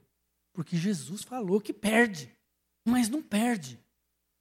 Porque 0.53 0.77
Jesus 0.77 1.23
falou 1.23 1.61
que 1.61 1.73
perde, 1.73 2.33
mas 2.85 3.09
não 3.09 3.21
perde. 3.21 3.79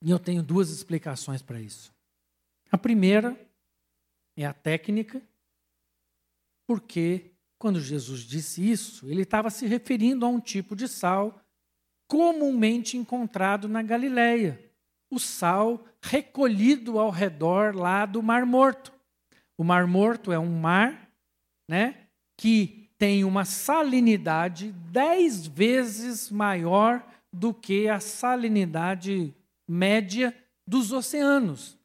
E 0.02 0.10
eu 0.10 0.18
tenho 0.18 0.42
duas 0.42 0.70
explicações 0.70 1.42
para 1.42 1.60
isso. 1.60 1.92
A 2.70 2.78
primeira 2.78 3.38
é 4.36 4.44
a 4.44 4.52
técnica, 4.52 5.22
porque 6.66 7.32
quando 7.58 7.80
Jesus 7.80 8.20
disse 8.20 8.68
isso, 8.70 9.08
ele 9.10 9.22
estava 9.22 9.50
se 9.50 9.66
referindo 9.66 10.24
a 10.24 10.28
um 10.28 10.40
tipo 10.40 10.76
de 10.76 10.86
sal 10.86 11.40
comumente 12.06 12.96
encontrado 12.96 13.68
na 13.68 13.82
Galileia, 13.82 14.72
o 15.10 15.18
sal 15.18 15.84
recolhido 16.02 16.98
ao 16.98 17.10
redor 17.10 17.76
lá 17.76 18.06
do 18.06 18.22
Mar 18.22 18.46
Morto. 18.46 18.92
O 19.56 19.64
Mar 19.64 19.86
Morto 19.86 20.32
é 20.32 20.38
um 20.38 20.58
mar, 20.58 21.10
né, 21.68 22.07
que 22.38 22.88
tem 22.96 23.24
uma 23.24 23.44
salinidade 23.44 24.72
dez 24.90 25.46
vezes 25.46 26.30
maior 26.30 27.04
do 27.32 27.52
que 27.52 27.88
a 27.88 28.00
salinidade 28.00 29.34
média 29.68 30.34
dos 30.66 30.92
oceanos. 30.92 31.76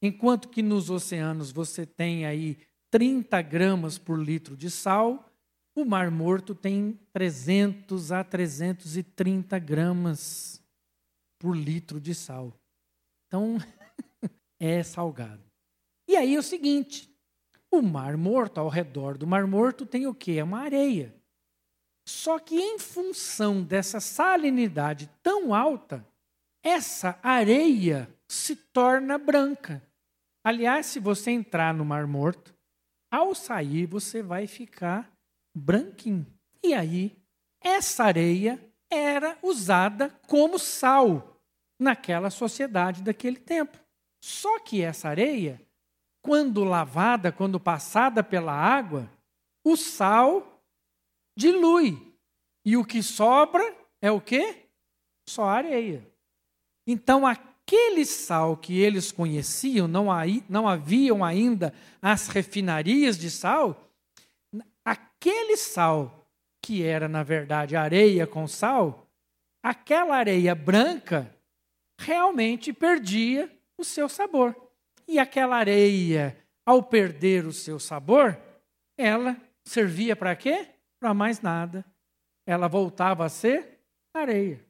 Enquanto 0.00 0.48
que 0.48 0.62
nos 0.62 0.90
oceanos 0.90 1.50
você 1.50 1.86
tem 1.86 2.26
aí 2.26 2.58
30 2.90 3.40
gramas 3.42 3.98
por 3.98 4.18
litro 4.18 4.56
de 4.56 4.70
sal, 4.70 5.32
o 5.74 5.84
Mar 5.84 6.10
Morto 6.10 6.54
tem 6.54 6.98
300 7.12 8.12
a 8.12 8.22
330 8.22 9.58
gramas 9.58 10.62
por 11.38 11.56
litro 11.56 11.98
de 11.98 12.14
sal. 12.14 12.52
Então, 13.26 13.56
é 14.60 14.82
salgado. 14.82 15.42
E 16.06 16.16
aí 16.16 16.34
é 16.34 16.38
o 16.38 16.42
seguinte: 16.42 17.11
o 17.72 17.82
Mar 17.82 18.16
Morto, 18.18 18.58
ao 18.58 18.68
redor 18.68 19.16
do 19.16 19.26
Mar 19.26 19.46
Morto, 19.46 19.86
tem 19.86 20.06
o 20.06 20.14
quê? 20.14 20.32
É 20.32 20.44
uma 20.44 20.60
areia. 20.60 21.14
Só 22.06 22.38
que 22.38 22.54
em 22.54 22.78
função 22.78 23.62
dessa 23.62 23.98
salinidade 23.98 25.10
tão 25.22 25.54
alta, 25.54 26.06
essa 26.62 27.18
areia 27.22 28.08
se 28.28 28.54
torna 28.54 29.16
branca. 29.16 29.82
Aliás, 30.44 30.86
se 30.86 31.00
você 31.00 31.30
entrar 31.30 31.72
no 31.72 31.84
Mar 31.84 32.06
Morto, 32.06 32.54
ao 33.10 33.34
sair 33.34 33.86
você 33.86 34.22
vai 34.22 34.46
ficar 34.46 35.10
branquinho. 35.56 36.26
E 36.62 36.74
aí, 36.74 37.16
essa 37.60 38.04
areia 38.04 38.60
era 38.90 39.38
usada 39.42 40.10
como 40.26 40.58
sal 40.58 41.40
naquela 41.80 42.30
sociedade 42.30 43.02
daquele 43.02 43.38
tempo. 43.38 43.78
Só 44.22 44.58
que 44.58 44.82
essa 44.82 45.08
areia, 45.08 45.60
quando 46.22 46.62
lavada, 46.62 47.32
quando 47.32 47.58
passada 47.58 48.22
pela 48.22 48.52
água, 48.52 49.10
o 49.64 49.76
sal 49.76 50.62
dilui. 51.36 52.14
E 52.64 52.76
o 52.76 52.84
que 52.84 53.02
sobra 53.02 53.76
é 54.00 54.10
o 54.10 54.20
quê? 54.20 54.68
Só 55.28 55.44
areia. 55.44 56.06
Então, 56.86 57.26
aquele 57.26 58.06
sal 58.06 58.56
que 58.56 58.78
eles 58.78 59.10
conheciam, 59.10 59.88
não, 59.88 60.06
não 60.48 60.68
haviam 60.68 61.24
ainda 61.24 61.74
as 62.00 62.28
refinarias 62.28 63.18
de 63.18 63.30
sal, 63.30 63.88
aquele 64.84 65.56
sal, 65.56 66.28
que 66.60 66.84
era 66.84 67.08
na 67.08 67.24
verdade 67.24 67.74
areia 67.74 68.26
com 68.26 68.46
sal, 68.46 69.08
aquela 69.60 70.16
areia 70.16 70.54
branca 70.54 71.34
realmente 71.98 72.72
perdia 72.72 73.50
o 73.76 73.84
seu 73.84 74.08
sabor. 74.08 74.56
E 75.06 75.18
aquela 75.18 75.56
areia, 75.56 76.36
ao 76.64 76.82
perder 76.82 77.46
o 77.46 77.52
seu 77.52 77.78
sabor, 77.78 78.38
ela 78.96 79.36
servia 79.64 80.14
para 80.14 80.36
quê? 80.36 80.68
Para 81.00 81.12
mais 81.12 81.40
nada. 81.40 81.84
Ela 82.46 82.68
voltava 82.68 83.24
a 83.24 83.28
ser 83.28 83.80
areia. 84.14 84.64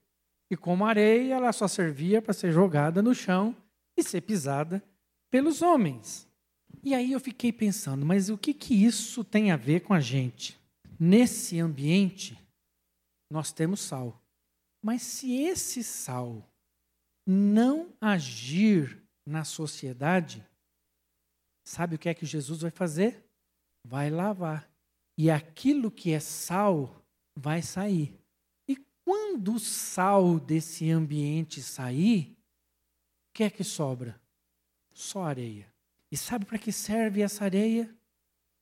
E 0.50 0.56
como 0.56 0.84
areia, 0.84 1.34
ela 1.34 1.52
só 1.52 1.66
servia 1.66 2.20
para 2.20 2.34
ser 2.34 2.52
jogada 2.52 3.00
no 3.00 3.14
chão 3.14 3.56
e 3.96 4.02
ser 4.02 4.20
pisada 4.20 4.82
pelos 5.30 5.62
homens. 5.62 6.28
E 6.84 6.94
aí 6.94 7.12
eu 7.12 7.20
fiquei 7.20 7.52
pensando, 7.52 8.04
mas 8.04 8.28
o 8.28 8.36
que, 8.36 8.52
que 8.52 8.84
isso 8.84 9.24
tem 9.24 9.50
a 9.50 9.56
ver 9.56 9.80
com 9.80 9.94
a 9.94 10.00
gente? 10.00 10.60
Nesse 10.98 11.58
ambiente, 11.58 12.38
nós 13.30 13.52
temos 13.52 13.80
sal. 13.80 14.20
Mas 14.82 15.02
se 15.02 15.32
esse 15.42 15.82
sal 15.82 16.46
não 17.26 17.92
agir 18.00 19.01
na 19.26 19.44
sociedade, 19.44 20.46
sabe 21.64 21.96
o 21.96 21.98
que 21.98 22.08
é 22.08 22.14
que 22.14 22.26
Jesus 22.26 22.62
vai 22.62 22.70
fazer? 22.70 23.24
Vai 23.84 24.10
lavar. 24.10 24.70
E 25.16 25.30
aquilo 25.30 25.90
que 25.90 26.12
é 26.12 26.20
sal 26.20 27.04
vai 27.36 27.62
sair. 27.62 28.18
E 28.68 28.76
quando 29.04 29.54
o 29.54 29.60
sal 29.60 30.40
desse 30.40 30.90
ambiente 30.90 31.62
sair, 31.62 32.36
o 33.30 33.34
que 33.34 33.44
é 33.44 33.50
que 33.50 33.64
sobra? 33.64 34.20
Só 34.92 35.24
areia. 35.24 35.72
E 36.10 36.16
sabe 36.16 36.44
para 36.44 36.58
que 36.58 36.72
serve 36.72 37.22
essa 37.22 37.44
areia? 37.44 37.94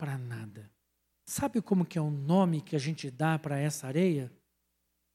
para 0.01 0.17
nada. 0.17 0.73
Sabe 1.27 1.61
como 1.61 1.85
que 1.85 1.99
é 1.99 2.01
o 2.01 2.11
nome 2.11 2.63
que 2.63 2.75
a 2.75 2.79
gente 2.79 3.11
dá 3.11 3.39
para 3.39 3.59
essa 3.59 3.87
areia? 3.87 4.33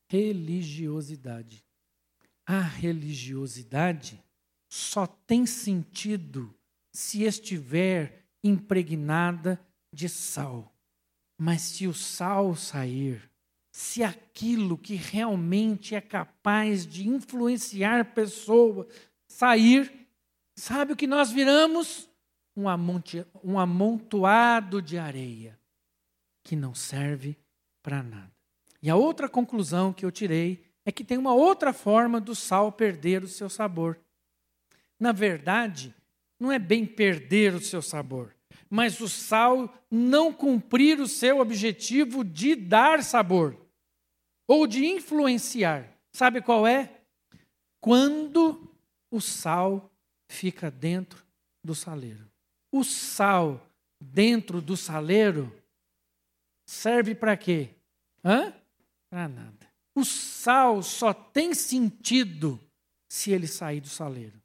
Religiosidade. 0.08 1.66
A 2.46 2.62
religiosidade 2.62 4.24
só 4.76 5.08
tem 5.08 5.46
sentido 5.46 6.54
se 6.92 7.24
estiver 7.24 8.26
impregnada 8.44 9.58
de 9.92 10.10
sal. 10.10 10.70
Mas 11.40 11.62
se 11.62 11.88
o 11.88 11.94
sal 11.94 12.54
sair, 12.58 13.32
se 13.72 14.04
aquilo 14.04 14.78
que 14.78 14.96
realmente 14.96 15.96
é 15.96 16.02
capaz 16.02 16.86
de 16.86 17.08
influenciar 17.08 18.14
pessoas 18.14 18.88
sair, 19.30 20.10
sabe 20.58 20.92
o 20.92 20.98
que 20.98 21.08
nós 21.08 21.32
viramos? 21.32 22.10
Um, 22.54 22.68
amonte, 22.68 23.26
um 23.42 23.58
amontoado 23.58 24.82
de 24.82 24.98
areia 24.98 25.58
que 26.44 26.54
não 26.54 26.76
serve 26.76 27.38
para 27.82 28.04
nada. 28.04 28.32
E 28.84 28.90
a 28.90 28.98
outra 28.98 29.30
conclusão 29.30 29.94
que 29.94 30.04
eu 30.04 30.12
tirei 30.12 30.66
é 30.86 30.92
que 30.92 31.04
tem 31.04 31.18
uma 31.18 31.34
outra 31.34 31.72
forma 31.72 32.20
do 32.20 32.36
sal 32.36 32.74
perder 32.74 33.24
o 33.24 33.28
seu 33.30 33.50
sabor. 33.50 33.98
Na 35.00 35.12
verdade, 35.12 35.94
não 36.40 36.52
é 36.52 36.60
bem 36.60 36.86
perder 36.86 37.54
o 37.54 37.62
seu 37.62 37.82
sabor, 37.82 38.36
mas 38.70 39.00
o 39.00 39.08
sal 39.08 39.74
não 39.90 40.34
cumprir 40.34 41.00
o 41.00 41.08
seu 41.08 41.40
objetivo 41.40 42.24
de 42.24 42.56
dar 42.56 43.04
sabor 43.04 43.58
ou 44.48 44.68
de 44.68 44.86
influenciar. 44.86 45.90
Sabe 46.14 46.42
qual 46.42 46.66
é? 46.66 47.02
Quando 47.80 48.70
o 49.12 49.22
sal 49.22 49.92
fica 50.28 50.70
dentro 50.72 51.24
do 51.64 51.76
saleiro. 51.76 52.30
O 52.72 52.84
sal 52.84 53.66
dentro 54.00 54.62
do 54.62 54.76
saleiro 54.76 55.54
serve 56.66 57.16
para 57.16 57.38
quê? 57.38 57.70
Hã? 58.24 58.54
Para 59.10 59.28
nada. 59.28 59.66
O 59.94 60.04
sal 60.04 60.84
só 60.84 61.14
tem 61.14 61.54
sentido 61.54 62.60
se 63.08 63.32
ele 63.32 63.48
sair 63.48 63.80
do 63.80 63.88
saleiro. 63.88 64.42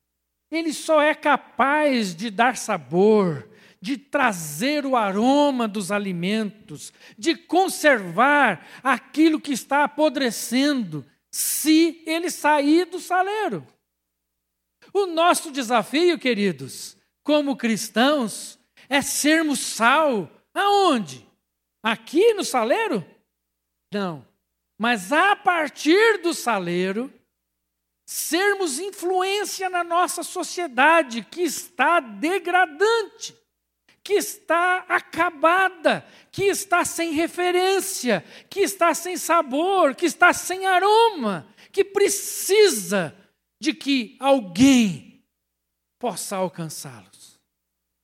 Ele 0.50 0.72
só 0.72 1.00
é 1.00 1.14
capaz 1.14 2.14
de 2.14 2.30
dar 2.30 2.56
sabor, 2.56 3.48
de 3.80 3.96
trazer 3.96 4.84
o 4.84 4.96
aroma 4.96 5.68
dos 5.68 5.92
alimentos, 5.92 6.92
de 7.16 7.36
conservar 7.36 8.66
aquilo 8.82 9.40
que 9.40 9.52
está 9.52 9.84
apodrecendo, 9.84 11.06
se 11.30 12.02
ele 12.06 12.30
sair 12.30 12.86
do 12.86 12.98
saleiro. 12.98 13.66
O 14.92 15.06
nosso 15.06 15.52
desafio, 15.52 16.18
queridos, 16.18 16.96
como 17.22 17.56
cristãos, 17.56 18.58
é 18.88 19.00
sermos 19.00 19.60
sal. 19.60 20.28
Aonde? 20.52 21.24
Aqui 21.82 22.34
no 22.34 22.44
saleiro? 22.44 23.04
Não. 23.92 24.26
Mas 24.76 25.12
a 25.12 25.36
partir 25.36 26.20
do 26.22 26.34
saleiro, 26.34 27.12
sermos 28.12 28.80
influência 28.80 29.70
na 29.70 29.84
nossa 29.84 30.24
sociedade 30.24 31.22
que 31.22 31.42
está 31.42 32.00
degradante, 32.00 33.38
que 34.02 34.14
está 34.14 34.78
acabada, 34.88 36.04
que 36.32 36.42
está 36.42 36.84
sem 36.84 37.12
referência, 37.12 38.24
que 38.50 38.62
está 38.62 38.92
sem 38.94 39.16
sabor, 39.16 39.94
que 39.94 40.06
está 40.06 40.32
sem 40.32 40.66
aroma, 40.66 41.54
que 41.70 41.84
precisa 41.84 43.16
de 43.60 43.72
que 43.72 44.16
alguém 44.18 45.24
possa 45.96 46.34
alcançá-los 46.34 47.38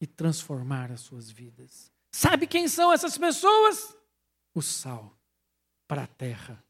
e 0.00 0.06
transformar 0.06 0.92
as 0.92 1.00
suas 1.00 1.32
vidas. 1.32 1.90
Sabe 2.12 2.46
quem 2.46 2.68
são 2.68 2.92
essas 2.92 3.18
pessoas? 3.18 3.92
O 4.54 4.62
sal 4.62 5.18
para 5.88 6.04
a 6.04 6.06
terra. 6.06 6.62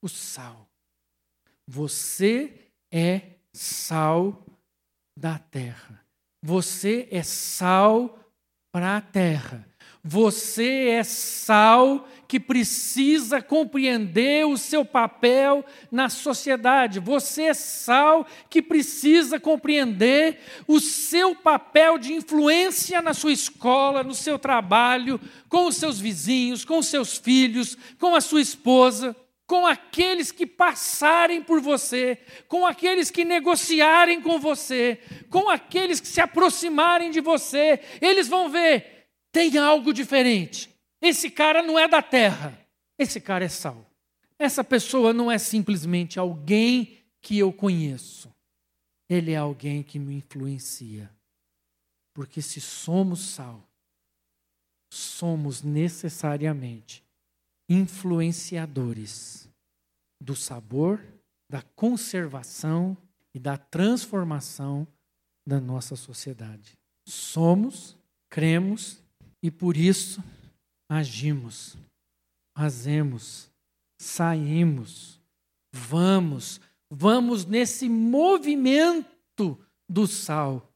O 0.00 0.08
sal. 0.08 0.66
Você 1.66 2.69
é 2.92 3.22
sal 3.52 4.44
da 5.16 5.38
terra. 5.38 6.00
Você 6.42 7.08
é 7.10 7.22
sal 7.22 8.18
para 8.72 8.96
a 8.96 9.00
terra. 9.00 9.66
Você 10.02 10.88
é 10.88 11.04
sal 11.04 12.08
que 12.26 12.40
precisa 12.40 13.42
compreender 13.42 14.46
o 14.46 14.56
seu 14.56 14.82
papel 14.82 15.62
na 15.90 16.08
sociedade. 16.08 16.98
Você 16.98 17.42
é 17.42 17.54
sal 17.54 18.26
que 18.48 18.62
precisa 18.62 19.38
compreender 19.38 20.40
o 20.66 20.80
seu 20.80 21.34
papel 21.34 21.98
de 21.98 22.14
influência 22.14 23.02
na 23.02 23.12
sua 23.12 23.32
escola, 23.32 24.02
no 24.02 24.14
seu 24.14 24.38
trabalho, 24.38 25.20
com 25.50 25.66
os 25.66 25.76
seus 25.76 26.00
vizinhos, 26.00 26.64
com 26.64 26.78
os 26.78 26.86
seus 26.86 27.18
filhos, 27.18 27.76
com 27.98 28.14
a 28.14 28.22
sua 28.22 28.40
esposa 28.40 29.14
com 29.50 29.66
aqueles 29.66 30.30
que 30.30 30.46
passarem 30.46 31.42
por 31.42 31.60
você, 31.60 32.16
com 32.46 32.64
aqueles 32.64 33.10
que 33.10 33.24
negociarem 33.24 34.22
com 34.22 34.38
você, 34.38 35.00
com 35.28 35.50
aqueles 35.50 35.98
que 35.98 36.06
se 36.06 36.20
aproximarem 36.20 37.10
de 37.10 37.20
você, 37.20 37.80
eles 38.00 38.28
vão 38.28 38.48
ver, 38.48 39.08
tem 39.32 39.58
algo 39.58 39.92
diferente. 39.92 40.70
Esse 41.02 41.28
cara 41.28 41.64
não 41.64 41.76
é 41.76 41.88
da 41.88 42.00
terra, 42.00 42.64
esse 42.96 43.20
cara 43.20 43.44
é 43.44 43.48
sal. 43.48 43.90
Essa 44.38 44.62
pessoa 44.62 45.12
não 45.12 45.28
é 45.28 45.36
simplesmente 45.36 46.16
alguém 46.16 46.98
que 47.20 47.36
eu 47.36 47.52
conheço, 47.52 48.32
ele 49.08 49.32
é 49.32 49.36
alguém 49.36 49.82
que 49.82 49.98
me 49.98 50.14
influencia. 50.14 51.10
Porque 52.14 52.40
se 52.40 52.60
somos 52.60 53.18
sal, 53.18 53.68
somos 54.88 55.60
necessariamente 55.60 57.02
influenciadores 57.70 59.48
do 60.20 60.34
sabor, 60.34 61.00
da 61.48 61.62
conservação 61.62 62.96
e 63.32 63.38
da 63.38 63.56
transformação 63.56 64.86
da 65.46 65.60
nossa 65.60 65.94
sociedade. 65.94 66.76
Somos, 67.06 67.96
cremos 68.28 69.00
e 69.40 69.52
por 69.52 69.76
isso 69.76 70.22
agimos, 70.88 71.76
fazemos, 72.58 73.48
saímos, 74.00 75.20
vamos, 75.72 76.60
vamos 76.90 77.46
nesse 77.46 77.88
movimento 77.88 79.56
do 79.88 80.08
sal 80.08 80.68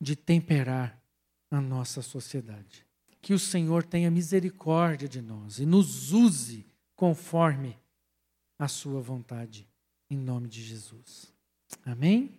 de 0.00 0.16
temperar 0.16 0.98
a 1.50 1.60
nossa 1.60 2.00
sociedade 2.00 2.84
que 3.24 3.32
o 3.32 3.38
Senhor 3.38 3.82
tenha 3.82 4.10
misericórdia 4.10 5.08
de 5.08 5.22
nós 5.22 5.58
e 5.58 5.64
nos 5.64 6.12
use 6.12 6.66
conforme 6.94 7.74
a 8.58 8.68
sua 8.68 9.00
vontade, 9.00 9.66
em 10.10 10.18
nome 10.18 10.46
de 10.46 10.62
Jesus. 10.62 11.32
Amém? 11.86 12.38